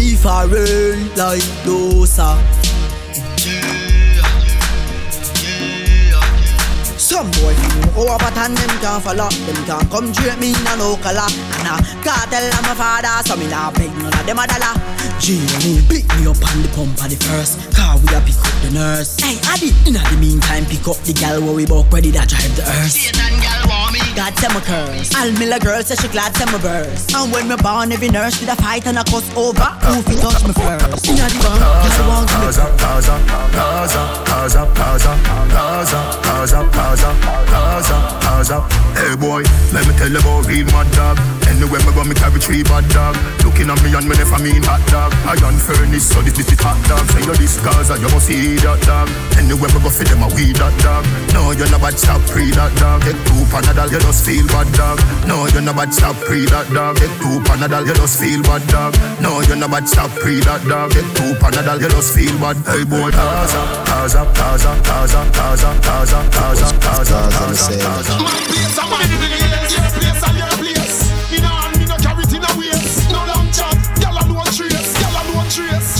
Beef 0.00 0.24
a 0.24 0.48
rain 0.48 1.12
like 1.20 1.44
dosa 1.68 2.40
Some 7.08 7.30
boy 7.40 7.56
feel 7.56 8.04
over 8.04 8.20
but 8.20 8.36
and 8.36 8.52
them 8.52 8.68
can't 8.84 9.02
follow. 9.02 9.32
Them 9.48 9.56
can't 9.64 9.88
come 9.88 10.12
treat 10.12 10.36
me 10.36 10.52
in 10.52 10.66
a 10.68 10.76
local 10.76 11.08
And 11.08 11.64
I 11.64 11.80
can't 12.04 12.28
tell 12.28 12.44
them 12.44 12.62
my 12.68 12.76
father 12.76 13.24
So 13.24 13.32
me 13.34 13.48
nah 13.48 13.72
beg 13.72 13.88
none 13.96 14.12
of 14.12 14.26
them 14.28 14.36
a 14.36 14.44
dollar. 14.44 14.76
Jamie, 15.16 15.80
pick 15.88 16.04
me 16.20 16.28
up 16.28 16.36
on 16.36 16.60
the 16.60 16.68
pump 16.76 17.00
of 17.00 17.08
the 17.08 17.16
first 17.24 17.56
Car 17.72 17.96
we 17.96 18.12
a 18.12 18.20
pick 18.20 18.36
up 18.36 18.52
the 18.60 18.70
nurse. 18.76 19.16
Hey 19.16 19.40
Addy, 19.48 19.72
in 19.88 19.96
the 19.96 20.04
meantime 20.20 20.68
pick 20.68 20.84
up 20.84 21.00
the 21.08 21.16
gal 21.16 21.40
where 21.40 21.56
we 21.56 21.64
both 21.64 21.88
ready 21.88 22.12
that 22.12 22.28
drive 22.28 22.52
the 22.60 22.68
earth 22.76 22.92
Satan 22.92 23.40
gal 23.40 23.67
God 24.18 24.34
tell 24.34 24.50
me 24.52 24.60
curse. 24.66 25.14
All 25.14 25.30
me 25.38 25.46
la 25.46 25.60
girl 25.60 25.80
say 25.80 25.94
she 25.94 26.08
glad 26.08 26.34
tell 26.34 26.50
me 26.50 26.58
verse. 26.58 27.06
And 27.14 27.32
when 27.32 27.46
me 27.46 27.54
born 27.54 27.92
every 27.92 28.08
nurse 28.08 28.40
did 28.40 28.48
a 28.48 28.56
fight 28.56 28.84
and 28.88 28.98
a 28.98 29.04
cuss 29.04 29.22
over. 29.36 29.70
Who 29.86 30.02
fi 30.02 30.16
touch 30.18 30.42
me 30.42 30.52
first? 30.58 31.06
In 31.06 31.14
the 31.14 31.30
bank, 31.38 31.62
just 31.86 32.00
want 32.02 32.28
to 32.28 32.34
me. 32.34 32.40
Pause 32.42 32.58
up, 32.58 32.76
pause 32.78 33.08
up, 33.08 33.20
pause 33.54 33.94
up, 33.94 34.26
pause 34.26 34.56
up, 34.56 34.74
pause 34.74 35.06
up, 35.06 35.22
pause. 36.74 36.98
Hey 38.98 39.14
boy, 39.14 39.44
let 39.72 39.86
me 39.86 39.94
tell 39.94 40.10
you 40.10 40.18
about 40.18 40.48
real 40.48 40.66
mad 40.66 40.90
dog. 40.96 41.37
Anywhere 41.48 41.80
me 41.82 41.92
go, 41.96 42.04
me 42.04 42.14
carry 42.14 42.38
three 42.40 42.62
bad 42.62 42.84
dog. 42.92 43.16
Looking 43.44 43.72
at 43.72 43.80
me 43.82 43.90
and 43.96 44.06
me 44.06 44.14
if 44.20 44.32
I 44.32 44.38
mean 44.38 44.62
hot 44.62 44.84
dog. 44.92 45.10
I 45.24 45.34
on 45.42 45.56
furnace, 45.56 46.08
so 46.08 46.20
this 46.22 46.36
this 46.36 46.52
is 46.52 46.60
hot 46.60 46.76
dog. 46.86 47.04
Say 47.10 47.24
you 47.24 47.34
this 47.40 47.56
cause 47.64 47.88
you 47.88 48.08
must 48.12 48.26
see 48.28 48.56
that 48.62 48.80
dog. 48.84 49.08
Anywhere 49.40 49.72
me 49.72 49.80
go, 49.80 49.90
fit 49.90 50.08
them 50.08 50.22
a 50.22 50.28
weed 50.36 50.56
that 50.60 50.74
dog. 50.84 51.04
No, 51.32 51.52
you're 51.56 51.70
not 51.72 51.80
bad, 51.80 51.96
stop 51.98 52.20
pre 52.28 52.52
that 52.52 52.72
dog. 52.76 53.02
Get 53.02 53.16
two 53.26 53.42
panadol, 53.48 53.88
you 53.90 54.00
just 54.00 54.24
feel 54.24 54.46
bad 54.52 54.68
dog. 54.76 55.00
No, 55.26 55.48
you're 55.48 55.64
not 55.64 55.76
bad, 55.76 55.90
stop 55.94 56.16
pre 56.28 56.44
that 56.52 56.68
dog. 56.70 57.00
Get 57.00 57.12
two 57.18 57.40
panadol, 57.48 57.86
you 57.88 57.94
just 57.96 58.20
feel 58.20 58.42
bad 58.44 58.62
dog. 58.68 58.92
No, 59.20 59.40
you're 59.48 59.56
not 59.56 59.70
bad, 59.72 59.88
stop 59.88 60.10
pre 60.20 60.40
that 60.44 60.60
dog. 60.68 60.92
Get 60.92 61.08
two 61.16 61.32
panadol, 61.40 61.80
you 61.80 61.88
just 61.88 62.12
feel 62.14 62.36
bad. 62.38 62.56
Hey 62.68 62.84
boy, 62.84 63.10
pause 63.10 63.54
up, 63.56 63.88
pause 63.88 64.14
up, 64.14 64.28
pause 64.36 64.64
up, 64.64 64.78
pause 64.84 65.14
up, 65.14 65.26
pause 65.32 65.64
up, 65.64 65.76
pause 65.82 66.12
up, 66.12 66.26
pause 66.32 66.62
up, 66.62 66.76
pause 66.80 67.12
up, 67.12 67.32
pause 67.32 67.62
up, 67.64 67.80
pause 67.80 68.10
up. 68.12 68.20
My 68.20 68.36
place, 68.46 68.78
I'm 68.78 68.90
my 68.90 69.00
place. 69.00 69.48
Your 69.48 69.72
place, 69.72 69.94
and 69.94 69.94
your 69.94 69.97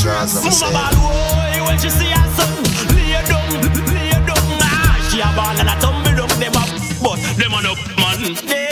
alone 0.05 0.27
trace. 0.27 0.61
Mama 0.61 0.73
ball 0.73 0.95
boy, 0.95 1.67
when 1.67 1.79
she 1.79 1.91
see 1.91 2.11
her 2.11 2.29
son, 2.37 2.63
lay 2.95 3.13
down, 3.27 3.51
lay 3.93 4.11
down. 4.11 4.61
Ah, 4.63 5.09
she 5.11 5.21
a 5.21 5.29
ball 5.35 5.57
and 5.59 5.69
a 5.69 5.75
tumble 5.81 6.15
down. 6.15 6.29
Them 6.39 6.55
a 6.55 6.65
but 7.03 7.19
them 7.37 7.53
a 7.55 7.63
no 7.63 7.75
man. 7.97 8.35
Them 8.47 8.68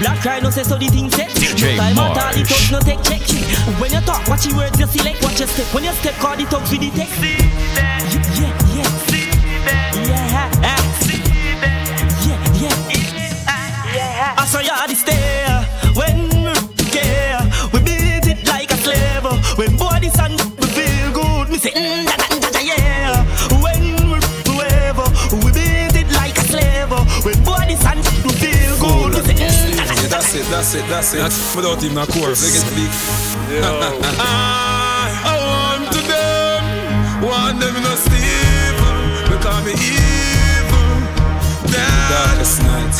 black 0.00 0.20
cry 0.20 0.40
no 0.40 0.50
say 0.50 0.62
so 0.62 0.76
the 0.76 0.88
thing 0.88 1.10
set. 1.10 1.28
DJ 1.30 1.76
no 1.76 1.76
time 1.76 1.98
at 1.98 2.24
all 2.24 2.32
the 2.32 2.44
thugs 2.44 2.70
no 2.70 2.80
take 2.80 3.02
check. 3.02 3.22
When 3.80 3.92
you 3.92 4.00
talk, 4.00 4.26
watch 4.28 4.46
your 4.46 4.56
words, 4.56 4.78
you 4.78 4.86
select, 4.86 5.22
watch 5.22 5.38
your 5.38 5.48
step. 5.48 5.74
When 5.74 5.84
you 5.84 5.92
step, 5.92 6.14
call 6.14 6.36
the 6.36 6.44
thugs 6.46 6.70
with 6.70 6.80
the 6.80 6.90
text. 6.90 7.20
Yeah, 7.20 7.34
yeah, 8.38 8.54
yeah. 8.74 8.88
Yeah, 10.08 10.60
ah. 10.64 10.80
yeah, 12.26 12.48
yeah. 13.94 14.34
I 14.38 14.44
saw 14.46 14.60
you 14.60 14.70
at 14.70 14.88
the 14.88 14.94
stair 14.94 15.47
that's 30.50 30.74
it, 30.74 30.86
that's 30.88 31.14
it, 31.14 31.18
that's 31.18 31.56
without 31.56 31.82
him, 31.82 31.98
of 31.98 32.08
course. 32.08 32.42
Make 32.42 32.56
it 32.56 32.64
speak. 32.66 32.92
I, 33.62 34.22
I 35.30 35.34
want 35.48 35.92
to 35.92 36.00
them, 36.08 36.62
want 37.22 37.60
them 37.60 37.76
in 37.76 37.84
a 37.84 37.96
sleep, 37.96 38.76
because 39.28 39.64
me 39.64 39.72
evil. 39.76 40.88
Darkest 41.68 42.62
night. 42.62 42.96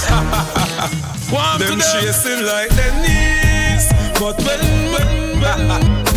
want 1.32 1.60
them 1.60 1.80
chasing 1.80 2.44
like 2.44 2.70
their 2.70 2.94
knees, 3.02 3.88
but 4.20 4.36
when, 4.44 4.60
when, 4.92 5.40
when, 5.40 6.04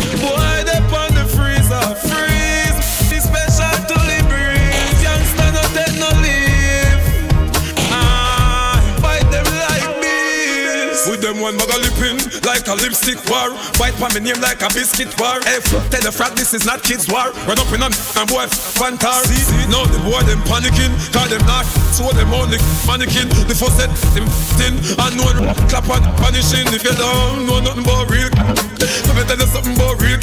them 11.22 11.38
one 11.38 11.54
muggle 11.54 11.78
lipping 11.78 12.18
like 12.42 12.66
a 12.66 12.74
lipstick 12.74 13.16
war. 13.30 13.54
Fight 13.78 13.94
for 13.94 14.10
me 14.10 14.26
name 14.26 14.42
like 14.42 14.58
a 14.58 14.68
biscuit 14.74 15.14
war. 15.22 15.38
F, 15.46 15.62
tell 15.86 16.02
the 16.02 16.10
frat 16.10 16.34
this 16.34 16.50
is 16.50 16.66
not 16.66 16.82
kids 16.82 17.06
war. 17.06 17.30
Run 17.46 17.62
up 17.62 17.70
in 17.70 17.78
a 17.78 17.86
and 17.86 18.26
boy 18.26 18.50
fantar. 18.50 19.22
See, 19.30 19.62
now 19.70 19.86
the 19.86 20.02
boy 20.02 20.18
them 20.26 20.42
panicking, 20.50 20.90
call 21.14 21.30
them 21.30 21.40
not 21.46 21.62
so 21.94 22.10
them 22.10 22.34
only 22.34 22.58
mannequin. 22.90 23.30
The 23.46 23.54
first 23.54 23.78
set 23.78 23.94
them 24.18 24.26
thin 24.58 24.74
and 24.98 25.14
no 25.14 25.30
clap 25.70 25.86
on 25.94 26.02
punishing. 26.18 26.66
If 26.74 26.82
you 26.82 26.94
don't 26.98 27.46
know 27.46 27.62
nothing 27.62 27.86
about 27.86 28.10
real, 28.10 28.26
let 29.06 29.14
me 29.14 29.22
tell 29.22 29.38
you 29.38 29.46
something 29.46 29.78
about 29.78 30.02
real, 30.02 30.18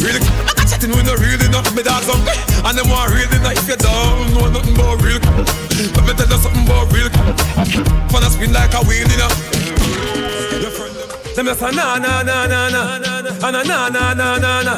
real. 0.00 0.16
I'm 0.16 0.64
chatting 0.64 0.96
with 0.96 1.04
no 1.04 1.12
real 1.20 1.44
enough, 1.44 1.68
me 1.76 1.84
dogs 1.84 2.08
on 2.08 2.24
and 2.24 2.72
them 2.72 2.88
want 2.88 3.12
real 3.12 3.28
enough. 3.36 3.60
If 3.60 3.68
you 3.68 3.76
don't 3.76 4.32
know 4.32 4.48
nothing 4.48 4.72
about 4.72 4.96
real, 5.04 5.20
let 5.92 6.04
me 6.08 6.12
tell 6.16 6.24
you 6.24 6.40
something 6.40 6.64
about 6.64 6.88
real. 6.88 7.12
Wanna 8.08 8.32
spin 8.32 8.56
like 8.56 8.72
a 8.72 8.80
wheel, 8.88 9.04
you 9.04 9.20
know. 9.20 10.37
Them 10.58 11.46
just 11.46 11.60
say 11.60 11.70
na 11.70 11.98
na 11.98 12.22
na 12.22 12.46
na 12.46 12.68
na 12.68 12.98
na 12.98 13.20
a 13.30 13.52
na 13.52 13.62
na 13.62 14.12
na 14.12 14.38
na 14.38 14.62
na. 14.66 14.74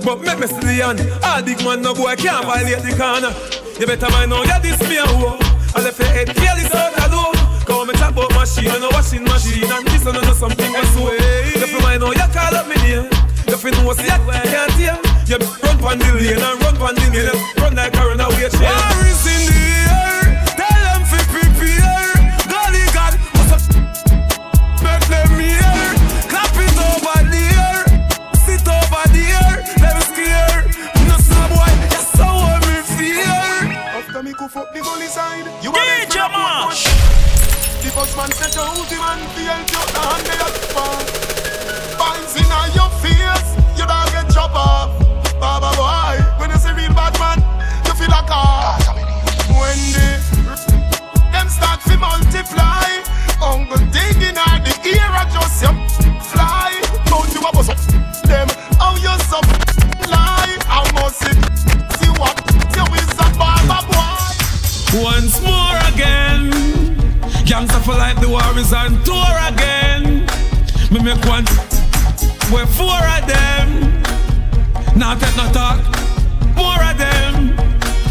But 0.00 0.22
make 0.24 0.38
me 0.40 0.46
see 0.46 0.56
the 0.56 0.80
hand. 0.80 1.04
All 1.22 1.42
big 1.42 1.60
man 1.62 1.82
no 1.82 1.92
boy 1.92 2.16
can't 2.16 2.46
violate 2.48 2.80
the 2.80 2.96
corner. 2.96 3.32
You 3.78 3.86
better 3.86 4.08
mind 4.08 4.30
now 4.30 4.42
that 4.44 4.62
this 4.62 4.80
me 4.88 4.96
a 4.96 5.04
hoe. 5.04 5.36
And 5.76 5.84
if 5.84 5.98
your 5.98 6.08
head 6.08 6.32
careless 6.32 6.72
out 6.72 6.96
alone. 7.04 7.36
Call 7.68 7.84
me 7.84 7.92
talk 8.00 8.12
about 8.16 8.32
machine 8.32 8.72
and 8.72 8.84
a 8.84 8.88
washing 8.88 9.24
machine 9.24 9.68
and 9.68 9.84
this 9.88 10.06
and 10.06 10.16
another 10.16 10.32
something 10.32 10.72
else. 10.74 10.96
If 10.96 11.72
you 11.76 11.80
mind 11.84 12.00
now 12.00 12.16
you 12.16 12.28
call 12.32 12.56
up 12.56 12.64
me 12.64 12.76
name. 12.80 13.12
If 13.44 13.60
you 13.60 13.72
know 13.76 13.92
see 13.92 14.08
I 14.08 14.16
can't 14.48 14.72
hear. 14.80 14.96
You 15.28 15.36
run 15.60 15.76
pon 15.76 15.98
the 16.00 16.08
lane 16.16 16.40
and 16.40 16.56
run 16.64 16.76
pon 16.80 16.96
the 16.96 17.04
lane. 17.04 17.36
Run 17.60 17.76
like 17.76 17.92
a 17.92 18.00
runaway 18.00 18.48
train. 18.48 18.64
War 18.64 19.04
is 19.04 19.28
in 19.28 19.44
the 19.44 19.57
fuck 34.58 34.72
the 34.72 34.80
gully 34.80 35.06
side, 35.06 35.46
you 35.62 35.70
DJ 35.70 36.18
Marsh. 36.32 36.82
The 37.82 37.90
first 37.94 38.16
man 38.16 38.30
set 38.32 38.54
your 38.56 38.66
ultimate 38.66 39.22
feel 39.34 39.54
you 39.54 39.82
and 40.02 40.22
they 40.26 40.38
are 40.46 40.56
far. 40.74 40.98
Binds 41.98 42.34
in 42.34 42.50
your 42.74 42.90
face, 42.98 43.50
you 43.78 43.86
don't 43.86 44.10
get 44.10 44.26
chop 44.34 44.54
off. 44.54 44.90
Baba 45.38 45.70
boy, 45.78 46.18
when 46.40 46.50
you 46.50 46.58
see 46.58 46.72
real 46.74 46.92
bad 46.94 47.14
man, 47.22 47.38
you 47.86 47.94
feel 47.94 48.10
like 48.10 48.30
a 48.30 48.34
ah, 48.34 48.78
When 49.46 49.78
they 49.94 50.18
them 51.30 51.48
start 51.48 51.78
to 51.86 51.96
multiply, 51.96 52.77
make 71.14 71.24
ones, 71.24 71.48
We're 72.52 72.66
four 72.66 73.00
of 73.16 73.24
them. 73.24 73.68
Now 74.94 75.14
take 75.16 75.36
no 75.36 75.46
talk. 75.52 75.80
More 76.54 76.80
of 76.84 76.98
them. 76.98 77.56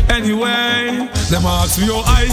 Anyway, 0.10 1.06
them 1.30 1.46
ask 1.46 1.78
me 1.78 1.86
how 1.86 2.02
I 2.06 2.26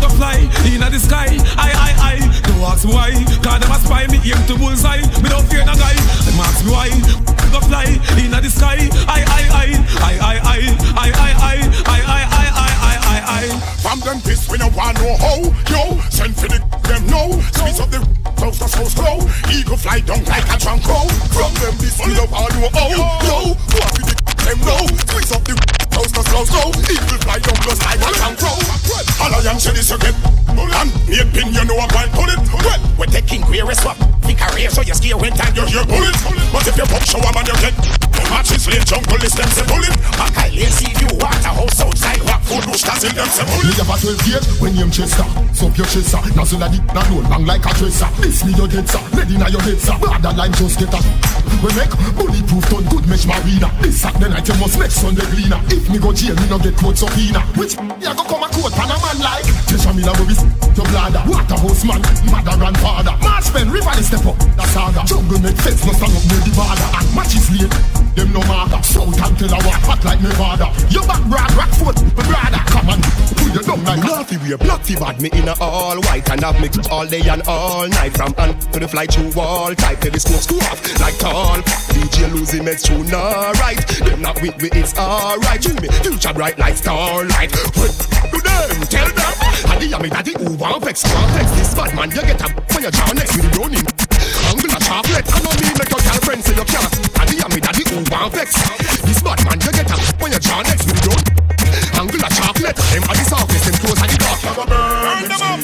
go 0.00 0.08
fly 0.14 0.38
in 0.70 0.80
the 0.80 0.98
sky. 0.98 1.26
I, 1.58 1.70
I, 1.88 1.92
I. 2.10 2.16
They 2.46 2.64
ask 2.64 2.84
me 2.86 2.94
why. 2.94 3.10
Cause 3.42 3.60
them 3.60 3.72
a 3.72 3.78
spy 3.82 4.06
me 4.06 4.18
aim 4.22 4.42
to 4.46 4.54
bullseye. 4.54 5.02
Me 5.22 5.28
don't 5.28 5.46
fear 5.50 5.64
no 5.64 5.74
guy. 5.74 5.94
Them 6.26 6.38
ask 6.38 6.64
me 6.64 6.70
why. 6.70 6.88
Go 7.50 7.60
fly 7.66 7.86
in 8.22 8.30
the 8.30 8.50
sky. 8.50 8.78
I, 9.08 9.20
I, 9.26 9.42
I. 9.62 9.68
I, 10.06 10.14
I, 10.20 10.36
I. 10.38 10.58
I, 10.94 11.08
I, 11.08 11.32
I. 11.42 11.56
I, 11.86 12.00
I, 12.06 12.50
I. 12.52 12.55
I, 13.26 13.34
I, 13.34 13.42
I, 13.42 13.56
I. 13.56 13.76
From 13.82 14.00
them 14.00 14.20
piss 14.22 14.48
we 14.50 14.58
no 14.58 14.68
want 14.74 14.98
know 14.98 15.14
how 15.18 15.38
Yo, 15.70 15.98
send 16.10 16.34
for 16.34 16.48
the 16.48 16.58
them 16.86 17.06
know 17.06 17.38
Squeeze 17.54 17.80
up 17.80 17.90
the 17.90 18.00
close 18.36 18.58
the 18.58 18.68
so 18.68 18.84
slow. 18.90 19.22
Eagle 19.50 19.76
fly 19.76 20.00
down 20.00 20.22
like 20.26 20.46
a 20.46 20.56
drunk 20.58 20.82
crow 20.82 21.06
From 21.34 21.52
them 21.62 21.74
piss 21.78 21.98
we 22.02 22.14
no 22.14 22.26
want 22.30 22.54
know 22.54 22.70
how 22.74 22.90
Yo, 22.90 23.54
go 23.62 23.78
up 23.82 23.92
with 23.94 24.06
the 24.10 24.16
them 24.46 24.58
know 24.62 24.82
Squeeze 25.06 25.32
up 25.34 25.42
the 25.46 25.54
close 25.90 26.12
the 26.12 26.22
slow 26.28 26.44
slow. 26.46 26.68
Eagle 26.86 27.18
fly 27.22 27.38
down 27.38 27.58
just 27.62 27.80
like 27.82 28.00
a 28.02 28.10
drunk 28.14 28.36
crow 28.42 28.58
All 29.22 29.32
I 29.34 29.38
am 29.46 29.58
saying 29.58 29.78
is 29.78 29.90
you 29.90 29.98
get 29.98 30.14
And 30.58 30.90
me 31.06 31.22
pin 31.34 31.54
you 31.54 31.64
know 31.66 31.78
I'm 31.78 31.90
going 31.90 32.10
pull 32.14 32.30
it 32.30 32.40
Well, 32.52 32.80
we're 32.98 33.10
taking 33.10 33.42
queer 33.42 33.66
as 33.70 33.80
swap 33.82 33.98
The 34.22 34.34
career 34.34 34.70
so 34.70 34.82
you 34.82 34.94
scare 34.94 35.18
when 35.18 35.34
time 35.34 35.54
you 35.54 35.66
hear 35.66 35.84
bullet 35.86 36.14
But 36.52 36.66
if 36.66 36.76
you 36.78 36.86
pop 36.86 37.02
show 37.02 37.18
'em 37.22 37.38
and 37.38 37.48
you 37.48 37.56
get 37.58 38.05
Matches 38.30 38.66
late 38.68 38.86
jungle 38.86 39.22
is 39.22 39.34
them 39.34 39.50
say 39.52 39.66
bullet 39.66 39.94
Back 40.16 40.36
I 40.38 40.48
lay 40.50 40.70
see 40.72 40.92
you 40.96 41.08
water 41.20 41.52
house 41.52 41.80
outside 41.80 42.20
Rock 42.26 42.42
food 42.42 42.64
bush 42.66 42.84
in 43.04 43.14
them 43.14 43.28
say 43.28 43.44
bullet 43.44 43.64
Me 43.64 43.72
have 43.76 43.90
a 43.90 43.96
12 43.96 44.24
gauge 44.24 44.46
when 44.60 44.76
you 44.76 44.88
Chester 44.90 45.26
Sup 45.56 45.76
your 45.76 45.86
chaser 45.88 46.20
Nozzle 46.36 46.62
a 46.62 46.68
dick 46.68 46.84
na 46.92 47.00
roll 47.08 47.24
bang 47.24 47.44
like 47.46 47.64
a 47.64 47.72
tracer. 47.72 48.08
This 48.20 48.44
me 48.44 48.52
your 48.52 48.68
dead 48.68 48.88
sir. 48.88 49.00
Lead 49.16 49.30
inna 49.32 49.48
your 49.48 49.60
head 49.64 49.80
sir. 49.80 49.96
Brother 49.96 50.32
line 50.36 50.52
just 50.52 50.78
get 50.78 50.92
a 50.92 51.00
We 51.64 51.70
make 51.72 51.92
bulletproof 52.16 52.64
done 52.68 52.84
good 52.92 53.08
mesh 53.08 53.24
marina. 53.24 53.72
This 53.80 54.00
Saturday 54.04 54.28
night 54.28 54.48
you 54.48 54.56
must 54.60 54.78
make 54.78 54.92
Sunday 54.92 55.24
cleaner. 55.32 55.60
If 55.72 55.88
me 55.88 55.98
go 55.98 56.12
jail 56.12 56.36
me 56.36 56.48
no 56.48 56.58
get 56.60 56.76
court 56.76 56.96
subpoena 56.96 57.40
Which 57.56 57.76
ya 58.00 58.12
go 58.12 58.24
come 58.24 58.44
a 58.44 58.48
court 58.52 58.72
pan 58.76 58.92
a 58.92 58.96
man 59.00 59.18
like? 59.24 59.48
Treasure 59.64 59.94
me 59.96 60.02
la 60.04 60.12
worry 60.20 60.36
your 60.76 60.86
bladder. 60.92 61.22
Waterhouse 61.24 61.84
man 61.84 62.00
Mother 62.28 62.56
grandfather. 62.60 63.14
March 63.24 63.48
pen 63.52 63.68
river 63.72 63.96
step 64.04 64.28
up 64.28 64.36
The 64.36 64.64
saga. 64.72 65.02
Jungle 65.08 65.40
make 65.40 65.56
sense 65.60 65.84
no 65.84 65.92
stand 65.96 66.12
up 66.12 66.24
near 66.28 66.40
the 66.44 66.52
border. 66.52 66.88
And 67.00 67.08
matches 67.16 67.48
late 67.52 68.05
Them 68.16 68.32
no 68.32 68.40
marker 68.48 68.82
South 68.82 69.12
and 69.12 69.52
what 69.60 69.80
hot 69.84 70.02
like 70.02 70.20
Nevada 70.22 70.72
You 70.88 71.04
back 71.04 71.20
broad 71.28 71.52
rock 71.52 71.68
foot 71.76 72.00
Brother 72.16 72.64
come 72.72 72.88
on. 72.88 73.00
Pull 73.36 73.52
your 73.52 73.62
dumb 73.62 73.84
like 73.84 74.00
Naughty 74.00 74.38
we 74.38 74.52
a 74.52 74.58
bloody 74.58 74.96
bad. 74.96 75.20
Me 75.20 75.28
in 75.36 75.48
a 75.48 75.54
all 75.60 76.00
white 76.08 76.28
And 76.30 76.40
have 76.40 76.58
mixed 76.58 76.90
all 76.90 77.06
day 77.06 77.20
and 77.28 77.42
all 77.46 77.86
night. 77.86 78.16
From 78.16 78.32
hand 78.34 78.56
to 78.72 78.80
the 78.80 78.88
fly 78.88 79.04
through 79.04 79.32
wall 79.36 79.74
Type 79.74 80.00
telescope 80.00 80.40
screw 80.40 80.60
off 80.64 80.80
like 80.98 81.18
tall. 81.18 81.60
DJ 81.92 82.32
losing 82.32 82.64
meds 82.64 82.88
true 82.88 83.04
no 83.04 83.52
right. 83.60 83.84
Them 84.00 84.22
not 84.22 84.40
with 84.40 84.56
me 84.62 84.70
it's 84.72 84.96
alright. 84.96 85.62
You 85.62 85.74
me 85.74 85.88
future 86.00 86.32
bright 86.32 86.58
like 86.58 86.76
starlight. 86.76 87.52
When 87.76 87.92
to 88.32 88.38
them 88.40 88.80
tell 88.88 89.12
them. 89.12 89.32
And 89.68 89.82
the 89.82 89.86
yummy 89.88 90.08
daddy 90.08 90.32
who 90.38 90.56
want 90.56 90.82
vex 90.82 91.04
Want 91.04 91.30
vex 91.36 91.50
this 91.52 91.74
bad 91.74 91.94
man 91.94 92.10
you 92.10 92.22
get 92.22 92.40
a 92.40 92.48
For 92.72 92.80
your 92.80 92.90
jaw 92.90 93.12
next. 93.12 93.36
With 93.36 93.44
the 93.44 93.56
browning 93.58 94.05
Angle 94.56 94.72
a 94.72 94.80
chocolate 94.80 95.28
I 95.28 95.38
know 95.44 95.52
me 95.60 95.68
make 95.76 95.90
your 95.92 96.00
girlfriend 96.00 96.40
say 96.40 96.56
you 96.56 96.64
can't 96.64 96.88
And 97.20 97.28
the 97.28 97.36
yummy 97.44 97.60
daddy 97.60 97.84
who 97.92 98.00
want 98.08 98.32
vex 98.32 98.56
This 99.04 99.20
bad 99.20 99.36
man 99.44 99.60
you 99.60 99.68
get 99.68 99.92
a 99.92 99.96
For 100.16 100.28
your 100.32 100.40
jaw 100.40 100.64
next 100.64 100.88
with 100.88 100.96
the 100.96 101.12
browning 101.12 101.28
Angle 101.92 102.24
a 102.24 102.30
chocolate 102.32 102.76
Them 102.80 103.04
are 103.04 103.16
the 103.20 103.24
softest 103.28 103.64
Them 103.68 103.76
close 103.84 104.00
and 104.00 104.08
the 104.08 104.16
dark 104.16 104.40
Burn 104.56 105.28
them 105.28 105.44
up. 105.44 105.60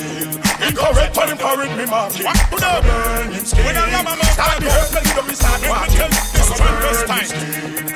Incorrect 0.61 1.15
for 1.17 1.25
encourage 1.25 1.75
me 1.75 1.87
market. 1.87 2.29
What 2.53 2.61
do 2.61 2.71
burn 2.85 3.33
him 3.33 3.45
skin? 3.45 3.65
When 3.65 3.77
I 3.77 3.91
love 3.91 4.05
my 4.05 4.15
mouth, 4.15 4.31
start 4.31 4.61
the 4.61 4.71
hurt, 4.71 4.93
let 4.95 5.27
me 5.27 5.35
start 5.35 5.61
walking. 5.67 6.13
This 6.37 6.53
is 6.53 6.61
one 6.61 6.77
first 6.85 7.07
time. 7.09 7.29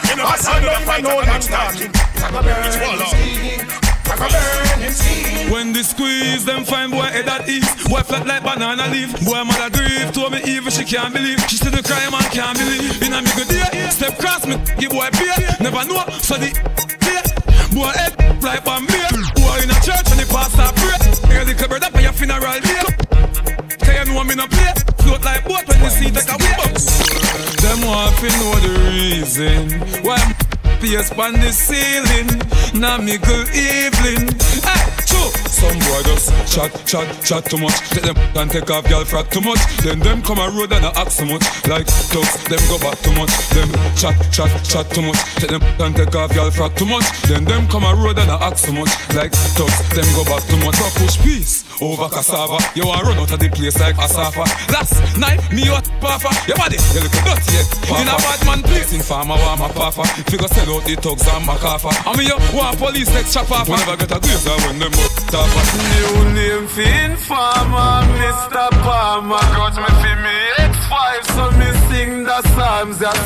You 0.02 0.16
know, 0.16 0.26
I 0.26 0.36
saw 0.36 0.58
them 0.58 0.82
fight 0.82 1.02
know 1.04 1.20
I'm 1.20 1.42
starting. 1.42 1.92
It's 1.92 2.76
When 5.52 5.72
they 5.72 5.82
squeeze, 5.82 6.44
them 6.44 6.64
fine 6.64 6.90
boy 6.90 7.04
head 7.12 7.28
at 7.28 7.48
ease. 7.48 7.68
Boy 7.88 8.00
flat 8.00 8.26
like 8.26 8.42
banana 8.42 8.88
leaf. 8.88 9.12
Boy 9.24 9.44
mother 9.44 9.70
grief. 9.70 10.12
Told 10.12 10.32
me 10.32 10.40
even 10.44 10.72
she 10.72 10.84
can't 10.84 11.12
believe. 11.12 11.40
She 11.48 11.56
said 11.56 11.72
the 11.72 11.82
cry 11.82 12.08
man 12.10 12.24
can't 12.32 12.56
believe. 12.58 13.02
In 13.02 13.12
a 13.12 13.20
me 13.22 13.30
good 13.36 13.48
day, 13.48 13.88
step 13.90 14.18
cross 14.18 14.46
me, 14.46 14.56
give 14.78 14.90
boy 14.90 15.08
beer. 15.20 15.36
Never 15.60 15.84
know, 15.84 16.04
so 16.24 16.36
the 16.40 16.50
beer. 17.04 17.24
Boy 17.76 17.92
head 17.92 18.16
like 18.42 18.64
Bambier. 18.64 19.12
Boy 19.36 19.60
in 19.62 19.70
a 19.70 19.78
church 19.84 20.08
and 20.08 20.20
the 20.20 20.26
pastor 20.32 20.72
pray. 20.80 20.96
Hear 21.28 21.44
the 21.44 21.54
cupboard 21.54 21.84
up 21.84 21.92
for 21.92 22.00
your 22.00 22.12
funeral 22.12 22.60
day. 22.60 22.84
Cause 23.84 23.94
you 23.96 24.12
know 24.12 24.24
in 24.24 24.40
a 24.40 24.48
play. 24.48 24.72
Float 25.04 25.22
like 25.24 25.44
boat 25.44 25.68
when 25.68 25.78
the 25.78 25.90
sea 25.90 26.10
take 26.10 26.30
a 26.32 26.36
whip. 26.40 26.58
Them 27.60 27.84
want 27.84 28.16
to 28.18 28.28
know 28.40 28.54
the 28.64 28.72
reason 28.90 29.70
why 30.02 30.18
Pierce 30.80 31.10
on 31.12 31.32
the 31.32 31.52
ceiling, 31.52 32.28
now 32.78 32.98
me 32.98 33.16
good 33.18 33.48
evening. 33.48 34.28
Hey, 34.60 34.84
true. 35.08 35.30
Some 35.48 35.78
boy 35.78 36.02
just 36.04 36.28
chat, 36.52 36.70
chat, 36.84 37.08
chat 37.24 37.44
too 37.46 37.56
much. 37.56 37.76
Take 37.88 38.04
them 38.04 38.16
and 38.36 38.50
take 38.50 38.70
off 38.70 38.88
girl 38.88 39.04
frack 39.04 39.30
too 39.30 39.40
much. 39.40 39.58
Then 39.82 40.00
them 40.00 40.22
come 40.22 40.38
a 40.38 40.50
road 40.50 40.72
and 40.72 40.84
a 40.84 40.92
act 40.98 41.12
so 41.12 41.24
much. 41.24 41.42
Like 41.66 41.86
dogs, 42.12 42.44
them 42.44 42.60
go 42.68 42.78
back 42.78 42.98
too 43.00 43.12
much. 43.12 43.32
Them 43.56 43.72
chat, 43.96 44.16
chat, 44.30 44.52
chat 44.64 44.90
too 44.90 45.02
much. 45.02 45.18
Take 45.36 45.50
them 45.50 45.62
and 45.80 45.96
take 45.96 46.14
off 46.14 46.34
girl 46.34 46.50
frack 46.50 46.76
too 46.76 46.86
much. 46.86 47.06
Then 47.22 47.44
them 47.44 47.66
come 47.68 47.84
a 47.84 47.94
road 47.94 48.18
and 48.18 48.30
a 48.30 48.36
act 48.42 48.58
so 48.58 48.72
much. 48.72 48.92
Like 49.14 49.32
dogs, 49.56 49.80
them 49.96 50.06
go 50.14 50.24
back 50.24 50.44
too 50.44 50.60
much. 50.60 50.78
Go 50.78 50.88
push 51.00 51.16
peace 51.22 51.65
over 51.80 52.08
cassava. 52.08 52.58
You 52.74 52.86
want 52.86 53.02
run 53.02 53.18
out 53.18 53.32
of 53.32 53.38
the 53.38 53.48
place 53.48 53.78
like 53.80 53.96
Asafa. 53.96 54.44
Last 54.72 54.96
night, 55.18 55.40
me 55.52 55.68
what 55.68 55.84
papa. 56.00 56.32
Your 56.48 56.56
body, 56.56 56.78
you 56.94 57.00
look 57.04 57.12
dirty 57.24 57.52
head. 57.52 57.66
In 58.00 58.08
a 58.08 58.16
bad 58.16 58.40
man 58.46 58.60
place 58.62 58.92
in 58.92 59.02
farmer, 59.02 59.36
want 59.36 59.60
my 59.60 59.68
papa. 59.68 60.04
Figure 60.28 60.48
sell 60.48 60.76
out 60.76 60.84
the 60.84 60.96
thugs 60.96 61.26
and 61.28 61.44
my 61.44 61.56
kafa. 61.56 61.92
I 62.06 62.16
mean, 62.16 62.28
you 62.28 62.38
want 62.56 62.78
police 62.78 63.12
next 63.12 63.34
chop 63.34 63.50
off. 63.50 63.68
Whenever 63.68 63.96
get 63.96 64.12
a 64.12 64.18
grazer 64.20 64.56
when 64.64 64.78
them 64.78 64.94
up 64.94 65.12
top. 65.28 65.48
New 65.76 66.32
name 66.32 66.66
fin 66.68 67.16
farmer, 67.16 68.04
Mr. 68.16 68.70
Palmer. 68.84 69.44
Got 69.56 69.76
me 69.76 69.90
fi 70.00 70.12
me 70.20 70.36
X5, 70.70 70.96
so 71.34 71.44
me 71.58 71.68
sing 71.88 72.24
the 72.24 72.38
psalms. 72.54 73.00
Yes. 73.00 73.20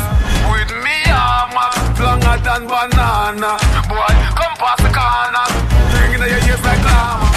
With 0.50 0.72
me 0.82 0.96
armor, 1.10 1.70
longer 2.02 2.36
than 2.42 2.66
banana. 2.66 3.54
Boy, 3.86 4.12
come 4.34 4.54
past 4.58 4.82
the 4.82 4.90
corner. 4.90 5.46
Ringing 5.94 6.22
in 6.22 6.28
your 6.28 6.42
ears 6.50 6.62
like 6.64 6.82
llama. 6.84 7.29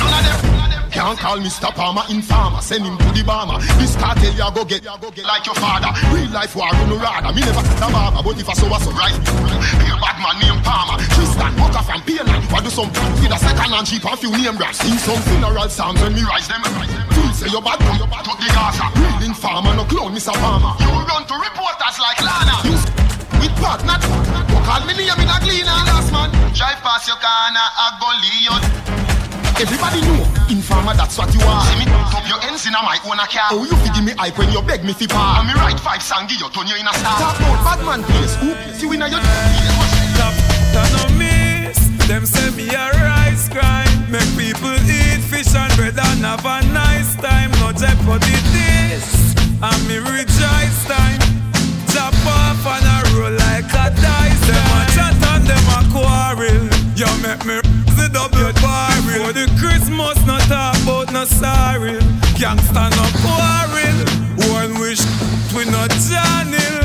Can't 1.04 1.20
call 1.20 1.36
Mr. 1.44 1.68
Palmer 1.76 2.08
informer, 2.08 2.64
send 2.64 2.88
him 2.88 2.96
to 2.96 3.12
the 3.12 3.28
bomber. 3.28 3.60
This 3.76 3.92
Kartel 4.00 4.32
ya 4.40 4.48
go 4.56 4.64
get, 4.64 4.88
ya 4.88 4.96
go 4.96 5.12
get 5.12 5.28
like 5.28 5.44
your 5.44 5.60
father. 5.60 5.92
Real 6.16 6.32
life 6.32 6.56
war 6.56 6.72
no 6.88 6.96
rather. 6.96 7.36
Me 7.36 7.44
never 7.44 7.60
see 7.60 7.76
a 7.76 7.92
barber, 7.92 8.24
but 8.24 8.40
if 8.40 8.48
I 8.48 8.56
saw 8.56 8.72
so 8.80 8.88
right, 8.96 9.12
be 9.12 9.92
a 9.92 10.00
bad 10.00 10.16
man 10.24 10.40
named 10.40 10.64
Palmer. 10.64 10.96
Tristan 11.12 11.60
Walker 11.60 11.84
from 11.84 12.00
Pearland, 12.08 12.48
what 12.48 12.64
do 12.64 12.72
some 12.72 12.88
with 13.20 13.36
a 13.36 13.40
second 13.44 13.68
hand 13.76 13.84
cheap 13.84 14.08
and 14.08 14.16
few 14.16 14.32
name 14.32 14.56
brands. 14.56 14.80
Sing 14.80 14.96
some 14.96 15.20
funeral 15.28 15.68
songs 15.68 16.00
when 16.00 16.16
me 16.16 16.24
rise 16.24 16.48
them. 16.48 16.64
Feel 16.64 17.36
say 17.36 17.52
you 17.52 17.60
bad, 17.60 17.84
boy, 17.84 18.00
you 18.00 18.08
bad, 18.08 18.24
the 18.24 18.48
Gaza. 18.56 18.88
Real 18.96 19.28
informer, 19.28 19.76
no 19.76 19.84
clone, 19.84 20.16
Mr. 20.16 20.32
Palmer. 20.40 20.72
You 20.80 20.88
run 20.88 21.28
to 21.28 21.36
reporters 21.36 22.00
like 22.00 22.24
Lana. 22.24 22.64
You 22.64 22.80
with 23.44 23.52
part, 23.60 23.84
not 23.84 24.00
call 24.00 24.80
me 24.88 24.96
name 24.96 25.20
in 25.20 25.28
a 25.28 25.36
cleaner 25.44 25.84
last 25.84 26.16
man. 26.16 26.32
Drive 26.56 26.80
past 26.80 27.12
your 27.12 27.20
corner, 27.20 27.68
I 27.76 27.92
go 28.00 28.08
leave. 28.24 29.23
Everybody 29.62 30.02
know, 30.02 30.26
informer, 30.50 30.94
that's 30.98 31.18
what 31.18 31.30
you 31.34 31.40
are. 31.46 31.62
See 31.70 31.78
me 31.78 31.86
top 31.86 32.26
your 32.28 32.42
ends 32.42 32.66
in 32.66 32.74
a 32.74 32.82
my 32.82 32.98
own 33.06 33.22
car. 33.30 33.54
Oh, 33.54 33.64
you 33.64 33.78
fi 33.86 33.94
give 33.94 34.04
me 34.04 34.14
hype 34.18 34.38
when 34.38 34.50
you 34.50 34.62
beg 34.62 34.84
me 34.84 34.94
fi 34.94 35.06
par. 35.06 35.40
And 35.40 35.48
me 35.48 35.54
write 35.54 35.80
five 35.80 36.02
song, 36.02 36.26
give 36.26 36.42
you 36.42 36.50
turn 36.50 36.66
you 36.66 36.76
in 36.76 36.88
a 36.88 36.94
star. 36.94 37.22
Talk 37.22 37.38
about 37.38 37.62
bad 37.62 37.80
man 37.86 38.02
place. 38.04 38.34
Who 38.42 38.58
see 38.74 38.88
we 38.88 38.98
know 38.98 39.06
your 39.06 39.22
Top, 40.18 40.34
no 40.74 41.06
miss. 41.18 41.78
Them 42.10 42.26
say 42.26 42.50
me 42.58 42.68
a 42.74 42.92
rice 42.98 43.48
grind. 43.48 44.10
Make 44.10 44.26
people 44.36 44.74
eat 44.90 45.22
fish 45.22 45.54
and 45.54 45.72
bread 45.78 46.02
and 46.02 46.26
have 46.26 46.44
a 46.44 46.66
nice 46.74 47.14
time. 47.16 47.52
No 47.62 47.72
jeopardy 47.72 48.34
this. 48.58 49.38
And 49.62 49.82
me 49.88 50.02
rejoice 50.02 50.82
time. 50.90 51.22
Chop 51.94 52.14
off 52.26 52.66
and 52.66 52.90
a 52.90 52.98
roll 53.14 53.32
like 53.32 53.70
a 53.70 53.94
dice. 54.02 54.42
Them 54.50 54.66
a 54.74 54.82
chat 54.98 55.16
and 55.30 55.46
them 55.46 55.68
a 55.78 55.80
quarrel. 55.94 56.66
You 56.98 57.10
make 57.22 57.46
me 57.46 57.83
the 58.04 58.10
double 58.10 58.52
barrel. 58.60 59.26
For 59.26 59.34
the 59.34 59.48
Christmas, 59.60 60.18
not 60.26 60.46
about 60.48 61.12
no 61.14 61.26
sorry. 61.26 62.00
Gangsta 62.36 62.90
no 62.92 63.06
quarrel. 63.24 63.98
One 64.52 64.80
wish 64.80 65.02
we 65.56 65.66
not 65.72 65.92
channel. 65.92 66.76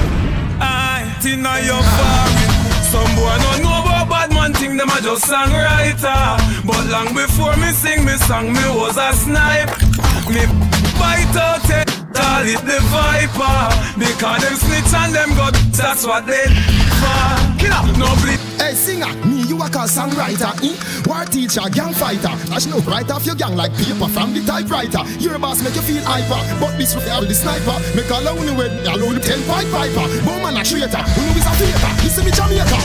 I 0.61 1.03
Tina 1.21 1.59
your 1.67 1.83
foreign. 1.97 2.53
Some 2.91 3.11
boy 3.17 3.37
no 3.43 3.51
know 3.63 3.83
about 3.83 4.09
bad 4.09 4.31
man 4.33 4.53
thing, 4.55 4.77
them 4.77 4.91
a 4.91 5.01
just 5.01 5.25
songwriter. 5.25 6.39
But 6.67 6.87
long 6.87 7.15
before 7.15 7.57
me 7.57 7.73
sing 7.73 8.05
me 8.05 8.17
song, 8.29 8.53
me 8.53 8.65
was 8.71 8.97
a 8.97 9.13
snipe. 9.13 9.71
Me 10.31 10.45
bite 10.99 11.37
out 11.39 11.65
it, 11.71 11.89
call 12.13 12.45
it 12.45 12.63
the 12.67 12.79
viper. 12.93 13.59
Because 13.99 14.43
them 14.43 14.57
snitch 14.59 14.93
and 14.95 15.15
them 15.15 15.31
got 15.35 15.55
that's 15.73 16.05
what 16.07 16.27
they 16.27 16.47
for. 16.99 17.39
Killer, 17.59 17.83
no 17.99 18.11
bleed. 18.23 18.41
Hey 18.59 18.75
singer, 18.75 19.11
me 19.25 19.47
you 19.47 19.57
a 19.63 19.69
call 19.71 19.87
songwriter, 19.87 20.51
eh? 20.63 20.75
War 21.07 21.25
teacher, 21.25 21.63
gang 21.71 21.95
fighter. 21.95 22.35
Dash 22.51 22.67
no 22.67 22.79
right 22.91 23.09
off 23.11 23.25
your 23.25 23.35
gang 23.35 23.57
like 23.57 23.73
paper 23.79 24.09
from 24.09 24.35
the 24.35 24.43
typewriter. 24.45 25.03
Your 25.19 25.39
boss 25.39 25.63
make 25.63 25.75
you 25.75 25.83
feel 25.83 26.03
hyper, 26.05 26.43
but 26.61 26.77
this 26.77 26.95
with 26.95 27.09
all 27.11 27.25
the 27.25 27.35
sniper. 27.35 27.79
Make 27.95 28.11
all 28.11 28.27
only 28.29 28.53
when 28.53 28.71
all 28.87 28.99
the 28.99 29.21
ten 29.23 29.41
point 29.47 29.71
piper. 29.71 30.07
Bowman 30.27 30.59
a 30.59 30.63
traitor, 30.67 31.03
who 31.15 31.23
know 31.31 31.39
is 31.39 31.47
a 31.47 31.55
faker. 31.57 31.91
Listen 32.03 32.25
me 32.27 32.33
Jamaica, 32.35 32.79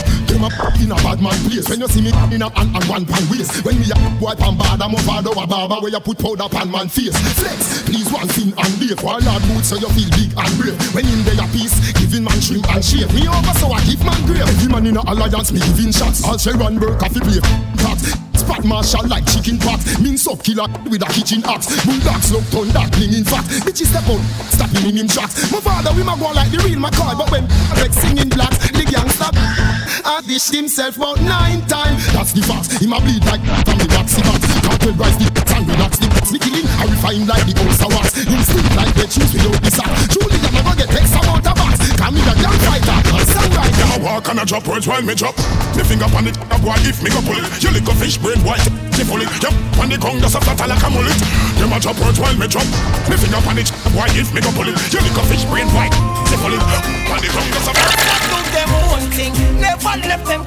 a 0.44 0.82
in 0.82 0.92
a 0.92 0.96
bad 1.00 1.20
man 1.20 1.38
place. 1.48 1.68
When 1.68 1.80
you 1.80 1.88
see 1.88 2.02
me 2.02 2.12
in 2.32 2.42
a 2.42 2.48
and, 2.60 2.70
and 2.76 2.84
one 2.84 3.04
pan 3.06 3.24
waist. 3.30 3.64
When 3.64 3.78
me 3.80 3.88
a 3.88 3.96
boy 4.20 4.34
pan 4.36 4.56
bad, 4.56 4.82
I'm 4.82 4.94
a 4.94 4.98
father 5.00 5.32
a 5.32 5.46
barber 5.46 5.80
where 5.80 5.90
you 5.90 6.00
put 6.00 6.18
powder 6.18 6.48
pan 6.48 6.70
man 6.70 6.88
face. 6.88 7.16
Flex, 7.40 7.82
please 7.82 8.10
one 8.12 8.28
thing 8.28 8.52
and 8.56 8.72
leave. 8.80 9.00
While 9.02 9.22
hard 9.22 9.42
boots 9.48 9.68
so 9.68 9.76
you 9.76 9.88
feel 9.96 10.10
big 10.12 10.32
and 10.36 10.52
brave. 10.60 10.78
When 10.94 11.06
in 11.06 11.24
there 11.24 11.40
a 11.40 11.46
piece, 11.48 11.74
giving 11.96 12.24
man 12.24 12.40
shrimp 12.40 12.68
and 12.68 12.84
shave. 12.84 13.12
Me 13.14 13.28
over 13.28 13.54
so 13.58 13.72
I 13.72 13.80
give 13.84 14.04
man 14.04 14.20
grave. 14.26 14.44
Every 14.44 14.68
man 14.68 14.86
in 14.86 14.96
a 14.96 15.02
alliance, 15.06 15.52
me 15.52 15.60
giving 15.60 15.92
shots. 15.92 16.24
All 16.24 16.38
Sharon 16.38 16.78
Burke, 16.78 16.98
coffee 16.98 17.20
play. 17.20 17.40
Pot. 17.80 18.23
Spot 18.44 18.64
marshal 18.64 19.08
like 19.08 19.24
chicken 19.24 19.58
pot. 19.58 19.80
Mince 20.02 20.28
up 20.28 20.42
killer 20.44 20.68
with 20.90 21.00
a 21.00 21.08
kitchen 21.08 21.42
axe. 21.46 21.72
Bulldogs 21.86 22.30
look 22.30 22.44
turn 22.52 22.68
that 22.76 22.92
in 23.00 23.24
fat. 23.24 23.44
Bitches 23.64 23.88
step 23.88 24.04
out, 24.04 24.20
stop 24.52 24.68
in 24.84 24.96
him 24.96 25.08
shots. 25.08 25.50
My 25.50 25.60
father, 25.60 25.96
we 25.96 26.02
ma 26.04 26.14
go 26.16 26.28
like 26.28 26.50
the 26.50 26.58
real 26.58 26.78
McCoy. 26.78 27.16
But 27.16 27.30
when 27.32 27.48
Rex 27.80 27.96
singing 27.96 28.28
blacks, 28.28 28.58
the 28.68 28.84
gang 28.84 29.08
stop. 29.08 29.32
I 29.34 30.20
dished 30.26 30.54
himself 30.54 30.98
about 30.98 31.22
nine 31.22 31.64
times. 31.68 32.04
That's 32.12 32.32
the 32.32 32.42
fact. 32.42 32.80
He 32.80 32.86
ma 32.86 33.00
bleed 33.00 33.24
like 33.24 33.40
from 33.64 33.78
the 33.78 33.88
boxy 33.88 34.20
box. 34.20 34.63
Can't 34.84 35.00
rise 35.00 35.16
the 35.16 35.24
and 35.56 35.64
relax 35.64 35.96
the 35.96 36.12
box. 36.12 36.28
Me 36.28 36.36
killing, 36.36 36.68
I 36.76 36.84
refine 36.84 37.24
like 37.24 37.48
the 37.48 37.56
old 37.56 37.72
wax. 37.88 38.20
Him 38.20 38.36
sleep 38.44 38.68
like 38.76 38.92
the 38.92 39.08
cheese 39.08 39.32
without 39.32 39.56
the 39.64 39.72
sack. 39.72 39.88
Truly, 40.12 40.36
I 40.36 40.50
never 40.60 40.76
get 40.76 40.92
X 40.92 41.08
amount 41.16 41.48
of 41.48 41.56
box. 41.56 41.80
Come 41.96 42.12
me 42.12 42.20
the 42.20 42.36
gang 42.36 42.60
fighter, 42.68 43.00
songwriter. 43.24 43.80
I 43.80 43.96
walk 44.04 44.28
and 44.28 44.36
I 44.36 44.44
drop 44.44 44.68
words 44.68 44.84
while 44.84 45.00
me 45.00 45.16
drop. 45.16 45.32
Me 45.72 45.88
finger 45.88 46.04
on 46.12 46.28
it, 46.28 46.36
a 46.36 46.56
boy 46.60 46.76
if 46.84 47.00
me 47.00 47.08
go 47.08 47.24
pull 47.24 47.40
it. 47.40 47.48
You 47.64 47.72
lick 47.72 47.88
a 47.88 47.96
fish 47.96 48.20
brain 48.20 48.36
white, 48.44 48.60
she 48.92 49.08
full 49.08 49.24
it. 49.24 49.32
Yep, 49.40 49.56
on 49.80 49.88
the 49.88 49.96
ground 49.96 50.20
just 50.20 50.36
a 50.36 50.40
flat 50.44 50.60
like 50.68 50.84
a 50.84 50.88
mullet. 50.92 51.16
Them 51.56 51.72
a 51.72 51.80
drop 51.80 51.96
words 52.04 52.20
while 52.20 52.36
me 52.36 52.44
drop. 52.44 52.68
Me 53.08 53.16
finger 53.16 53.40
on 53.40 53.56
it, 53.56 53.72
a 53.72 53.88
boy 53.88 54.04
if 54.12 54.36
me 54.36 54.44
go 54.44 54.52
pull 54.52 54.68
it. 54.68 54.76
You 54.92 55.00
lick 55.00 55.16
a 55.16 55.24
fish 55.32 55.48
brain 55.48 55.64
white, 55.72 55.96
she 56.28 56.36
full 56.36 56.52
it. 56.52 56.60
On 57.08 57.16
the 57.24 57.28
ground 57.32 57.48
just 57.56 57.68
a 57.68 57.72
flat. 57.72 58.20
Do 58.28 58.36
them 58.52 58.68
own 58.84 59.08
thing, 59.16 59.32
never 59.64 59.96
left 60.04 60.28
them. 60.28 60.44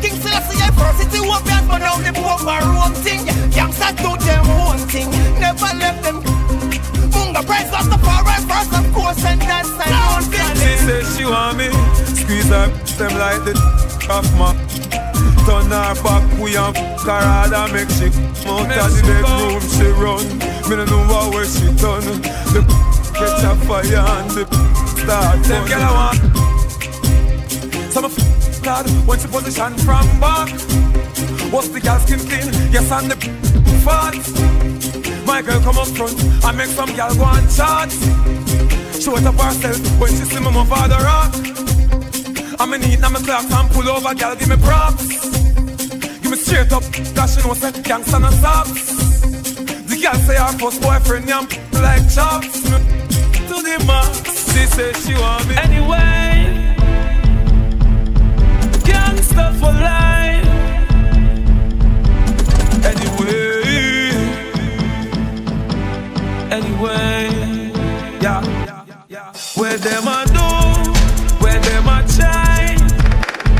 You 0.00 0.08
King 0.08 0.20
Selassie 0.22 0.56
first, 0.80 1.00
it's 1.04 1.12
the 1.12 1.20
one 1.28 1.44
but 1.44 1.78
now 1.78 1.96
the 2.00 2.12
poor 2.16 2.38
for 2.40 2.56
own 2.72 2.94
thing. 3.04 3.20
Youngsters 3.52 3.92
do 4.00 4.16
them 4.24 4.46
own 4.48 4.78
thing, 4.88 5.10
never 5.38 5.68
left 5.76 6.02
them. 6.02 6.22
Munga 7.12 7.44
price 7.44 7.70
lost 7.70 7.90
the 7.90 7.98
far 7.98 8.24
right 8.24 8.40
first, 8.48 8.72
of 8.72 8.86
course, 8.94 9.22
and 9.24 9.40
that's 9.42 9.68
I 9.76 9.92
don't 9.92 10.24
She 10.56 10.76
says 10.88 11.04
she 11.16 11.24
want 11.26 11.58
me. 11.58 11.68
Squeeze 12.16 12.48
her 12.48 12.68
them 12.96 13.12
like 13.18 13.44
the 13.44 13.52
off 14.08 14.24
my 14.40 14.56
Turn 15.44 15.68
her 15.68 15.94
back, 16.02 16.24
we 16.40 16.56
and 16.56 16.76
f*** 16.76 17.02
her 17.02 17.20
hard 17.20 17.52
and 17.52 17.72
make 17.72 17.90
she 17.90 18.08
come 18.44 18.70
out 18.72 18.88
of 18.88 18.96
the 18.96 19.02
bedroom 19.04 19.60
she 19.68 19.88
run. 20.00 20.24
Me 20.68 20.76
no 20.76 20.84
know 20.84 21.04
what 21.12 21.34
way 21.34 21.44
she 21.44 21.68
done 21.76 22.06
The 22.52 22.60
catch 23.12 23.44
a 23.44 23.52
fire 23.66 24.00
and 24.00 24.30
the 24.30 24.44
start 24.96 25.44
Them 25.44 25.64
girl 25.68 25.82
I 25.82 25.92
want. 25.92 26.20
Some 27.92 28.04
of 28.04 28.16
God 28.62 28.86
when 29.06 29.18
she 29.18 29.28
position 29.28 29.74
from 29.78 30.06
back 30.20 30.50
What's 31.52 31.68
the 31.68 31.80
girl 31.80 31.98
skin 32.00 32.20
clean? 32.20 32.48
Yes 32.72 32.90
and 32.92 33.10
the 33.10 33.16
fat 33.84 34.14
My 35.26 35.42
girl 35.42 35.60
come 35.60 35.78
up 35.78 35.88
front 35.88 36.22
and 36.44 36.56
make 36.56 36.68
some 36.68 36.94
girl 36.94 37.14
go 37.14 37.24
and 37.24 37.48
chat 37.50 37.90
Show 39.00 39.16
it 39.16 39.24
up 39.24 39.34
herself 39.34 39.80
when 39.98 40.10
she 40.10 40.24
see 40.28 40.40
me 40.40 40.52
for 40.52 40.86
the 40.86 40.98
rock. 41.00 41.32
I'm 42.60 42.74
in 42.74 42.82
need, 42.82 43.00
now 43.00 43.08
me 43.08 43.20
clock 43.24 43.50
and 43.50 43.70
pull 43.70 43.88
over, 43.88 44.14
girl, 44.14 44.36
give 44.36 44.50
me 44.50 44.56
props. 44.56 45.08
Give 46.20 46.30
me 46.30 46.36
straight 46.36 46.70
up, 46.70 46.82
she 46.84 47.40
know 47.40 47.54
say 47.54 47.72
gangsta 47.80 48.20
no 48.20 48.28
stops. 48.28 49.00
The 49.88 49.96
girl 50.02 50.20
say 50.20 50.36
her 50.36 50.52
first 50.58 50.82
boyfriend, 50.82 51.26
yam 51.30 51.48
like 51.80 52.12
chops. 52.12 52.60
To 52.60 53.56
the 53.64 53.82
max, 53.86 54.52
she 54.52 54.66
say 54.66 54.92
she 54.92 55.14
want 55.14 55.48
me 55.48 55.56
anyway. 55.56 56.39
Anyway, 66.80 67.72
yeah. 68.20 68.40
Where 69.56 69.76
them 69.78 70.06
a 70.06 70.24
do, 70.26 70.92
where 71.42 71.60
them 71.60 71.88
a 71.88 72.04
try 72.08 72.76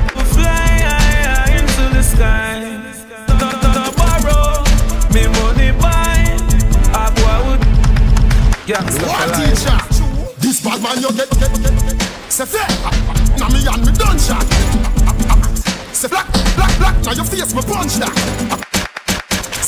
to 0.08 0.24
fly 0.24 0.78
high 0.88 1.58
into 1.58 1.94
the 1.94 2.02
sky. 2.02 2.80
Not 3.28 3.60
to 3.62 3.92
borrow, 3.96 4.64
me 5.12 5.26
money 5.38 5.72
buy. 5.80 6.36
I 6.94 7.10
boy 7.16 7.50
would 7.50 7.62
War 9.02 9.26
life. 9.26 9.36
teacher, 9.36 9.78
this 10.38 10.62
bad 10.62 10.82
man 10.82 11.00
you 11.00 11.12
get 11.12 11.30
get 11.38 11.52
get. 11.62 12.30
Say 12.30 12.46
fair, 12.46 12.66
now 12.68 12.84
ah, 12.84 12.90
ah, 12.92 13.42
ah, 13.42 13.48
me 13.52 13.58
and 13.66 13.86
me 13.86 13.92
done 13.92 14.18
shot. 14.18 14.46
Say 15.94 16.08
black, 16.08 16.26
black, 16.56 16.78
black, 16.78 17.04
now 17.04 17.12
your 17.12 17.24
face 17.24 17.54
me 17.54 17.62
punch 17.62 17.94
that. 17.96 18.59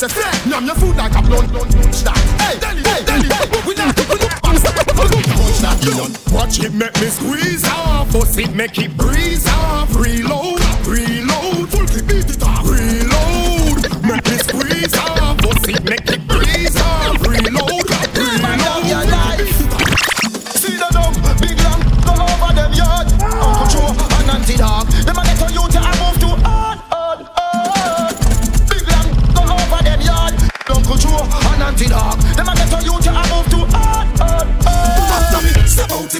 Say 0.03 0.21
fair, 0.21 0.49
now 0.49 0.59
your 0.59 0.75
food 0.75 0.97
like 0.97 1.15
a 1.15 1.21
blunt, 1.21 1.49
blunt, 1.53 1.71
punch 1.71 2.03
that. 2.03 2.19
Hey, 2.43 2.59
hey, 2.59 2.75
hey, 2.83 3.23
hey, 3.23 3.63
we 3.63 3.73
not, 3.73 3.95
we 4.11 4.19
not, 4.19 4.43
punch 4.43 4.59
that. 4.59 5.79
You 5.79 6.35
Watch 6.35 6.59
it 6.59 6.73
make 6.73 6.93
me 6.99 7.07
squeeze 7.07 7.63
off, 7.63 8.11
bust 8.11 8.37
it 8.37 8.53
make 8.53 8.77
it 8.79 8.97
breeze 8.97 9.47
off. 9.47 9.95
Reload, 9.95 10.59
reload, 10.85 11.69
full 11.69 11.87
clip 11.87 12.07
beat 12.07 12.32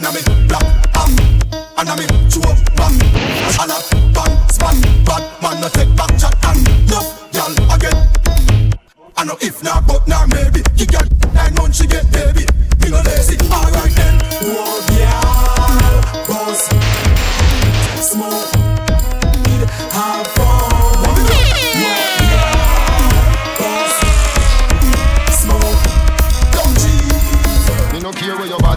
Step 0.03 0.15
out 0.15 0.19
in 0.19 0.27
a 0.27 0.35
me 0.35 0.47
black 0.47 0.97
um, 0.97 1.15
and 1.77 1.89
a 1.89 1.95
me 1.95 2.05
chew 2.29 2.41
bam, 2.75 2.91
and 3.61 3.71
a 3.71 3.79
bang 4.11 4.49
span. 4.49 4.81
Bad 5.05 5.23
man 5.41 5.61
no 5.61 5.69
take 5.69 5.95
back 5.95 6.11
chat 6.19 6.35
and 6.43 6.63
no 6.89 6.99
girl 7.31 7.53
again. 7.73 8.09
I 9.15 9.23
know 9.23 9.37
if 9.39 9.63
not, 9.63 9.87
but 9.87 10.05
now 10.07 10.22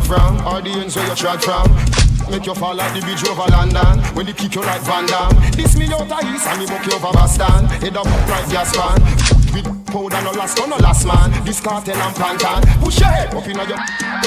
from 0.07 0.39
ends 0.67 0.97
where 0.97 1.07
you 1.09 1.15
trod 1.15 1.43
from. 1.43 1.67
Make 2.31 2.47
you 2.47 2.55
fall 2.55 2.75
like 2.75 2.93
the 2.95 3.01
bridge 3.03 3.23
over 3.29 3.47
London 3.53 4.03
When 4.17 4.27
they 4.27 4.33
kick 4.33 4.57
you 4.57 4.61
like 4.61 4.81
Van 4.83 5.07
Damme 5.07 5.31
This 5.53 5.77
me 5.77 5.87
out 5.87 6.11
of 6.11 6.25
east 6.35 6.45
and 6.49 6.59
me 6.59 6.67
buck 6.67 6.85
you 6.85 6.99
over 6.99 7.13
Boston 7.13 7.67
Head 7.79 7.97
up 7.97 8.05
like 8.05 8.51
gas 8.51 8.75
fan 8.75 8.99
With 9.55 9.77
Powder 9.87 10.21
no 10.23 10.33
last, 10.33 10.59
no 10.59 10.77
last 10.77 11.07
man. 11.07 11.31
This 11.45 11.61
Kartel 11.61 11.97
and 11.97 12.15
plantain. 12.15 12.61
Push 12.83 13.01
your 13.01 13.09
head 13.09 13.33
up 13.33 13.47
in 13.47 13.57
your 13.57 13.79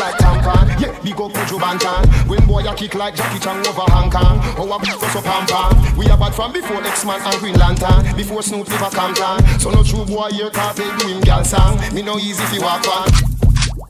like 0.01 0.15
tampon. 0.17 0.65
Yeah, 0.79 0.97
big 1.03 1.19
up 1.19 1.31
Buju 1.31 1.59
Banton. 1.59 2.27
When 2.27 2.45
boy 2.47 2.63
a 2.65 2.73
kick 2.73 2.95
like 2.95 3.15
Jackie 3.15 3.39
Chan 3.39 3.67
over 3.67 3.85
Hong 3.91 4.09
Kong. 4.09 4.39
Oh, 4.57 4.71
a 4.71 4.79
beat 4.79 4.95
us 4.95 5.15
up 5.15 5.23
pam 5.23 5.45
pam. 5.45 5.97
We 5.97 6.09
are 6.09 6.17
bad 6.17 6.33
from 6.33 6.53
before 6.53 6.81
X-Man 6.81 7.21
and 7.21 7.35
Green 7.39 7.55
Lantern. 7.55 8.15
Before 8.15 8.41
Snoop 8.41 8.67
live 8.69 8.81
a 8.81 8.89
Compton. 8.89 9.59
So 9.59 9.69
no 9.69 9.83
true 9.83 10.05
boy 10.05 10.29
here 10.31 10.49
Kartel 10.49 10.97
doing 10.99 11.21
gal 11.21 11.43
song. 11.43 11.77
Me 11.93 12.01
no 12.01 12.17
easy 12.17 12.43
fi 12.45 12.59
walk 12.59 12.87
on 12.87 13.28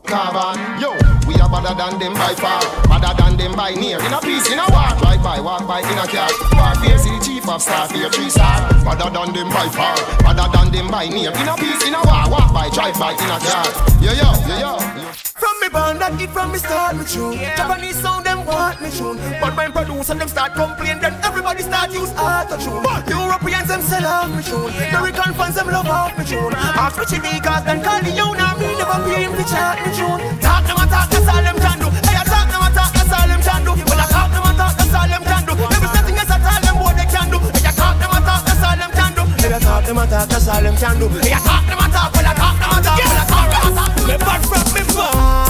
carbon. 0.09 0.57
Yo, 0.81 0.97
we 1.29 1.37
are 1.37 1.47
better 1.47 1.73
than 1.77 1.99
them 2.01 2.13
by 2.13 2.33
far, 2.33 2.59
better 2.89 3.13
than 3.15 3.37
them 3.37 3.53
by 3.55 3.71
near. 3.73 4.01
In 4.01 4.13
a 4.13 4.19
piece, 4.19 4.49
in 4.51 4.57
a 4.59 4.65
war, 4.73 4.89
drive 4.97 5.21
by, 5.23 5.39
walk 5.39 5.67
by, 5.67 5.79
in 5.79 5.97
a 5.97 6.07
car. 6.09 6.29
Warfare, 6.57 6.97
see 6.97 7.13
the 7.13 7.23
chief 7.23 7.47
of 7.47 7.61
staff, 7.61 7.91
here 7.91 8.09
three 8.09 8.29
star. 8.29 8.73
Better 8.83 9.09
than 9.13 9.33
them 9.33 9.49
by 9.49 9.69
far, 9.69 9.95
better 10.25 10.49
than 10.51 10.71
them 10.73 10.87
by 10.89 11.07
near. 11.07 11.31
In 11.31 11.47
a 11.47 11.55
piece, 11.55 11.85
in 11.85 11.93
a 11.93 12.01
war, 12.03 12.25
walk 12.29 12.51
by, 12.51 12.69
drive 12.73 12.97
by, 12.97 13.13
in 13.13 13.29
a 13.29 13.39
car. 13.39 13.65
Yeah, 14.01 14.17
yo, 14.17 14.29
yeah, 14.49 14.59
yo. 14.59 14.73
From 14.79 15.28
me 15.69 15.73
born 15.77 15.97
that 15.99 16.13
it 16.21 16.29
from 16.29 16.51
me 16.51 16.57
start 16.57 16.97
me 16.97 17.05
tune 17.05 17.33
yeah. 17.37 17.55
Japanese 17.55 18.01
sound 18.01 18.25
them 18.25 18.45
want 18.45 18.81
me 18.81 18.89
tune. 18.89 19.17
But 19.41 19.55
when 19.55 19.71
produce 19.71 20.09
and 20.09 20.19
them 20.19 20.27
start 20.27 20.53
complain 20.53 20.99
Then 20.99 21.13
everybody 21.23 21.61
start 21.61 21.93
use 21.93 22.11
auto 22.17 22.57
tune. 22.57 22.81
But 22.81 23.05
Europeans 23.09 23.67
them 23.69 23.81
sell 23.81 24.05
off 24.05 24.29
me 24.33 24.41
tune. 24.41 24.73
Yeah. 24.73 24.97
American 24.97 25.33
fans 25.33 25.55
them 25.55 25.67
love 25.67 25.87
off 25.87 26.17
me 26.17 26.25
tune. 26.25 26.53
Uh-huh. 26.53 26.81
Ask 26.81 26.97
me 26.97 27.05
chili 27.05 27.39
cause 27.39 27.63
then 27.65 27.83
call 27.83 28.01
the 28.01 28.13
own 28.17 28.37
me 28.57 28.67
never 28.77 28.99
pay 29.05 29.23
him 29.25 29.33
to 29.37 29.43
chart 29.45 29.77
me 29.85 29.91
tune. 29.93 30.19
Talk 30.41 30.65
them 30.65 30.77
and 30.81 30.89
talk 30.89 31.07
that's 31.09 31.29
all 31.29 31.43
them 31.43 31.57
can 31.61 31.77
do. 31.77 31.87
Hey 32.07 32.17
I 32.17 32.23
talk 32.25 32.47
them 32.49 32.61
and 32.65 32.73
talk 32.73 32.91
that's 32.93 33.13
all 33.13 33.27
them 33.29 33.41
can 33.41 33.61
do. 33.65 33.71
When 33.77 33.99
I 33.99 34.05
talk 34.09 34.29
them 34.33 34.45
and 34.49 34.57
talk 34.57 34.73
that's 34.73 34.95
all 34.95 35.07
them 35.09 35.23
can 35.23 35.43
do. 35.45 35.53
Uh-huh. 35.53 35.69
There 35.69 35.85
is 35.85 35.93
nothing 35.93 36.17
else 36.17 36.33
at 36.33 36.45
all 36.49 36.61
them 36.65 36.75
what 36.81 36.93
they 36.97 37.07
can 37.09 37.27
do. 37.29 37.37
Hey 37.53 37.69
I 37.69 37.71
talk 37.77 37.95
them 37.99 38.11
and 38.15 38.25
talk 38.25 38.41
that's 38.47 38.63
all 38.65 38.77
them 38.79 38.91
can 38.97 39.11
do. 39.13 39.23
Hey 39.37 39.53
I 39.53 39.59
talk 39.61 39.83
them 39.85 39.97
and 40.01 40.09
talk 40.09 40.25
that's 40.29 40.47
all 40.49 40.61
them 40.63 40.75
can 40.81 40.95
do. 40.97 41.07
Hey 41.21 41.33
I 41.35 41.39
talk 41.45 41.63
them 41.69 41.77
and 41.77 41.93
talk 41.93 42.09
when 42.15 42.25
I 42.25 42.33
talk 42.33 42.55
them 42.57 42.71
and 42.73 42.83
talk 42.85 42.97
when 42.97 43.17
I 43.21 43.25
talk 43.29 43.47
them 43.53 43.63
and 43.69 43.75
talk 43.77 43.91
Me 44.09 44.15
back 44.17 44.41
from 44.49 44.65
me 44.73 44.81
born 44.97 45.48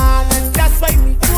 Why 0.79 0.95
me 0.95 1.28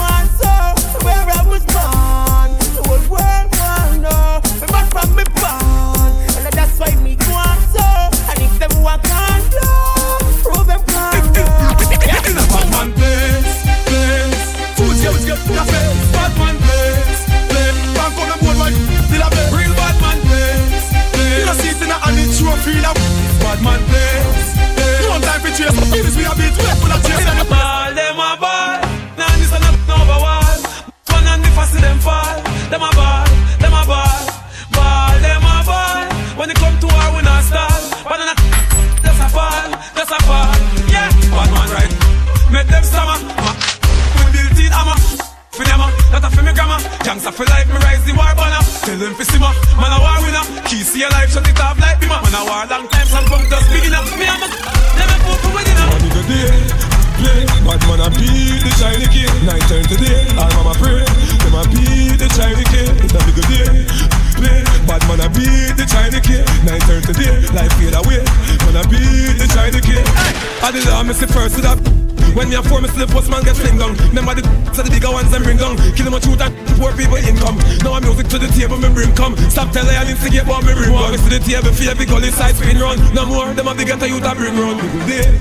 the 81.31 81.39
table, 81.39 81.71
feel 81.71 81.89
every 81.91 82.05
gully 82.05 82.29
side 82.29 82.55
spin 82.55 82.77
run. 82.77 82.99
No 83.15 83.25
more, 83.25 83.53
them 83.55 83.67
a 83.67 83.73
bigger 83.73 83.95
to 83.95 84.07
youth 84.07 84.27
a 84.27 84.35
bring. 84.35 84.51
People 84.51 85.03
day 85.07 85.31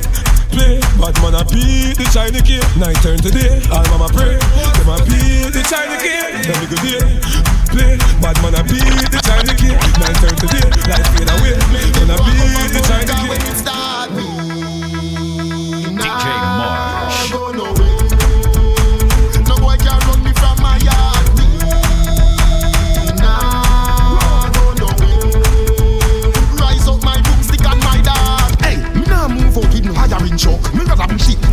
play, 0.55 0.79
bad 1.03 1.15
man 1.19 1.35
a 1.35 1.43
beat 1.51 1.99
the 1.99 2.07
shiny 2.15 2.39
kid. 2.47 2.63
Night 2.79 2.95
turn 3.03 3.19
today, 3.19 3.59
all 3.75 3.83
mama 3.91 4.07
pray. 4.15 4.39
Them 4.39 4.87
a 4.87 5.03
beat 5.03 5.51
the 5.51 5.63
shiny 5.67 5.99
kid. 5.99 6.47
Them 6.47 6.63
good 6.71 6.83
day 6.87 7.03
play, 7.75 7.99
bad 8.23 8.39
man 8.39 8.55
a 8.55 8.63
beat 8.63 9.11
the 9.11 9.19
shiny 9.27 9.55
kid. 9.59 9.75
Night 9.99 10.17
turn 10.23 10.37
to 10.39 10.47
day, 10.47 10.67
life 10.87 11.11
fade 11.11 11.31
away. 11.35 11.59
Man 11.75 12.15
a 12.15 12.17
beat 12.23 12.71
the 12.71 12.81
shiny 12.87 13.15
kid. 13.27 13.70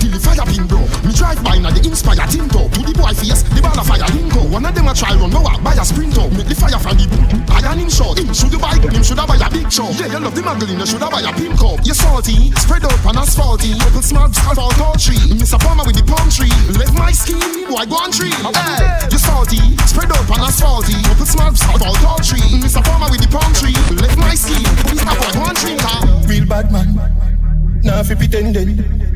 Till 0.08 0.16
the 0.16 0.24
fire 0.24 0.46
pin 0.48 0.64
blow. 0.68 0.84
Me 1.04 1.12
drive 1.12 1.44
by 1.44 1.58
now 1.60 1.72
the 1.72 1.84
inspire 1.84 2.24
tinto. 2.28 2.68
To 2.72 2.80
the 2.80 2.94
boy 2.96 3.12
face, 3.14 3.44
the 3.44 3.60
ball 3.60 3.76
of 3.76 3.88
fire 3.88 4.08
lingo. 4.16 4.48
One 4.48 4.66
of 4.66 4.74
them 4.74 4.88
a 4.88 4.94
try 4.94 5.14
run, 5.16 5.32
no 5.32 5.44
a 5.44 5.60
buy 5.60 5.76
a 5.76 5.84
sprinter. 5.84 6.28
Make 6.32 6.48
the 6.48 6.56
fire 6.56 6.80
from 6.80 6.96
the 6.96 7.06
boom. 7.12 7.28
Iron 7.52 7.80
him 7.80 7.90
short. 7.92 8.20
Him 8.20 8.32
should 8.32 8.56
buy, 8.56 8.80
him 8.80 9.04
should 9.04 9.20
I 9.20 9.26
buy 9.28 9.40
a 9.40 9.48
big 9.52 9.68
chop. 9.70 9.92
Yeah, 10.00 10.08
you 10.08 10.20
love 10.20 10.36
the 10.36 10.42
muggling, 10.42 10.80
you 10.80 10.88
should 10.88 11.04
buy 11.04 11.22
a 11.22 11.32
pink 11.36 11.60
cup. 11.60 11.84
You 11.84 11.94
salty, 11.94 12.52
spread 12.56 12.88
out 12.88 13.00
on 13.04 13.20
asphalty. 13.20 13.76
Open 13.84 14.04
smart, 14.04 14.32
fall 14.36 14.72
tall 14.80 14.96
tree. 14.96 15.20
Mr. 15.36 15.60
Farmer 15.60 15.84
with 15.84 16.00
the 16.00 16.06
palm 16.08 16.28
tree. 16.32 16.54
Left 16.78 16.96
my 16.96 17.12
skin, 17.12 17.42
boy 17.68 17.84
go 17.86 18.00
on 18.00 18.12
tree. 18.12 18.32
Hey, 18.32 19.12
you 19.12 19.20
salty, 19.20 19.60
spread 19.84 20.12
out 20.12 20.28
on 20.32 20.42
asphalty. 20.48 20.96
Open 21.12 21.28
smart, 21.28 21.58
fall 21.60 21.80
tall 22.00 22.20
tree. 22.24 22.44
Mr. 22.64 22.80
Farmer 22.86 23.12
with 23.12 23.20
the 23.20 23.30
palm 23.30 23.52
tree. 23.58 23.76
Left 24.00 24.18
my 24.18 24.36
skin. 24.36 24.64
Boy 24.88 25.32
go 25.36 25.42
on 25.44 25.56
tree. 25.58 25.76
Real 26.28 26.46
bad 26.46 26.72
man, 26.72 26.96
nah 27.84 28.04
fi 28.04 28.16
pretending. 28.16 29.07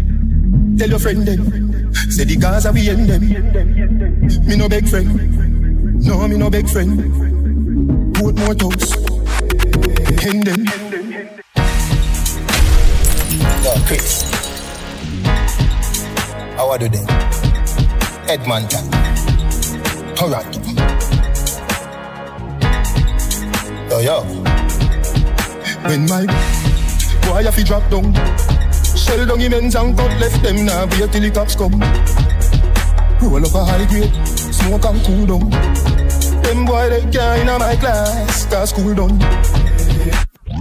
Tell 0.81 0.89
your 0.89 0.97
friend 0.97 1.27
them, 1.27 1.93
say 2.09 2.23
the 2.23 2.35
Gaza 2.37 2.71
we 2.71 2.89
end 2.89 3.07
them. 3.07 3.21
Me 4.47 4.55
no 4.55 4.67
beg 4.67 4.89
friend, 4.89 6.03
no 6.03 6.27
me 6.27 6.37
no 6.37 6.49
beg 6.49 6.67
friend. 6.67 6.97
Put 8.15 8.35
more 8.39 8.55
toes, 8.55 8.91
end 10.25 10.41
them. 10.41 10.65
Yo, 13.61 13.73
Chris. 13.85 14.23
How 16.57 16.71
are 16.71 16.79
you 16.81 16.89
then? 16.89 17.05
Edmonton. 18.27 18.89
Toronto. 20.15 20.61
Yo, 23.87 23.99
yo. 23.99 24.23
When 25.85 26.07
my 26.09 26.25
boy 27.21 27.47
a 27.47 27.51
fi 27.51 27.61
drop 27.61 27.87
down, 27.91 28.15
shell 28.97 29.25
down 29.25 29.39
him 29.39 29.53
ends 29.53 29.75
and 29.75 29.97
cut 29.97 30.11
left 30.19 30.41
them 30.43 30.65
now 30.65 30.85
wait 30.85 31.11
till 31.11 31.21
the 31.21 31.31
cops 31.31 31.55
come. 31.55 31.79
Roll 33.21 33.45
up 33.45 33.53
a 33.53 33.63
high 33.63 33.85
grade, 33.85 34.13
smoke 34.27 34.85
and 34.85 35.01
cool 35.05 35.25
down. 35.25 35.49
Them 36.41 36.65
boy 36.65 36.89
they 36.89 37.01
can't 37.11 37.41
in 37.41 37.59
my 37.59 37.75
class, 37.75 38.45
cause 38.45 38.69
school 38.71 38.95
done. 38.95 39.17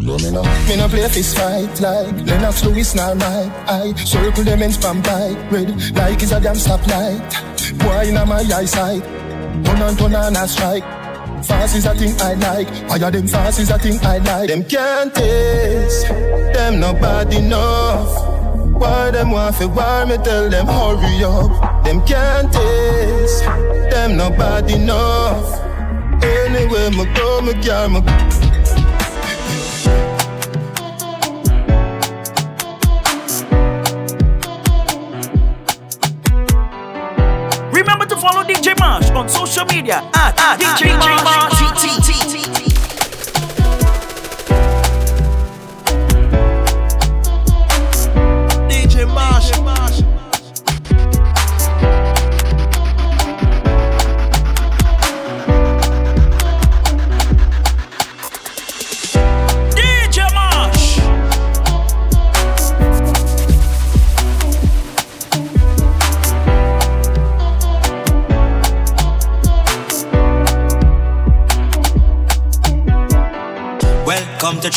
No, 0.02 0.16
me 0.16 0.30
no, 0.30 0.42
me 0.68 0.76
no 0.76 0.88
play 0.88 1.08
fist 1.08 1.36
fight 1.36 1.80
like 1.80 2.26
Lennox 2.26 2.64
Lewis 2.64 2.94
nor 2.94 3.14
Mike. 3.14 3.52
I 3.68 3.92
circle 3.94 4.44
them 4.44 4.62
and 4.62 4.76
from 4.76 5.02
pipe 5.02 5.52
red 5.52 5.68
like 5.94 6.22
it's 6.22 6.32
a 6.32 6.40
damn 6.40 6.56
stoplight. 6.56 7.20
Boy 7.78 8.08
in 8.08 8.14
my 8.14 8.40
eyesight, 8.40 9.02
turn 9.64 9.82
and 9.82 9.98
turn 9.98 10.14
and 10.14 10.36
a 10.36 10.48
strike. 10.48 10.99
Fast 11.42 11.76
is 11.76 11.86
a 11.86 11.94
thing 11.94 12.14
I 12.20 12.34
like. 12.34 12.68
Fire 12.88 13.10
them 13.10 13.26
fast 13.26 13.60
is 13.60 13.70
a 13.70 13.78
thing 13.78 13.98
I 14.02 14.18
like. 14.18 14.48
Them 14.48 14.64
can't 14.64 15.14
taste. 15.14 16.08
Them 16.08 16.80
not 16.80 17.00
bad 17.00 17.32
enough. 17.32 18.08
Why 18.80 19.10
them 19.10 19.30
want 19.30 19.56
fi 19.56 19.66
war 19.66 20.06
me 20.06 20.16
tell 20.18 20.48
them 20.48 20.66
hurry 20.66 21.24
up. 21.24 21.84
Them 21.84 22.00
can't 22.06 22.52
taste. 22.52 23.44
Them 23.90 24.16
not 24.16 24.36
bad 24.38 24.70
enough. 24.70 25.60
Anyway, 26.22 26.90
me 26.90 27.04
go, 27.14 27.40
me 27.40 27.52
carry 27.62 27.88
me. 27.88 28.00
Remember 37.72 38.06
to 38.06 38.16
follow 38.16 38.44
DJ 38.44 38.78
Marsh 38.78 39.10
on 39.10 39.28
social 39.28 39.64
media 39.66 40.02
at, 40.14 40.38
at 40.38 40.58
DJ, 40.58 40.64
ah, 40.64 40.76
ah, 40.76 40.94
ah, 40.94 40.98
Marsh 40.98 41.09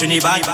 Trinidad. 0.03 0.52